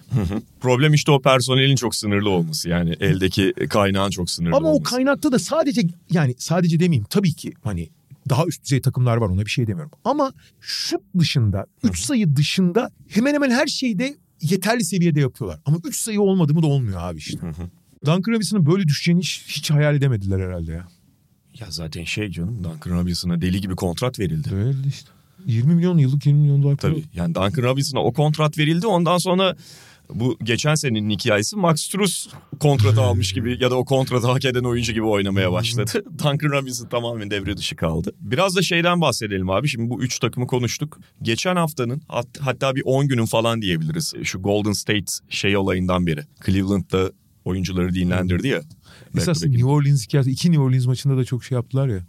Problem 0.59 0.93
işte 0.93 1.11
o 1.11 1.21
personelin 1.21 1.75
çok 1.75 1.95
sınırlı 1.95 2.29
olması. 2.29 2.69
Yani 2.69 2.95
eldeki 2.99 3.53
kaynağın 3.69 4.09
çok 4.09 4.29
sınırlı 4.29 4.55
Ama 4.55 4.67
olması. 4.67 4.79
o 4.81 4.83
kaynakta 4.83 5.31
da 5.31 5.39
sadece 5.39 5.81
yani 6.11 6.35
sadece 6.37 6.79
demeyeyim 6.79 7.05
tabii 7.09 7.33
ki 7.33 7.53
hani 7.63 7.89
daha 8.29 8.45
üst 8.45 8.63
düzey 8.63 8.81
takımlar 8.81 9.17
var 9.17 9.29
ona 9.29 9.41
bir 9.45 9.49
şey 9.51 9.67
demiyorum. 9.67 9.91
Ama 10.05 10.33
şut 10.61 11.01
dışında, 11.19 11.65
3 11.83 11.99
sayı 11.99 12.35
dışında 12.35 12.91
hemen 13.07 13.33
hemen 13.33 13.49
her 13.49 13.67
şeyde 13.67 14.17
yeterli 14.41 14.83
seviyede 14.85 15.19
yapıyorlar. 15.19 15.59
Ama 15.65 15.77
3 15.85 15.95
sayı 15.95 16.21
olmadı 16.21 16.53
mı 16.53 16.63
da 16.63 16.67
olmuyor 16.67 16.99
abi 17.01 17.17
işte. 17.17 17.37
Duncan 18.05 18.33
Robinson'ın 18.33 18.65
böyle 18.65 18.87
düşeceğini 18.87 19.21
hiç, 19.21 19.43
hiç 19.47 19.71
hayal 19.71 19.95
edemediler 19.95 20.39
herhalde 20.39 20.71
ya. 20.71 20.87
Ya 21.59 21.67
zaten 21.69 22.03
şey 22.03 22.29
canım 22.31 22.63
Duncan 22.63 22.99
Robinson'a 22.99 23.41
deli 23.41 23.61
gibi 23.61 23.75
kontrat 23.75 24.19
verildi. 24.19 24.55
Öyle 24.55 24.87
işte. 24.87 25.09
20 25.45 25.75
milyon 25.75 25.97
yıllık 25.97 26.25
20 26.25 26.41
milyon 26.41 26.63
dolar. 26.63 26.77
Tabii 26.77 27.03
yani 27.13 27.35
Duncan 27.35 27.63
Robinson'a 27.63 28.03
o 28.03 28.13
kontrat 28.13 28.57
verildi 28.57 28.87
ondan 28.87 29.17
sonra 29.17 29.55
bu 30.13 30.37
geçen 30.43 30.75
senenin 30.75 31.09
hikayesi 31.09 31.55
Max 31.55 31.81
Struz 31.81 32.29
kontratı 32.59 33.01
almış 33.01 33.33
gibi 33.33 33.57
ya 33.63 33.71
da 33.71 33.75
o 33.75 33.85
kontratı 33.85 34.27
hak 34.27 34.45
eden 34.45 34.63
oyuncu 34.63 34.93
gibi 34.93 35.05
oynamaya 35.05 35.51
başladı. 35.51 35.91
Duncan 36.19 36.49
Robinson 36.49 36.87
tamamen 36.87 37.31
devre 37.31 37.57
dışı 37.57 37.75
kaldı. 37.75 38.11
Biraz 38.19 38.55
da 38.55 38.61
şeyden 38.61 39.01
bahsedelim 39.01 39.49
abi. 39.49 39.67
Şimdi 39.67 39.89
bu 39.89 40.03
üç 40.03 40.19
takımı 40.19 40.47
konuştuk. 40.47 40.99
Geçen 41.21 41.55
haftanın 41.55 42.01
hat, 42.07 42.27
hatta 42.39 42.75
bir 42.75 42.81
10 42.85 43.07
günün 43.07 43.25
falan 43.25 43.61
diyebiliriz. 43.61 44.13
Şu 44.23 44.41
Golden 44.41 44.71
State 44.71 45.11
şey 45.29 45.57
olayından 45.57 46.07
beri. 46.07 46.21
Cleveland'da 46.45 47.11
oyuncuları 47.45 47.93
dinlendirdi 47.93 48.47
ya. 48.47 48.61
Esas 49.17 49.43
New 49.43 49.65
Orleans 49.65 50.05
hikayesi. 50.05 50.31
iki 50.31 50.51
New 50.51 50.63
Orleans 50.63 50.85
maçında 50.85 51.17
da 51.17 51.25
çok 51.25 51.43
şey 51.43 51.55
yaptılar 51.55 51.87
ya. 51.87 51.99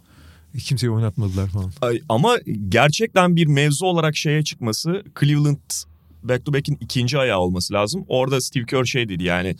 Kimseyi 0.59 0.91
oynatmadılar 0.91 1.47
falan. 1.47 1.71
Ama 2.09 2.37
gerçekten 2.69 3.35
bir 3.35 3.47
mevzu 3.47 3.85
olarak 3.85 4.17
şeye 4.17 4.43
çıkması 4.43 5.03
Cleveland 5.19 5.57
back 6.23 6.45
to 6.45 6.53
back'in 6.53 6.77
ikinci 6.81 7.17
ayağı 7.17 7.39
olması 7.39 7.73
lazım. 7.73 8.05
Orada 8.07 8.41
Steve 8.41 8.65
Kerr 8.65 8.85
şey 8.85 9.09
dedi 9.09 9.23
yani 9.23 9.55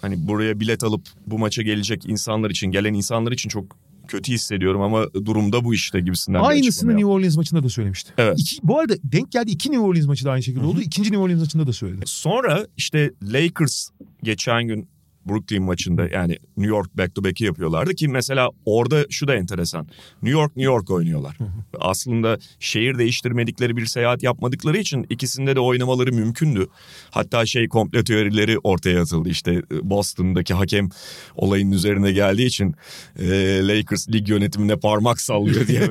hani 0.00 0.28
buraya 0.28 0.60
bilet 0.60 0.84
alıp 0.84 1.08
bu 1.26 1.38
maça 1.38 1.62
gelecek 1.62 2.06
insanlar 2.06 2.50
için 2.50 2.66
gelen 2.66 2.94
insanlar 2.94 3.32
için 3.32 3.48
çok 3.48 3.76
kötü 4.08 4.32
hissediyorum 4.32 4.80
ama 4.80 5.06
durumda 5.14 5.64
bu 5.64 5.74
işte 5.74 6.00
gibisinden. 6.00 6.40
Aynısını 6.40 6.90
New 6.90 7.06
Orleans 7.06 7.36
maçında 7.36 7.62
da 7.62 7.68
söylemişti. 7.68 8.12
Evet. 8.18 8.34
İki, 8.38 8.56
bu 8.62 8.80
arada 8.80 8.94
denk 9.04 9.32
geldi 9.32 9.50
iki 9.50 9.70
New 9.70 9.84
Orleans 9.84 10.06
maçı 10.06 10.24
da 10.24 10.30
aynı 10.30 10.42
şekilde 10.42 10.64
oldu. 10.64 10.80
İkinci 10.80 11.10
New 11.10 11.24
Orleans 11.24 11.40
maçında 11.40 11.66
da 11.66 11.72
söyledi. 11.72 12.02
Sonra 12.06 12.66
işte 12.76 13.10
Lakers 13.22 13.88
geçen 14.22 14.64
gün 14.64 14.88
Brooklyn 15.28 15.62
maçında 15.62 16.08
yani 16.08 16.38
New 16.56 16.76
York 16.76 16.98
back 16.98 17.14
to 17.14 17.24
back'i 17.24 17.44
yapıyorlardı 17.44 17.94
ki 17.94 18.08
mesela 18.08 18.50
orada 18.64 19.06
şu 19.10 19.28
da 19.28 19.34
enteresan. 19.34 19.88
New 20.22 20.40
York 20.40 20.56
New 20.56 20.72
York 20.72 20.90
oynuyorlar. 20.90 21.36
Aslında 21.80 22.38
şehir 22.60 22.98
değiştirmedikleri 22.98 23.76
bir 23.76 23.86
seyahat 23.86 24.22
yapmadıkları 24.22 24.78
için 24.78 25.06
ikisinde 25.10 25.56
de 25.56 25.60
oynamaları 25.60 26.12
mümkündü. 26.12 26.66
Hatta 27.10 27.46
şey 27.46 27.68
komple 27.68 28.04
teorileri 28.04 28.58
ortaya 28.58 29.02
atıldı 29.02 29.28
işte 29.28 29.62
Boston'daki 29.82 30.54
hakem 30.54 30.88
olayın 31.34 31.72
üzerine 31.72 32.12
geldiği 32.12 32.46
için 32.46 32.74
e, 33.18 33.28
Lakers 33.68 34.08
lig 34.08 34.28
yönetimine 34.28 34.76
parmak 34.76 35.20
sallıyor 35.20 35.66
diye. 35.66 35.80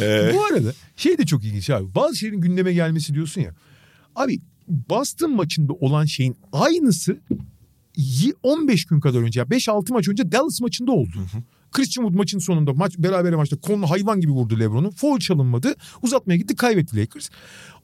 e, 0.00 0.32
Bu 0.34 0.44
arada 0.44 0.72
şey 0.96 1.18
de 1.18 1.26
çok 1.26 1.44
ilginç 1.44 1.70
abi. 1.70 1.94
Bazı 1.94 2.16
şeylerin 2.16 2.40
gündeme 2.40 2.72
gelmesi 2.72 3.14
diyorsun 3.14 3.40
ya. 3.40 3.54
Abi 4.16 4.38
Boston 4.68 5.36
maçında 5.36 5.72
olan 5.72 6.04
şeyin 6.04 6.36
aynısı 6.52 7.16
15 8.42 8.84
gün 8.84 9.00
kadar 9.00 9.20
önce 9.20 9.40
5-6 9.40 9.92
maç 9.92 10.08
önce 10.08 10.32
Dallas 10.32 10.60
maçında 10.60 10.92
oldu. 10.92 11.14
Hı 11.14 11.38
hı. 11.38 11.42
Christian 11.72 12.04
Wood 12.04 12.18
maçın 12.18 12.38
sonunda 12.38 12.72
maç 12.72 12.98
beraber 12.98 13.34
maçta 13.34 13.56
kolunu 13.56 13.90
hayvan 13.90 14.20
gibi 14.20 14.32
vurdu 14.32 14.60
LeBron'u. 14.60 14.90
Foul 14.90 15.18
çalınmadı. 15.18 15.74
Uzatmaya 16.02 16.36
gitti 16.36 16.56
kaybetti 16.56 16.96
Lakers. 16.96 17.28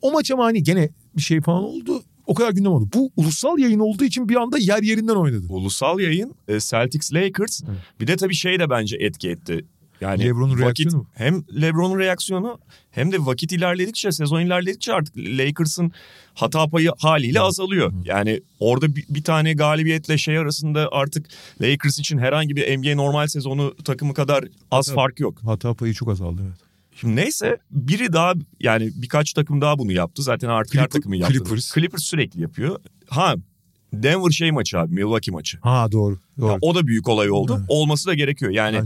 O 0.02 0.12
maç 0.12 0.30
ama 0.30 0.44
hani 0.44 0.62
gene 0.62 0.90
bir 1.16 1.22
şey 1.22 1.40
falan 1.40 1.62
oldu. 1.62 2.02
O 2.26 2.34
kadar 2.34 2.52
gündem 2.52 2.72
oldu. 2.72 2.88
Bu 2.94 3.10
ulusal 3.16 3.58
yayın 3.58 3.78
olduğu 3.78 4.04
için 4.04 4.28
bir 4.28 4.36
anda 4.36 4.58
yer 4.58 4.82
yerinden 4.82 5.14
oynadı. 5.14 5.46
Ulusal 5.48 6.00
yayın 6.00 6.34
e, 6.48 6.60
Celtics 6.60 7.12
Lakers. 7.12 7.62
Hı. 7.62 7.66
Bir 8.00 8.06
de 8.06 8.16
tabii 8.16 8.34
şey 8.34 8.58
de 8.58 8.70
bence 8.70 8.96
etki 9.00 9.28
etti. 9.30 9.64
Yani 10.00 10.24
LeBron'un 10.24 10.58
reaksiyonu 10.58 11.06
hem 11.14 11.44
LeBron'un 11.62 11.98
reaksiyonu 11.98 12.58
hem 12.90 13.12
de 13.12 13.26
vakit 13.26 13.52
ilerledikçe, 13.52 14.12
sezon 14.12 14.40
ilerledikçe 14.40 14.92
artık 14.92 15.16
Lakers'ın 15.16 15.92
hata 16.34 16.68
payı 16.68 16.90
haliyle 16.98 17.40
azalıyor. 17.40 17.92
Yani 18.04 18.40
orada 18.60 18.96
bir, 18.96 19.04
bir 19.08 19.24
tane 19.24 19.52
galibiyetle 19.52 20.18
şey 20.18 20.38
arasında 20.38 20.88
artık 20.92 21.26
Lakers 21.60 21.98
için 21.98 22.18
herhangi 22.18 22.56
bir 22.56 22.78
NBA 22.78 22.94
normal 22.94 23.26
sezonu 23.26 23.74
takımı 23.84 24.14
kadar 24.14 24.44
az 24.70 24.88
hata, 24.88 24.94
fark 24.94 25.20
yok. 25.20 25.38
Hata 25.44 25.74
payı 25.74 25.94
çok 25.94 26.08
azaldı 26.08 26.42
evet. 26.46 26.58
Şimdi 27.00 27.16
neyse 27.16 27.58
biri 27.70 28.12
daha 28.12 28.34
yani 28.60 28.90
birkaç 28.94 29.32
takım 29.32 29.60
daha 29.60 29.78
bunu 29.78 29.92
yaptı. 29.92 30.22
Zaten 30.22 30.48
artık 30.48 30.72
Clipper, 30.72 30.82
her 30.82 30.90
takımı 30.90 31.16
yaptı. 31.16 31.34
Clippers. 31.34 31.74
Clippers 31.74 32.02
sürekli 32.02 32.42
yapıyor. 32.42 32.80
Ha 33.08 33.34
Denver 33.92 34.30
şey 34.30 34.52
maçı 34.52 34.78
abi 34.78 34.94
Milwaukee 34.94 35.32
maçı. 35.32 35.58
Ha 35.60 35.92
doğru. 35.92 36.18
doğru. 36.40 36.52
Ya, 36.52 36.58
o 36.60 36.74
da 36.74 36.86
büyük 36.86 37.08
olay 37.08 37.30
oldu. 37.30 37.56
Evet. 37.58 37.66
Olması 37.68 38.06
da 38.06 38.14
gerekiyor. 38.14 38.50
Yani 38.50 38.76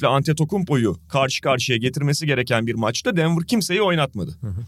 ile 0.00 0.06
Antetokounmpo'yu 0.06 0.96
karşı 1.08 1.40
karşıya 1.40 1.78
getirmesi 1.78 2.26
gereken 2.26 2.66
bir 2.66 2.74
maçta 2.74 3.16
Denver 3.16 3.46
kimseyi 3.46 3.82
oynatmadı. 3.82 4.38
Hı 4.40 4.46
hı. 4.46 4.60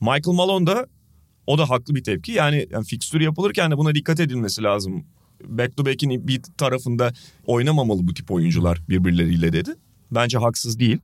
Michael 0.00 0.36
Malone 0.36 0.66
da 0.66 0.86
o 1.46 1.58
da 1.58 1.70
haklı 1.70 1.94
bir 1.94 2.04
tepki. 2.04 2.32
Yani, 2.32 2.66
yani 2.70 2.84
fikstür 2.84 3.20
yapılırken 3.20 3.70
de 3.70 3.78
buna 3.78 3.94
dikkat 3.94 4.20
edilmesi 4.20 4.62
lazım. 4.62 5.04
Back 5.44 5.76
to 5.76 5.86
back'in 5.86 6.28
bir 6.28 6.42
tarafında 6.58 7.12
oynamamalı 7.46 8.08
bu 8.08 8.14
tip 8.14 8.30
oyuncular 8.30 8.82
birbirleriyle 8.88 9.52
dedi. 9.52 9.70
Bence 10.10 10.38
haksız 10.38 10.78
değil 10.78 10.98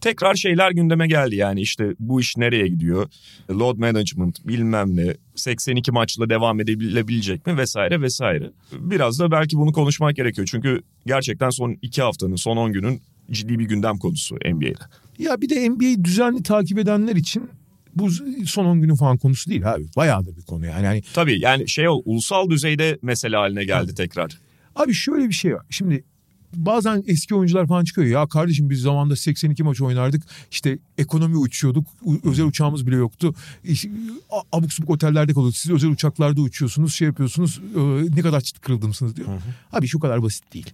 tekrar 0.00 0.34
şeyler 0.34 0.70
gündeme 0.70 1.06
geldi 1.06 1.36
yani 1.36 1.60
işte 1.60 1.94
bu 1.98 2.20
iş 2.20 2.36
nereye 2.36 2.68
gidiyor? 2.68 3.08
Load 3.50 3.76
management 3.78 4.46
bilmem 4.48 4.96
ne 4.96 5.14
82 5.34 5.92
maçla 5.92 6.30
devam 6.30 6.60
edebilecek 6.60 7.46
mi 7.46 7.56
vesaire 7.56 8.00
vesaire. 8.00 8.50
Biraz 8.72 9.20
da 9.20 9.30
belki 9.30 9.56
bunu 9.56 9.72
konuşmak 9.72 10.16
gerekiyor 10.16 10.48
çünkü 10.50 10.82
gerçekten 11.06 11.50
son 11.50 11.76
2 11.82 12.02
haftanın 12.02 12.36
son 12.36 12.56
10 12.56 12.72
günün 12.72 13.02
ciddi 13.30 13.58
bir 13.58 13.64
gündem 13.64 13.98
konusu 13.98 14.36
NBA'de. 14.36 14.84
Ya 15.18 15.40
bir 15.40 15.48
de 15.48 15.70
NBA'yi 15.70 16.04
düzenli 16.04 16.42
takip 16.42 16.78
edenler 16.78 17.16
için 17.16 17.50
bu 17.94 18.10
son 18.46 18.64
10 18.64 18.80
günün 18.80 18.94
falan 18.94 19.16
konusu 19.16 19.50
değil 19.50 19.72
abi. 19.72 19.86
Bayağıdır 19.96 20.36
bir 20.36 20.42
konu 20.42 20.66
yani. 20.66 20.84
yani 20.84 21.02
Tabii 21.14 21.40
yani 21.40 21.68
şey 21.68 21.88
ol, 21.88 22.02
ulusal 22.04 22.50
düzeyde 22.50 22.98
mesele 23.02 23.36
haline 23.36 23.64
geldi 23.64 23.94
tekrar. 23.94 24.38
Abi 24.76 24.94
şöyle 24.94 25.28
bir 25.28 25.34
şey 25.34 25.54
var. 25.54 25.66
Şimdi 25.70 26.04
bazen 26.54 27.04
eski 27.06 27.34
oyuncular 27.34 27.66
falan 27.66 27.84
çıkıyor. 27.84 28.06
Ya 28.06 28.26
kardeşim 28.26 28.70
biz 28.70 28.80
zamanda 28.80 29.16
82 29.16 29.62
maç 29.62 29.80
oynardık. 29.80 30.22
İşte 30.50 30.78
ekonomi 30.98 31.36
uçuyorduk. 31.36 31.86
U- 32.02 32.20
özel 32.24 32.46
uçağımız 32.46 32.86
bile 32.86 32.96
yoktu. 32.96 33.34
İşte, 33.64 33.90
abuk 34.52 34.72
subuk 34.72 34.90
otellerde 34.90 35.32
kalıyorduk. 35.32 35.56
Siz 35.56 35.70
özel 35.72 35.90
uçaklarda 35.90 36.40
uçuyorsunuz, 36.40 36.94
şey 36.94 37.06
yapıyorsunuz. 37.08 37.60
e, 37.76 37.80
ne 38.16 38.22
kadar 38.22 38.40
çıt 38.40 38.60
kırıldımsınız 38.60 39.16
diyor. 39.16 39.28
Abi 39.72 39.86
şu 39.88 39.98
kadar 40.00 40.22
basit 40.22 40.54
değil. 40.54 40.70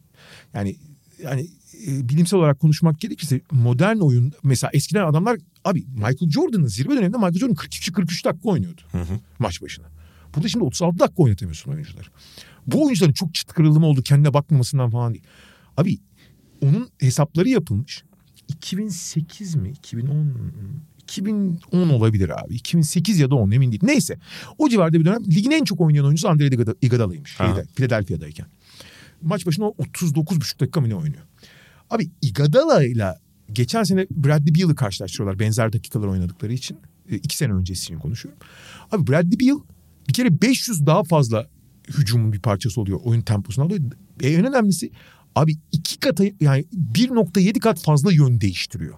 Yani 0.54 0.76
yani 1.22 1.46
e, 1.86 2.08
bilimsel 2.08 2.38
olarak 2.40 2.60
konuşmak 2.60 3.00
gerekirse 3.00 3.40
modern 3.50 3.96
oyun 3.96 4.32
mesela 4.42 4.70
eskiden 4.74 5.06
adamlar 5.06 5.38
abi 5.64 5.84
Michael 5.94 6.30
Jordan'ın 6.30 6.66
zirve 6.66 6.90
döneminde 6.96 7.16
Michael 7.16 7.38
Jordan 7.38 7.54
42-43 7.56 8.24
dakika 8.24 8.48
oynuyordu 8.48 8.80
maç 9.38 9.62
başına. 9.62 9.86
Burada 10.36 10.48
şimdi 10.48 10.64
36 10.64 10.98
dakika 10.98 11.22
oynatamıyorsun 11.22 11.72
oyuncuları. 11.72 12.06
Bu 12.66 12.84
oyuncuların 12.86 13.12
çok 13.12 13.34
çıt 13.34 13.52
kırılımı 13.52 13.80
mı 13.80 13.86
oldu 13.86 14.02
kendine 14.02 14.34
bakmamasından 14.34 14.90
falan 14.90 15.14
değil. 15.14 15.24
Abi 15.76 15.98
onun 16.60 16.88
hesapları 16.98 17.48
yapılmış. 17.48 18.04
2008 18.48 19.54
mi? 19.54 19.70
2010 19.70 20.34
2010 21.02 21.88
olabilir 21.88 22.44
abi. 22.44 22.54
2008 22.54 23.18
ya 23.18 23.30
da 23.30 23.34
10 23.34 23.50
emin 23.50 23.70
değil. 23.72 23.82
Neyse. 23.84 24.18
O 24.58 24.68
civarda 24.68 25.00
bir 25.00 25.04
dönem 25.04 25.24
ligin 25.24 25.50
en 25.50 25.64
çok 25.64 25.80
oynayan 25.80 26.04
oyuncusu 26.04 26.28
Andre 26.28 26.46
Iguodala- 26.46 26.76
Iguodala'ymış. 26.82 27.36
Şeyde, 27.36 27.64
Philadelphia'dayken. 27.74 28.46
Maç 29.22 29.46
başına 29.46 29.64
o 29.64 29.74
39,5 29.78 30.60
dakika 30.60 30.80
mı 30.80 30.88
ne 30.88 30.94
oynuyor? 30.94 31.22
Abi 31.90 32.10
Iguodala 32.22 32.84
ile 32.84 33.14
geçen 33.52 33.82
sene 33.82 34.06
Bradley 34.10 34.54
Beal'ı 34.54 34.74
karşılaştırıyorlar 34.74 35.38
benzer 35.38 35.72
dakikalar 35.72 36.06
oynadıkları 36.06 36.52
için. 36.52 36.76
E, 37.10 37.16
iki 37.16 37.36
sene 37.36 37.52
öncesini 37.52 37.98
konuşuyorum. 37.98 38.40
Abi 38.92 39.06
Bradley 39.06 39.40
Beal 39.40 39.58
bir 40.08 40.12
kere 40.12 40.42
500 40.42 40.86
daha 40.86 41.04
fazla 41.04 41.46
hücumun 41.98 42.32
bir 42.32 42.40
parçası 42.40 42.80
oluyor. 42.80 43.00
Oyun 43.04 43.20
temposuna 43.20 43.64
alıyor. 43.64 43.80
E, 44.20 44.28
en 44.30 44.46
önemlisi 44.46 44.90
abi 45.34 45.56
iki 45.72 46.00
kata 46.00 46.24
yani 46.40 46.64
1.7 46.94 47.58
kat 47.58 47.80
fazla 47.80 48.12
yön 48.12 48.40
değiştiriyor. 48.40 48.94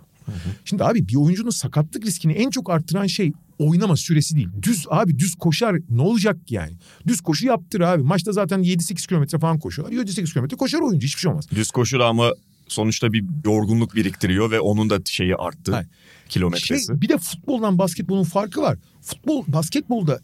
Şimdi 0.64 0.84
abi 0.84 1.08
bir 1.08 1.16
oyuncunun 1.16 1.50
sakatlık 1.50 2.06
riskini 2.06 2.32
en 2.32 2.50
çok 2.50 2.70
arttıran 2.70 3.06
şey 3.06 3.32
oynama 3.58 3.96
süresi 3.96 4.36
değil. 4.36 4.48
Düz 4.62 4.86
abi 4.90 5.18
düz 5.18 5.34
koşar 5.34 5.76
ne 5.90 6.02
olacak 6.02 6.36
yani? 6.50 6.72
Düz 7.06 7.20
koşu 7.20 7.46
yaptır 7.46 7.80
abi. 7.80 8.02
Maçta 8.02 8.32
zaten 8.32 8.60
7-8 8.60 9.08
kilometre 9.08 9.38
falan 9.38 9.58
koşuyorlar. 9.58 9.96
7-8 9.96 10.32
kilometre 10.32 10.56
koşar 10.56 10.80
oyuncu 10.80 11.06
hiçbir 11.06 11.20
şey 11.20 11.30
olmaz. 11.30 11.48
Düz 11.54 11.70
koşu 11.70 11.98
da 11.98 12.06
ama 12.06 12.32
sonuçta 12.68 13.12
bir 13.12 13.24
yorgunluk 13.44 13.94
biriktiriyor 13.94 14.50
ve 14.50 14.60
onun 14.60 14.90
da 14.90 14.98
şeyi 15.04 15.36
arttı. 15.36 15.72
Hayır. 15.72 15.88
Kilometresi. 16.28 16.86
Şey, 16.86 17.00
bir 17.00 17.08
de 17.08 17.18
futboldan 17.18 17.78
basketbolun 17.78 18.24
farkı 18.24 18.62
var. 18.62 18.78
Futbol 19.02 19.44
basketbolda 19.46 20.20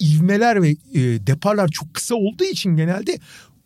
ivmeler 0.00 0.62
ve 0.62 0.70
e, 0.70 0.76
deparlar 1.26 1.68
çok 1.68 1.94
kısa 1.94 2.14
olduğu 2.14 2.44
için 2.44 2.76
genelde 2.76 3.18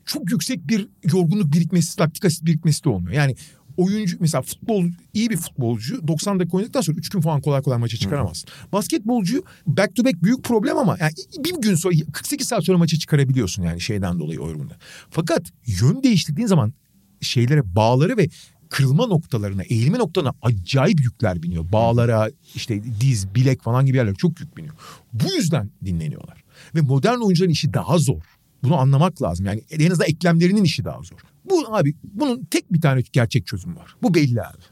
çok 0.07 0.31
yüksek 0.31 0.69
bir 0.69 0.89
yorgunluk 1.13 1.53
birikmesi, 1.53 2.01
laktik 2.01 2.25
asit 2.25 2.45
birikmesi 2.45 2.85
de 2.85 2.89
olmuyor. 2.89 3.15
Yani 3.15 3.37
oyuncu 3.77 4.17
mesela 4.21 4.43
futbol 4.43 4.85
iyi 5.15 5.31
bir 5.31 5.37
futbolcu 5.37 6.09
90 6.09 6.41
dakika 6.41 6.57
oynadıktan 6.57 6.81
sonra 6.81 6.99
3 6.99 7.09
gün 7.09 7.21
falan 7.21 7.41
kolay 7.41 7.63
kolay 7.63 7.79
maça 7.79 7.97
çıkaramaz. 7.97 8.45
Basketbolcu 8.73 9.45
back 9.67 9.97
to 9.97 10.05
back 10.05 10.23
büyük 10.23 10.45
problem 10.45 10.79
ama 10.79 10.97
yani 11.01 11.13
bir 11.39 11.63
gün 11.63 11.75
sonra 11.75 11.95
48 12.13 12.49
saat 12.49 12.65
sonra 12.65 12.79
maça 12.79 12.99
çıkarabiliyorsun 12.99 13.63
yani 13.63 13.81
şeyden 13.81 14.19
dolayı 14.19 14.41
o 14.41 14.49
yorgunluğu. 14.49 14.73
Fakat 15.11 15.43
yön 15.67 16.03
değiştirdiğin 16.03 16.49
zaman 16.49 16.73
şeylere 17.21 17.75
bağları 17.77 18.17
ve 18.17 18.29
kırılma 18.69 19.07
noktalarına, 19.07 19.63
eğilme 19.63 19.99
noktalarına 19.99 20.35
acayip 20.43 21.01
yükler 21.01 21.43
biniyor. 21.43 21.73
Bağlara, 21.73 22.31
işte 22.55 22.83
diz, 23.01 23.35
bilek 23.35 23.63
falan 23.63 23.87
gibi 23.87 23.97
yerlere 23.97 24.15
çok 24.15 24.41
yük 24.41 24.57
biniyor. 24.57 24.75
Bu 25.13 25.35
yüzden 25.35 25.71
dinleniyorlar. 25.85 26.45
Ve 26.75 26.81
modern 26.81 27.19
oyuncuların 27.19 27.53
işi 27.53 27.75
daha 27.75 27.99
zor. 27.99 28.23
Bunu 28.65 28.77
anlamak 28.77 29.23
lazım. 29.23 29.47
Yani 29.47 29.63
en 29.71 29.91
azından 29.91 30.09
eklemlerinin 30.09 30.65
işi 30.65 30.85
daha 30.85 31.03
zor. 31.03 31.19
Bu 31.51 31.77
abi 31.77 31.95
bunun 32.05 32.45
tek 32.45 32.73
bir 32.73 32.81
tane 32.81 33.03
gerçek 33.13 33.47
çözümü 33.47 33.77
var. 33.77 33.97
Bu 34.03 34.15
belli 34.15 34.43
abi. 34.43 34.63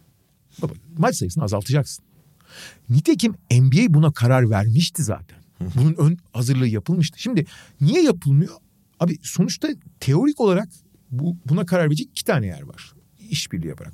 Baba, 0.62 0.72
maç 0.98 1.16
sayısını 1.16 1.44
azaltacaksın. 1.44 2.04
Nitekim 2.90 3.34
NBA 3.50 3.94
buna 3.94 4.12
karar 4.12 4.50
vermişti 4.50 5.02
zaten. 5.02 5.38
Bunun 5.76 5.94
ön 5.94 6.18
hazırlığı 6.32 6.68
yapılmıştı. 6.68 7.22
Şimdi 7.22 7.46
niye 7.80 8.02
yapılmıyor? 8.02 8.54
Abi 9.00 9.18
sonuçta 9.22 9.68
teorik 10.00 10.40
olarak 10.40 10.68
bu, 11.10 11.36
buna 11.48 11.66
karar 11.66 11.86
verecek 11.86 12.08
iki 12.10 12.24
tane 12.24 12.46
yer 12.46 12.62
var. 12.62 12.92
İşbirliği 13.30 13.68
yaparak. 13.68 13.92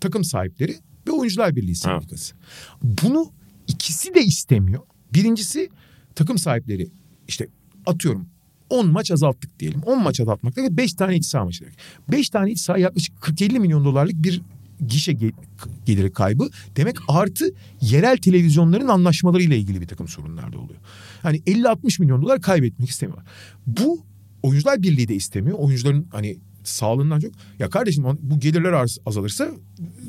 Takım 0.00 0.24
sahipleri 0.24 0.76
ve 1.06 1.12
oyuncular 1.12 1.56
birliği 1.56 1.76
sendikası. 1.76 2.34
Bunu 2.82 3.32
ikisi 3.66 4.14
de 4.14 4.24
istemiyor. 4.24 4.82
Birincisi 5.14 5.68
takım 6.14 6.38
sahipleri 6.38 6.90
işte 7.28 7.48
atıyorum 7.86 8.26
10 8.70 8.88
maç 8.92 9.10
azalttık 9.10 9.60
diyelim. 9.60 9.80
10 9.82 10.02
maç 10.02 10.20
azaltmak 10.20 10.56
demek 10.56 10.70
5 10.70 10.94
tane 10.94 11.16
iç 11.16 11.24
saha 11.26 11.44
maçı 11.44 11.60
demek. 11.64 11.76
5 12.08 12.30
tane 12.30 12.50
iç 12.50 12.60
saha 12.60 12.78
yaklaşık 12.78 13.14
40-50 13.20 13.58
milyon 13.58 13.84
dolarlık 13.84 14.22
bir 14.22 14.42
gişe 14.88 15.12
ge- 15.12 15.32
geliri 15.86 16.12
kaybı 16.12 16.48
demek 16.76 16.96
artı 17.08 17.44
yerel 17.80 18.16
televizyonların 18.16 18.88
anlaşmalarıyla 18.88 19.56
ilgili 19.56 19.80
bir 19.80 19.86
takım 19.86 20.08
sorunlar 20.08 20.52
da 20.52 20.58
oluyor. 20.58 20.80
Hani 21.22 21.36
50-60 21.38 22.00
milyon 22.02 22.22
dolar 22.22 22.40
kaybetmek 22.40 22.88
istemiyorlar. 22.88 23.26
Bu 23.66 24.00
oyuncular 24.42 24.82
birliği 24.82 25.08
de 25.08 25.14
istemiyor. 25.14 25.58
Oyuncuların 25.58 26.06
hani 26.10 26.38
sağlığından 26.64 27.20
çok. 27.20 27.32
Ya 27.58 27.70
kardeşim 27.70 28.04
bu 28.20 28.40
gelirler 28.40 28.72
az- 28.72 28.98
azalırsa 29.06 29.50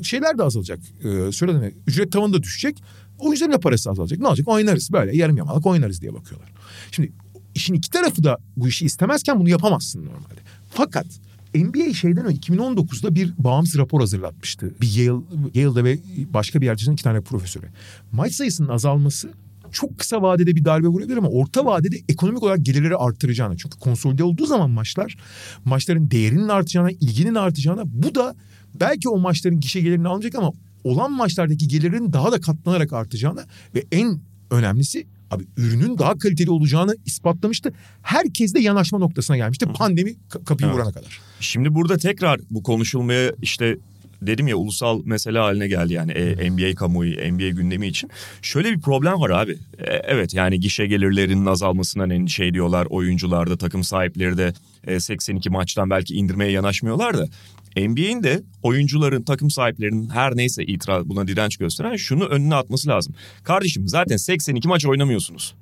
şeyler 0.02 0.38
de 0.38 0.42
azalacak. 0.42 0.78
Ee, 1.04 1.32
söylediğim 1.32 1.74
ücret 1.86 2.12
tavanı 2.12 2.32
da 2.32 2.42
düşecek. 2.42 2.82
Oyuncuların 3.18 3.52
da 3.52 3.60
parası 3.60 3.90
azalacak. 3.90 4.18
Ne 4.18 4.26
olacak? 4.26 4.48
Oynarız 4.48 4.92
böyle 4.92 5.16
yarım 5.16 5.36
yamalak 5.36 5.66
oynarız 5.66 6.02
diye 6.02 6.14
bakıyorlar. 6.14 6.52
Şimdi 6.90 7.12
işin 7.56 7.74
iki 7.74 7.90
tarafı 7.90 8.24
da 8.24 8.38
bu 8.56 8.68
işi 8.68 8.84
istemezken 8.84 9.40
bunu 9.40 9.48
yapamazsın 9.48 10.06
normalde. 10.06 10.40
Fakat 10.70 11.06
NBA 11.54 11.94
şeyden 11.94 12.24
önce 12.24 12.40
2019'da 12.40 13.14
bir 13.14 13.32
bağımsız 13.38 13.78
rapor 13.78 14.00
hazırlatmıştı. 14.00 14.74
Bir 14.80 14.94
Yale, 14.94 15.20
Yale'da 15.54 15.84
ve 15.84 15.98
başka 16.34 16.60
bir 16.60 16.66
yerde 16.66 16.92
iki 16.92 17.02
tane 17.02 17.20
profesörü. 17.20 17.66
Maç 18.12 18.32
sayısının 18.32 18.68
azalması 18.68 19.30
çok 19.72 19.98
kısa 19.98 20.22
vadede 20.22 20.56
bir 20.56 20.64
darbe 20.64 20.86
vurabilir 20.86 21.16
ama 21.16 21.28
orta 21.28 21.64
vadede 21.64 21.96
ekonomik 22.08 22.42
olarak 22.42 22.64
gelirleri 22.64 22.96
arttıracağını. 22.96 23.56
Çünkü 23.56 23.78
konsolide 23.78 24.24
olduğu 24.24 24.46
zaman 24.46 24.70
maçlar 24.70 25.16
maçların 25.64 26.10
değerinin 26.10 26.48
artacağına, 26.48 26.90
ilginin 26.90 27.34
artacağına 27.34 27.82
bu 27.86 28.14
da 28.14 28.34
belki 28.80 29.08
o 29.08 29.18
maçların 29.18 29.60
gişe 29.60 29.80
gelirini 29.80 30.08
almayacak 30.08 30.34
ama 30.34 30.52
olan 30.84 31.12
maçlardaki 31.12 31.68
gelirlerin 31.68 32.12
daha 32.12 32.32
da 32.32 32.40
katlanarak 32.40 32.92
artacağına 32.92 33.44
ve 33.74 33.84
en 33.92 34.20
önemlisi 34.50 35.06
abi 35.30 35.44
ürünün 35.56 35.98
daha 35.98 36.18
kaliteli 36.18 36.50
olacağını 36.50 36.96
ispatlamıştı. 37.06 37.72
Herkes 38.02 38.54
de 38.54 38.60
yanaşma 38.60 38.98
noktasına 38.98 39.36
gelmişti. 39.36 39.66
Pandemi 39.74 40.10
ka- 40.10 40.44
kapıyı 40.44 40.68
Evet. 40.70 40.78
vurana 40.78 40.92
kadar. 40.92 41.20
Şimdi 41.40 41.74
burada 41.74 41.96
tekrar 41.98 42.40
bu 42.50 42.62
konuşulmaya 42.62 43.32
işte 43.42 43.78
dedim 44.22 44.48
ya 44.48 44.56
ulusal 44.56 45.02
mesele 45.04 45.38
haline 45.38 45.68
geldi 45.68 45.92
yani 45.92 46.12
e, 46.12 46.50
NBA 46.50 46.74
kamuoyu, 46.74 47.32
NBA 47.32 47.48
gündemi 47.48 47.86
için. 47.86 48.10
Şöyle 48.42 48.72
bir 48.72 48.80
problem 48.80 49.20
var 49.20 49.30
abi. 49.30 49.52
E, 49.78 49.84
evet 49.84 50.34
yani 50.34 50.60
gişe 50.60 50.86
gelirlerinin 50.86 51.46
azalmasından 51.46 52.10
endişe 52.10 52.44
ediyorlar 52.44 52.86
oyuncular 52.90 53.50
da 53.50 53.56
takım 53.56 53.84
sahipleri 53.84 54.38
de 54.38 54.52
e, 54.86 55.00
82 55.00 55.50
maçtan 55.50 55.90
belki 55.90 56.14
indirmeye 56.14 56.50
yanaşmıyorlar 56.50 57.18
da. 57.18 57.28
NBA'in 57.76 58.22
de 58.22 58.42
oyuncuların, 58.62 59.22
takım 59.22 59.50
sahiplerinin 59.50 60.08
her 60.08 60.36
neyse 60.36 60.64
itiraz 60.64 61.08
buna 61.08 61.28
direnç 61.28 61.56
gösteren 61.56 61.96
şunu 61.96 62.24
önüne 62.24 62.54
atması 62.54 62.88
lazım. 62.88 63.14
Kardeşim 63.44 63.88
zaten 63.88 64.16
82 64.16 64.68
maç 64.68 64.86
oynamıyorsunuz. 64.86 65.54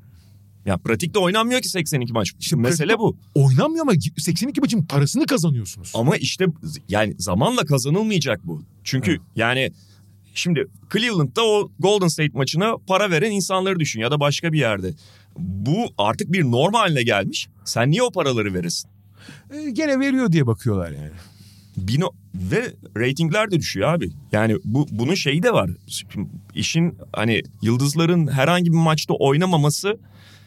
Ya 0.67 0.77
pratikte 0.77 1.19
oynanmıyor 1.19 1.61
ki 1.61 1.69
82 1.69 2.13
maç. 2.13 2.33
İşte 2.41 2.57
Mesele 2.57 2.99
bu. 2.99 3.17
Oynanmıyor 3.35 3.83
ama 3.83 3.93
82 4.19 4.61
maçın 4.61 4.83
parasını 4.83 5.27
kazanıyorsunuz. 5.27 5.93
Ama 5.95 6.17
işte 6.17 6.47
yani 6.89 7.15
zamanla 7.19 7.65
kazanılmayacak 7.65 8.47
bu. 8.47 8.63
Çünkü 8.85 9.19
yani 9.37 9.71
şimdi 10.35 10.67
Cleveland'da 10.93 11.45
o 11.45 11.71
Golden 11.79 12.09
State 12.09 12.31
maçına 12.33 12.77
para 12.87 13.11
veren 13.11 13.31
insanları 13.31 13.81
düşün 13.81 14.01
ya 14.01 14.11
da 14.11 14.21
başka 14.21 14.53
bir 14.53 14.59
yerde. 14.59 14.95
Bu 15.39 15.87
artık 15.99 16.33
bir 16.33 16.45
norm 16.45 16.75
haline 16.75 17.03
gelmiş. 17.03 17.49
Sen 17.65 17.91
niye 17.91 18.03
o 18.03 18.11
paraları 18.11 18.55
verirsin? 18.55 18.91
Ee, 19.51 19.71
gene 19.71 20.01
veriyor 20.01 20.33
diye 20.33 20.47
bakıyorlar 20.47 20.91
yani. 20.91 21.11
Bino 21.77 22.11
ve 22.35 22.73
reytingler 22.97 23.51
de 23.51 23.59
düşüyor 23.59 23.89
abi. 23.89 24.11
Yani 24.33 24.57
bu 24.65 24.87
bunun 24.91 25.15
şeyi 25.15 25.43
de 25.43 25.53
var. 25.53 25.71
Şimdi 25.87 26.29
işin 26.55 26.99
hani 27.13 27.43
yıldızların 27.63 28.27
herhangi 28.27 28.73
bir 28.73 28.77
maçta 28.77 29.15
oynamaması 29.15 29.99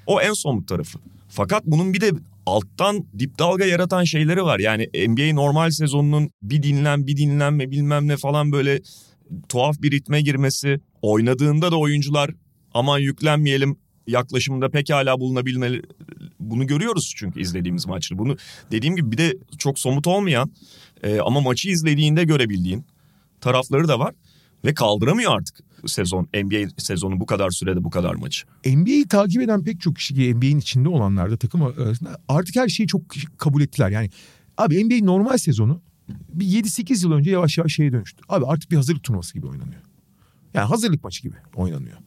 o 0.05 0.21
en 0.21 0.33
somut 0.33 0.67
tarafı. 0.67 0.99
Fakat 1.29 1.65
bunun 1.65 1.93
bir 1.93 2.01
de 2.01 2.11
alttan 2.45 3.05
dip 3.19 3.39
dalga 3.39 3.65
yaratan 3.65 4.03
şeyleri 4.03 4.43
var. 4.43 4.59
Yani 4.59 4.89
NBA 5.07 5.33
normal 5.33 5.69
sezonunun 5.69 6.29
bir 6.41 6.63
dinlen 6.63 7.07
bir 7.07 7.17
dinlenme 7.17 7.71
bilmem 7.71 8.07
ne 8.07 8.17
falan 8.17 8.51
böyle 8.51 8.81
tuhaf 9.49 9.81
bir 9.81 9.91
ritme 9.91 10.21
girmesi. 10.21 10.79
Oynadığında 11.01 11.71
da 11.71 11.79
oyuncular 11.79 12.31
aman 12.73 12.99
yüklenmeyelim 12.99 13.77
yaklaşımında 14.07 14.69
pekala 14.69 15.19
bulunabilmeli. 15.19 15.81
Bunu 16.49 16.67
görüyoruz 16.67 17.13
çünkü 17.15 17.41
izlediğimiz 17.41 17.87
maçları. 17.87 18.19
Bunu 18.19 18.37
dediğim 18.71 18.95
gibi 18.95 19.11
bir 19.11 19.17
de 19.17 19.37
çok 19.57 19.79
somut 19.79 20.07
olmayan 20.07 20.51
e, 21.03 21.19
ama 21.19 21.41
maçı 21.41 21.69
izlediğinde 21.69 22.23
görebildiğin 22.23 22.85
tarafları 23.41 23.87
da 23.87 23.99
var. 23.99 24.13
Ve 24.65 24.73
kaldıramıyor 24.73 25.37
artık 25.37 25.59
sezon 25.85 26.27
NBA 26.33 26.69
sezonu 26.77 27.19
bu 27.19 27.25
kadar 27.25 27.49
sürede 27.49 27.83
bu 27.83 27.89
kadar 27.89 28.15
maçı. 28.15 28.47
NBA'yi 28.65 29.07
takip 29.07 29.41
eden 29.41 29.63
pek 29.63 29.81
çok 29.81 29.95
kişi 29.95 30.15
ki 30.15 30.35
NBA'in 30.35 30.59
içinde 30.59 30.89
olanlar 30.89 31.31
da 31.31 31.37
takım 31.37 31.61
arasında 31.61 32.21
artık 32.27 32.55
her 32.55 32.67
şeyi 32.67 32.87
çok 32.87 33.01
kabul 33.37 33.61
ettiler. 33.61 33.89
Yani 33.89 34.09
abi 34.57 34.83
NBA 34.83 35.05
normal 35.05 35.37
sezonu 35.37 35.81
bir 36.09 36.45
7-8 36.45 37.05
yıl 37.05 37.11
önce 37.11 37.31
yavaş 37.31 37.57
yavaş 37.57 37.73
şeye 37.73 37.91
dönüştü. 37.91 38.23
Abi 38.29 38.45
artık 38.45 38.71
bir 38.71 38.75
hazırlık 38.75 39.03
turnuvası 39.03 39.33
gibi 39.33 39.47
oynanıyor. 39.47 39.81
Yani 40.53 40.67
hazırlık 40.67 41.03
maçı 41.03 41.21
gibi 41.21 41.35
oynanıyor. 41.55 41.97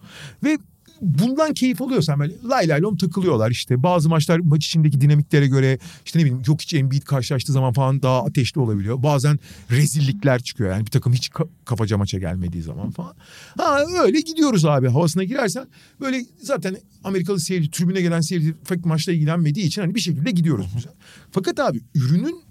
Ve 0.45 0.59
bundan 1.01 1.55
keyif 1.55 1.83
alıyorsan 1.83 2.21
böyle 2.21 2.35
lay 2.45 2.69
lay 2.69 2.83
lom 2.83 2.97
takılıyorlar 2.97 3.51
işte. 3.51 3.83
Bazı 3.83 4.09
maçlar 4.09 4.39
maç 4.39 4.67
içindeki 4.67 5.01
dinamiklere 5.01 5.47
göre 5.47 5.79
işte 6.05 6.19
ne 6.19 6.25
bileyim 6.25 6.43
yok 6.47 6.61
hiç 6.61 6.75
Embiid 6.75 7.03
karşılaştığı 7.03 7.53
zaman 7.53 7.73
falan 7.73 8.03
daha 8.03 8.25
ateşli 8.25 8.61
olabiliyor. 8.61 9.03
Bazen 9.03 9.39
rezillikler 9.71 10.43
çıkıyor 10.43 10.71
yani 10.71 10.87
bir 10.87 10.91
takım 10.91 11.13
hiç 11.13 11.29
ka- 11.29 11.49
kafaca 11.65 11.99
maça 11.99 12.19
gelmediği 12.19 12.63
zaman 12.63 12.91
falan. 12.91 13.15
Ha 13.59 13.79
öyle 14.05 14.21
gidiyoruz 14.21 14.65
abi 14.65 14.89
havasına 14.89 15.25
girersen 15.25 15.67
böyle 16.01 16.25
zaten 16.43 16.77
Amerikalı 17.05 17.41
seyirci 17.41 17.71
tribüne 17.71 18.01
gelen 18.01 18.21
seyirci 18.21 18.55
pek 18.69 18.87
maçla 18.87 19.13
ilgilenmediği 19.13 19.67
için 19.67 19.83
hani 19.83 19.95
bir 19.95 20.01
şekilde 20.01 20.31
gidiyoruz. 20.31 20.67
Güzel. 20.75 20.93
Fakat 21.31 21.61
abi 21.61 21.81
ürünün 21.95 22.43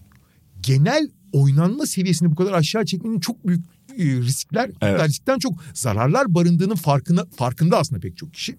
genel 0.62 1.10
oynanma 1.34 1.86
seviyesini 1.86 2.32
bu 2.32 2.36
kadar 2.36 2.54
aşağı 2.54 2.86
çekmenin 2.86 3.20
çok 3.20 3.48
büyük 3.48 3.66
riskler 4.00 4.72
Evet. 4.82 5.08
riskten 5.08 5.40
çok 5.40 5.54
zararlar 5.74 6.34
barındığının 6.34 6.76
farkına 6.76 7.26
farkında 7.36 7.78
aslında 7.78 8.00
pek 8.00 8.18
çok 8.18 8.34
kişi. 8.34 8.58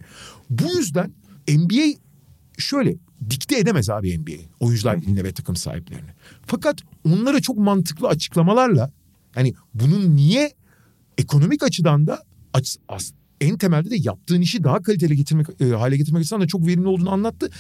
Bu 0.51 0.65
yüzden 0.79 1.13
NBA 1.49 1.99
şöyle 2.59 2.97
dikte 3.31 3.59
edemez 3.59 3.91
abi 3.91 4.19
NBA 4.19 4.33
oyuncular 4.61 4.95
eline 4.95 5.25
ve 5.25 5.33
takım 5.33 5.57
sahiplerini. 5.57 6.11
Fakat 6.47 6.79
onlara 7.05 7.41
çok 7.41 7.59
mantıklı 7.59 8.09
açıklamalarla 8.09 8.93
hani 9.35 9.55
bunun 9.75 10.17
niye 10.17 10.53
ekonomik 11.19 11.63
açıdan 11.63 12.07
da 12.07 12.23
aç, 12.55 12.77
as- 12.89 13.13
en 13.41 13.59
temelde 13.59 13.91
de 13.91 13.97
yaptığın 13.99 14.41
işi 14.41 14.65
daha 14.65 14.83
kaliteli 14.83 15.17
getirmek 15.17 15.47
e, 15.61 15.65
hale 15.71 15.97
getirmek 15.97 16.21
açısından 16.21 16.43
da 16.43 16.47
çok 16.47 16.67
verimli 16.67 16.89
olduğunu 16.89 17.11
anlattı. 17.11 17.51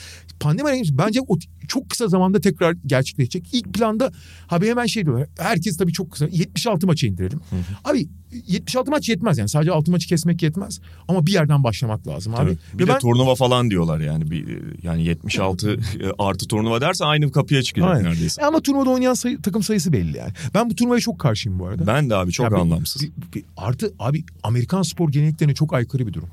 Pandemi 0.40 0.82
bence 0.92 1.20
o 1.28 1.36
çok 1.68 1.90
kısa 1.90 2.08
zamanda 2.08 2.40
tekrar 2.40 2.76
gerçekleşecek. 2.86 3.44
İlk 3.54 3.74
planda 3.74 4.12
abi 4.50 4.68
hemen 4.68 4.86
şey 4.86 5.04
diyorlar. 5.04 5.28
Herkes 5.38 5.76
tabii 5.76 5.92
çok 5.92 6.10
kısa 6.12 6.26
76 6.30 6.86
maça 6.86 7.06
indirelim. 7.06 7.40
Abi 7.84 8.08
76 8.46 8.90
maç 8.90 9.08
yetmez 9.08 9.38
yani 9.38 9.48
sadece 9.48 9.72
6 9.72 9.90
maçı 9.90 10.08
kesmek 10.08 10.42
yetmez. 10.42 10.80
Ama 11.08 11.26
bir 11.26 11.32
yerden 11.32 11.64
başlamak 11.64 12.06
lazım 12.08 12.34
abi. 12.34 12.40
Tabii. 12.40 12.78
Bir 12.78 12.84
Ve 12.84 12.88
de 12.88 12.92
ben- 12.92 12.98
turnuva 12.98 13.34
falan 13.34 13.70
diyorlar 13.70 14.00
yani 14.00 14.30
bir 14.30 14.46
yani 14.82 15.04
76 15.04 15.76
artı 16.18 16.46
turnuva 16.48 16.80
derse 16.80 17.04
aynı 17.04 17.32
kapıya 17.32 17.62
çıkacak 17.62 17.90
Aynen. 17.90 18.04
neredeyse. 18.10 18.42
E 18.42 18.44
Ama 18.44 18.60
turnuvada 18.60 18.90
oynayan 18.90 19.14
sayı, 19.14 19.42
takım 19.42 19.62
sayısı 19.62 19.92
belli 19.92 20.16
yani. 20.16 20.32
Ben 20.54 20.70
bu 20.70 20.74
turnuvaya 20.74 21.00
çok 21.00 21.18
karşıyım 21.18 21.58
bu 21.58 21.66
arada. 21.66 21.86
Ben 21.86 22.10
de 22.10 22.14
abi 22.16 22.32
çok 22.32 22.44
Ya 22.44 22.50
bir- 22.50 22.56
anlamsız. 22.56 23.02
bir- 23.02 23.12
bir- 23.34 23.44
artı 23.56 23.92
abi 23.98 24.24
Amerikan 24.42 24.82
spor 24.82 25.12
geleneklerine 25.12 25.54
çok 25.54 25.69
aykırı 25.72 26.06
bir 26.06 26.12
durum. 26.12 26.28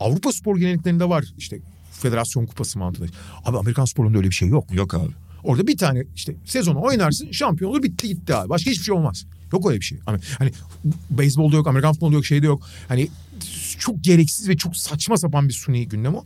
Avrupa 0.00 0.32
spor 0.32 0.58
geleneklerinde 0.58 1.08
var 1.08 1.24
işte 1.38 1.58
federasyon 1.92 2.46
kupası 2.46 2.78
mantığında. 2.78 3.08
Abi 3.44 3.58
Amerikan 3.58 3.84
sporunda 3.84 4.18
öyle 4.18 4.28
bir 4.28 4.34
şey 4.34 4.48
yok. 4.48 4.74
Yok 4.74 4.94
abi. 4.94 5.12
Orada 5.44 5.66
bir 5.66 5.76
tane 5.76 6.04
işte 6.16 6.34
sezonu 6.44 6.82
oynarsın 6.82 7.32
şampiyon 7.32 7.70
olur 7.70 7.82
bitti 7.82 8.08
gitti 8.08 8.34
abi. 8.34 8.48
Başka 8.48 8.70
hiçbir 8.70 8.84
şey 8.84 8.94
olmaz. 8.94 9.26
Yok 9.52 9.68
öyle 9.68 9.80
bir 9.80 9.84
şey. 9.84 9.98
Hani, 10.06 10.20
hani 10.38 10.50
beyzbolda 11.10 11.56
yok, 11.56 11.66
Amerikan 11.66 11.92
futbolunda 11.92 12.16
yok, 12.16 12.26
şeyde 12.26 12.46
yok. 12.46 12.62
Hani 12.88 13.08
çok 13.78 14.04
gereksiz 14.04 14.48
ve 14.48 14.56
çok 14.56 14.76
saçma 14.76 15.16
sapan 15.16 15.48
bir 15.48 15.52
suni 15.52 15.88
gündem 15.88 16.14
o. 16.14 16.24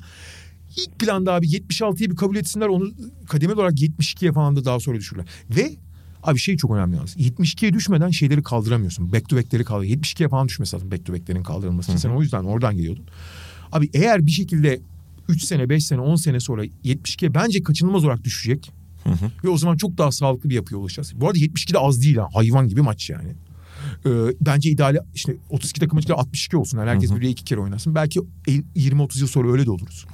İlk 0.76 0.98
planda 0.98 1.32
abi 1.32 1.46
76'yı 1.46 2.10
bir 2.10 2.16
kabul 2.16 2.36
etsinler 2.36 2.66
onu 2.66 2.90
kademeli 3.28 3.56
olarak 3.56 3.74
72'ye 3.74 4.32
falan 4.32 4.56
da 4.56 4.64
daha 4.64 4.80
sonra 4.80 4.98
düşürürler. 4.98 5.26
Ve 5.50 5.72
abi 6.24 6.38
şey 6.38 6.56
çok 6.56 6.70
önemli 6.70 6.96
yalnız. 6.96 7.16
72'ye 7.16 7.72
düşmeden 7.72 8.10
şeyleri 8.10 8.42
kaldıramıyorsun. 8.42 9.12
Back 9.12 9.28
to 9.28 9.36
back'leri 9.36 9.64
kaldır. 9.64 9.86
72'ye 9.86 10.28
falan 10.28 10.48
düşmesi 10.48 10.76
lazım 10.76 10.90
back 10.90 11.06
to 11.06 11.12
back'lerin 11.12 11.42
kaldırılması 11.42 11.92
için. 11.92 11.98
Sen 11.98 12.10
o 12.10 12.22
yüzden 12.22 12.44
oradan 12.44 12.76
geliyordun. 12.76 13.04
Abi 13.72 13.90
eğer 13.94 14.26
bir 14.26 14.30
şekilde 14.30 14.80
3 15.28 15.44
sene, 15.44 15.68
5 15.68 15.86
sene, 15.86 16.00
10 16.00 16.16
sene 16.16 16.40
sonra 16.40 16.64
72'ye 16.64 17.34
bence 17.34 17.62
kaçınılmaz 17.62 18.04
olarak 18.04 18.24
düşecek. 18.24 18.72
Ve 19.44 19.48
o 19.48 19.58
zaman 19.58 19.76
çok 19.76 19.98
daha 19.98 20.12
sağlıklı 20.12 20.50
bir 20.50 20.54
yapıya 20.54 20.78
ulaşacağız. 20.80 21.12
Bu 21.20 21.26
arada 21.26 21.38
72 21.38 21.74
de 21.74 21.78
az 21.78 22.02
değil 22.02 22.16
ha. 22.16 22.28
Hayvan 22.34 22.68
gibi 22.68 22.80
maç 22.82 23.10
yani. 23.10 23.28
Ee, 24.06 24.10
bence 24.40 24.70
ideali 24.70 24.98
işte 25.14 25.36
32 25.50 25.80
takım 25.80 25.96
maçları 25.96 26.18
62 26.18 26.56
olsun. 26.56 26.78
Yani 26.78 26.90
herkes 26.90 27.10
birbiriyle 27.16 27.32
iki 27.32 27.44
kere 27.44 27.60
oynasın. 27.60 27.94
Belki 27.94 28.20
el- 28.48 28.62
20-30 28.76 29.20
yıl 29.20 29.26
sonra 29.26 29.52
öyle 29.52 29.66
de 29.66 29.70
oluruz. 29.70 30.06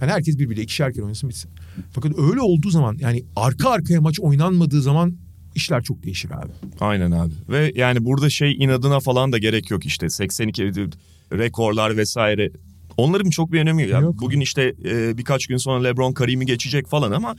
Yani 0.00 0.12
herkes 0.12 0.38
birbiriyle 0.38 0.62
ikişer 0.62 0.92
kere 0.92 1.02
oynasın 1.04 1.28
bitsin. 1.28 1.50
Fakat 1.92 2.18
öyle 2.18 2.40
olduğu 2.40 2.70
zaman 2.70 2.96
yani 3.00 3.24
arka 3.36 3.70
arkaya 3.70 4.00
maç 4.00 4.20
oynanmadığı 4.20 4.82
zaman 4.82 5.14
işler 5.54 5.82
çok 5.82 6.02
değişir 6.02 6.30
abi. 6.30 6.52
Aynen 6.80 7.10
abi. 7.10 7.32
Ve 7.48 7.72
yani 7.74 8.04
burada 8.04 8.30
şey 8.30 8.52
inadına 8.52 9.00
falan 9.00 9.32
da 9.32 9.38
gerek 9.38 9.70
yok 9.70 9.86
işte 9.86 10.10
82 10.10 10.72
rekorlar 11.32 11.96
vesaire. 11.96 12.50
Onların 12.96 13.30
çok 13.30 13.52
bir 13.52 13.60
önemi 13.60 13.82
yok. 13.82 13.90
Yani 13.90 14.04
Yok. 14.04 14.14
Bugün 14.20 14.40
işte 14.40 14.74
e, 14.84 15.18
birkaç 15.18 15.46
gün 15.46 15.56
sonra 15.56 15.82
LeBron 15.82 16.12
Karim'i 16.12 16.46
geçecek 16.46 16.86
falan 16.86 17.12
ama 17.12 17.36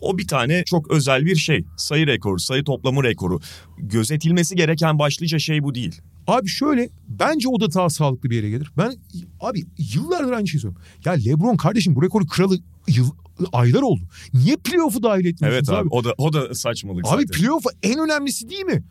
o 0.00 0.18
bir 0.18 0.26
tane 0.28 0.64
çok 0.64 0.90
özel 0.90 1.26
bir 1.26 1.36
şey. 1.36 1.64
Sayı 1.76 2.06
rekoru, 2.06 2.40
sayı 2.40 2.64
toplamı 2.64 3.04
rekoru. 3.04 3.40
Gözetilmesi 3.78 4.56
gereken 4.56 4.98
başlıca 4.98 5.38
şey 5.38 5.62
bu 5.62 5.74
değil. 5.74 6.00
Abi 6.26 6.48
şöyle 6.48 6.88
bence 7.08 7.48
o 7.48 7.60
da 7.60 7.72
daha 7.72 7.90
sağlıklı 7.90 8.30
bir 8.30 8.36
yere 8.36 8.50
gelir. 8.50 8.72
Ben 8.78 8.92
abi 9.40 9.64
yıllardır 9.94 10.32
aynı 10.32 10.48
şeyi 10.48 10.60
söylüyorum. 10.60 10.86
Ya 11.04 11.12
Lebron 11.12 11.56
kardeşim 11.56 11.94
bu 11.94 12.02
rekoru 12.02 12.26
kralı 12.26 12.58
yıl, 12.88 13.10
aylar 13.52 13.82
oldu. 13.82 14.02
Niye 14.34 14.56
playoff'u 14.56 15.02
dahil 15.02 15.24
etmiyorsunuz 15.24 15.68
Evet 15.68 15.80
abi, 15.80 15.88
o 15.90 16.04
da 16.04 16.14
o 16.18 16.32
da 16.32 16.54
saçmalık 16.54 17.04
Abi 17.08 17.22
zaten. 17.22 17.26
playoff 17.40 17.64
en 17.82 17.98
önemlisi 17.98 18.48
değil 18.50 18.64
mi? 18.64 18.82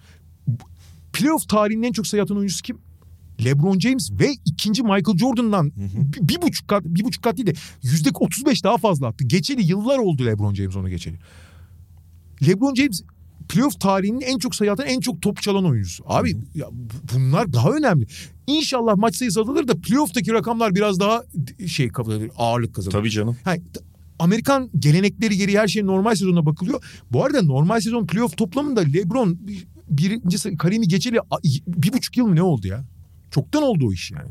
Playoff 1.13 1.49
tarihinin 1.49 1.83
en 1.83 1.91
çok 1.91 2.07
sayı 2.07 2.23
atan 2.23 2.37
oyuncusu 2.37 2.61
kim? 2.61 2.77
LeBron 3.45 3.79
James 3.79 4.11
ve 4.19 4.29
ikinci 4.45 4.83
Michael 4.83 5.17
Jordan'dan 5.17 5.71
bir, 5.75 6.27
bir 6.29 6.41
buçuk 6.41 6.67
kat, 6.67 6.83
bir 6.85 7.03
buçuk 7.03 7.23
kat 7.23 7.37
değil 7.37 7.47
de 7.47 7.53
yüzde 7.83 8.09
35 8.13 8.63
daha 8.63 8.77
fazla 8.77 9.07
attı. 9.07 9.23
Geçeli 9.27 9.63
yıllar 9.67 9.97
oldu 9.97 10.25
LeBron 10.25 10.53
James 10.53 10.75
onu 10.75 10.89
geçeli. 10.89 11.19
LeBron 12.47 12.75
James 12.75 13.01
playoff 13.49 13.79
tarihinin 13.79 14.21
en 14.21 14.37
çok 14.37 14.55
sayı 14.55 14.71
atan, 14.71 14.85
en 14.87 14.99
çok 14.99 15.21
top 15.21 15.41
çalan 15.41 15.65
oyuncusu. 15.65 16.03
Abi 16.07 16.35
ya 16.55 16.67
bu- 16.71 17.15
bunlar 17.15 17.53
daha 17.53 17.69
önemli. 17.71 18.07
İnşallah 18.47 18.95
maç 18.97 19.15
sayısı 19.15 19.41
azalır 19.41 19.67
da 19.67 19.81
playoff'taki 19.81 20.33
rakamlar 20.33 20.75
biraz 20.75 20.99
daha 20.99 21.23
şey 21.67 21.89
ağırlık 22.37 22.75
kazanır. 22.75 22.91
Tabii 22.93 23.09
canım. 23.11 23.37
T- 23.45 23.61
Amerikan 24.19 24.69
gelenekleri 24.79 25.37
gereği 25.37 25.59
her 25.59 25.67
şey 25.67 25.85
normal 25.85 26.15
sezona 26.15 26.45
bakılıyor. 26.45 26.83
Bu 27.11 27.25
arada 27.25 27.41
normal 27.41 27.79
sezon 27.79 28.05
playoff 28.07 28.37
toplamında 28.37 28.81
LeBron 28.81 29.37
bir- 29.47 29.67
birinci 29.89 30.57
Karim'i 30.57 30.87
geçeli 30.87 31.17
bir 31.67 31.93
buçuk 31.93 32.17
yıl 32.17 32.25
mı 32.27 32.35
ne 32.35 32.41
oldu 32.41 32.67
ya? 32.67 32.85
Çoktan 33.31 33.63
oldu 33.63 33.87
o 33.87 33.93
iş 33.93 34.11
yani. 34.11 34.29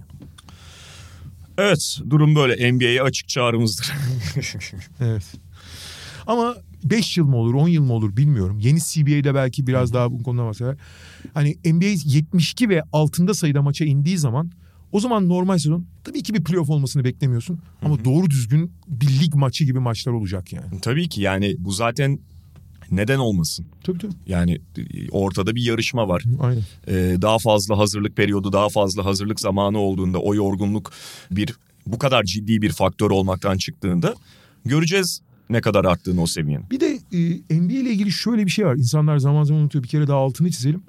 Evet 1.59 1.99
durum 2.11 2.36
böyle 2.36 2.72
NBA'ye 2.72 3.03
açık 3.03 3.28
çağrımızdır. 3.28 3.93
Evet. 5.01 5.24
Ama 6.26 6.57
5 6.84 7.16
yıl 7.18 7.26
mı 7.26 7.36
olur 7.36 7.55
10 7.55 7.68
yıl 7.68 7.82
mı 7.82 7.93
olur 7.93 8.16
bilmiyorum. 8.16 8.59
Yeni 8.61 8.78
CBA'de 8.80 9.34
belki 9.34 9.66
biraz 9.66 9.93
daha 9.93 10.12
bu 10.12 10.22
konuda 10.22 10.45
bahseder. 10.47 10.76
Hani 11.34 11.57
NBA 11.64 11.86
72 12.05 12.68
ve 12.68 12.82
altında 12.93 13.34
sayıda 13.34 13.62
maça 13.62 13.84
indiği 13.84 14.18
zaman 14.18 14.51
o 14.93 15.01
zaman 15.01 15.28
normal 15.28 15.59
sezon 15.59 15.86
tabii 16.05 16.22
ki 16.22 16.34
bir 16.34 16.45
playoff 16.45 16.70
olmasını 16.70 17.05
beklemiyorsun. 17.05 17.59
Ama 17.82 18.05
doğru 18.05 18.30
düzgün 18.30 18.72
bir 18.89 19.20
lig 19.20 19.34
maçı 19.34 19.64
gibi 19.64 19.78
maçlar 19.78 20.12
olacak 20.12 20.53
yani. 20.53 20.80
Tabii 20.82 21.09
ki 21.09 21.20
yani 21.20 21.57
bu 21.59 21.72
zaten 21.72 22.18
neden 22.91 23.18
olmasın? 23.18 23.66
Tabii 23.84 23.99
tabii. 23.99 24.12
Yani 24.26 24.61
e, 24.78 25.11
ortada 25.11 25.55
bir 25.55 25.62
yarışma 25.62 26.09
var. 26.09 26.24
Aynen. 26.41 26.62
Ee, 26.89 27.16
daha 27.22 27.39
fazla 27.39 27.78
hazırlık 27.78 28.16
periyodu, 28.16 28.53
daha 28.53 28.68
fazla 28.68 29.05
hazırlık 29.05 29.41
zamanı 29.41 29.78
olduğunda 29.78 30.18
o 30.18 30.34
yorgunluk 30.34 30.93
bir 31.30 31.55
bu 31.86 31.99
kadar 31.99 32.24
ciddi 32.24 32.62
bir 32.62 32.70
faktör 32.70 33.11
olmaktan 33.11 33.57
çıktığında 33.57 34.14
göreceğiz 34.64 35.20
ne 35.51 35.61
kadar 35.61 35.84
arttığını 35.84 36.22
o 36.22 36.26
seviyenin. 36.26 36.70
Bir 36.70 36.80
de 36.80 36.99
e, 37.12 37.61
NBA 37.61 37.72
ile 37.72 37.91
ilgili 37.91 38.12
şöyle 38.12 38.47
bir 38.47 38.51
şey 38.51 38.66
var. 38.66 38.76
İnsanlar 38.76 39.18
zaman 39.18 39.45
zaman 39.45 39.62
unutuyor. 39.62 39.82
Bir 39.82 39.89
kere 39.89 40.07
daha 40.07 40.18
altını 40.18 40.51
çizelim. 40.51 40.82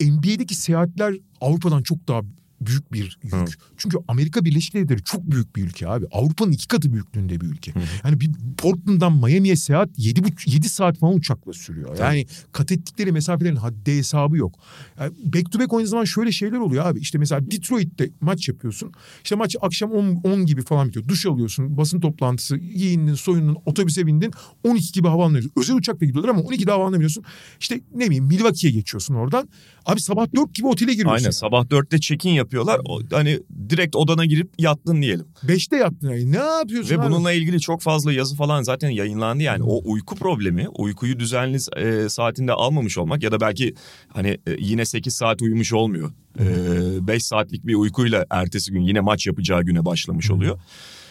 NBA'deki 0.00 0.54
seyahatler 0.54 1.14
Avrupa'dan 1.40 1.82
çok 1.82 2.08
daha 2.08 2.20
büyük 2.60 2.92
bir 2.92 3.18
yük. 3.22 3.32
Hı. 3.32 3.44
Çünkü 3.76 3.98
Amerika 4.08 4.44
Birleşik 4.44 4.74
Devletleri 4.74 5.02
çok 5.02 5.30
büyük 5.30 5.56
bir 5.56 5.62
ülke 5.62 5.88
abi. 5.88 6.06
Avrupa'nın 6.12 6.52
iki 6.52 6.68
katı 6.68 6.92
büyüklüğünde 6.92 7.40
bir 7.40 7.46
ülke. 7.46 7.72
Yani 8.04 8.20
bir 8.20 8.30
Portland'dan 8.58 9.12
Miami'ye 9.12 9.56
seyahat 9.56 9.90
7, 9.96 10.20
7 10.46 10.68
saat 10.68 10.98
falan 10.98 11.14
uçakla 11.14 11.52
sürüyor. 11.52 11.98
Yani 11.98 12.26
kat 12.52 12.72
ettikleri 12.72 13.12
mesafelerin 13.12 13.56
haddi 13.56 13.96
hesabı 13.96 14.36
yok. 14.36 14.58
Yani 15.00 15.12
back 15.24 15.52
to 15.52 15.58
back 15.58 15.72
oynadığı 15.72 15.90
zaman 15.90 16.04
şöyle 16.04 16.32
şeyler 16.32 16.58
oluyor 16.58 16.86
abi. 16.86 17.00
İşte 17.00 17.18
mesela 17.18 17.50
Detroit'te 17.50 18.10
maç 18.20 18.48
yapıyorsun. 18.48 18.92
İşte 19.24 19.36
maç 19.36 19.56
akşam 19.60 19.90
10, 19.90 20.20
10 20.24 20.46
gibi 20.46 20.62
falan 20.62 20.88
bitiyor. 20.88 21.08
Duş 21.08 21.26
alıyorsun, 21.26 21.76
basın 21.76 22.00
toplantısı, 22.00 22.56
giyindin, 22.56 23.14
soyundun, 23.14 23.56
otobüse 23.66 24.06
bindin. 24.06 24.32
12 24.64 24.92
gibi 24.92 25.08
havaalanına 25.08 25.40
Özel 25.56 25.76
uçakla 25.76 26.06
gidiyorlar 26.06 26.30
ama 26.30 26.40
12'de 26.40 26.70
havaalanına 26.70 26.96
biniyorsun. 26.96 27.24
İşte 27.60 27.80
ne 27.94 28.06
bileyim 28.06 28.24
Milwaukee'ye 28.24 28.74
geçiyorsun 28.74 29.14
oradan. 29.14 29.48
Abi 29.86 30.00
sabah 30.00 30.26
4 30.34 30.54
gibi 30.54 30.66
otele 30.66 30.92
giriyorsun. 30.92 31.24
Aynen 31.24 31.30
sabah 31.30 31.70
dörtte 31.70 31.98
check-in 32.00 32.30
yapıyorlar. 32.50 32.80
O, 32.84 33.00
hani 33.12 33.40
direkt 33.68 33.96
odana 33.96 34.24
girip 34.24 34.50
yattın 34.58 35.02
diyelim. 35.02 35.26
5'te 35.46 35.76
yattın. 35.76 36.10
Yani. 36.10 36.32
Ne 36.32 36.36
yapıyorsun 36.36 36.96
Ve 36.96 37.00
abi? 37.00 37.06
bununla 37.06 37.32
ilgili 37.32 37.60
çok 37.60 37.80
fazla 37.80 38.12
yazı 38.12 38.36
falan 38.36 38.62
zaten 38.62 38.90
yayınlandı 38.90 39.42
yani. 39.42 39.62
O 39.62 39.80
uyku 39.84 40.16
problemi, 40.16 40.68
uykuyu 40.68 41.18
düzenli 41.18 41.58
e, 41.76 42.08
saatinde 42.08 42.52
almamış 42.52 42.98
olmak 42.98 43.22
ya 43.22 43.32
da 43.32 43.40
belki 43.40 43.74
hani 44.08 44.28
e, 44.28 44.56
yine 44.58 44.84
8 44.84 45.14
saat 45.14 45.42
uyumuş 45.42 45.72
olmuyor. 45.72 46.10
5 46.38 47.24
saatlik 47.24 47.66
bir 47.66 47.74
uykuyla 47.74 48.26
ertesi 48.30 48.72
gün 48.72 48.80
yine 48.80 49.00
maç 49.00 49.26
yapacağı 49.26 49.62
güne 49.62 49.84
başlamış 49.84 50.30
oluyor. 50.30 50.60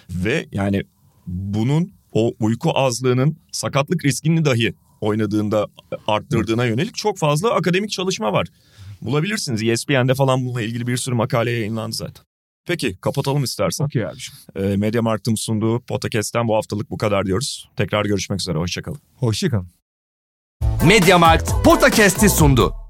Ve 0.09 0.45
yani 0.51 0.83
bunun 1.27 1.91
o 2.13 2.33
uyku 2.39 2.71
azlığının 2.73 3.37
sakatlık 3.51 4.05
riskini 4.05 4.45
dahi 4.45 4.73
oynadığında 5.01 5.67
arttırdığına 6.07 6.65
yönelik 6.65 6.95
çok 6.95 7.17
fazla 7.17 7.53
akademik 7.53 7.89
çalışma 7.89 8.33
var. 8.33 8.47
Bulabilirsiniz. 9.01 9.63
ESPN'de 9.63 10.13
falan 10.15 10.45
bununla 10.45 10.61
ilgili 10.61 10.87
bir 10.87 10.97
sürü 10.97 11.15
makale 11.15 11.51
yayınlandı 11.51 11.95
zaten. 11.95 12.25
Peki 12.65 12.97
kapatalım 13.01 13.43
istersen. 13.43 13.85
Okey 13.85 14.05
abiciğim. 14.05 14.39
Ee, 14.55 14.77
Media 14.77 15.01
Markt'ın 15.01 15.35
sunduğu 15.35 15.79
podcast'ten 15.79 16.47
bu 16.47 16.55
haftalık 16.55 16.89
bu 16.89 16.97
kadar 16.97 17.25
diyoruz. 17.25 17.69
Tekrar 17.75 18.05
görüşmek 18.05 18.39
üzere. 18.39 18.57
Hoşçakalın. 18.57 18.99
Hoşçakalın. 19.15 19.67
Mediamarkt 20.87 21.51
Podcast'i 21.63 22.29
sundu. 22.29 22.88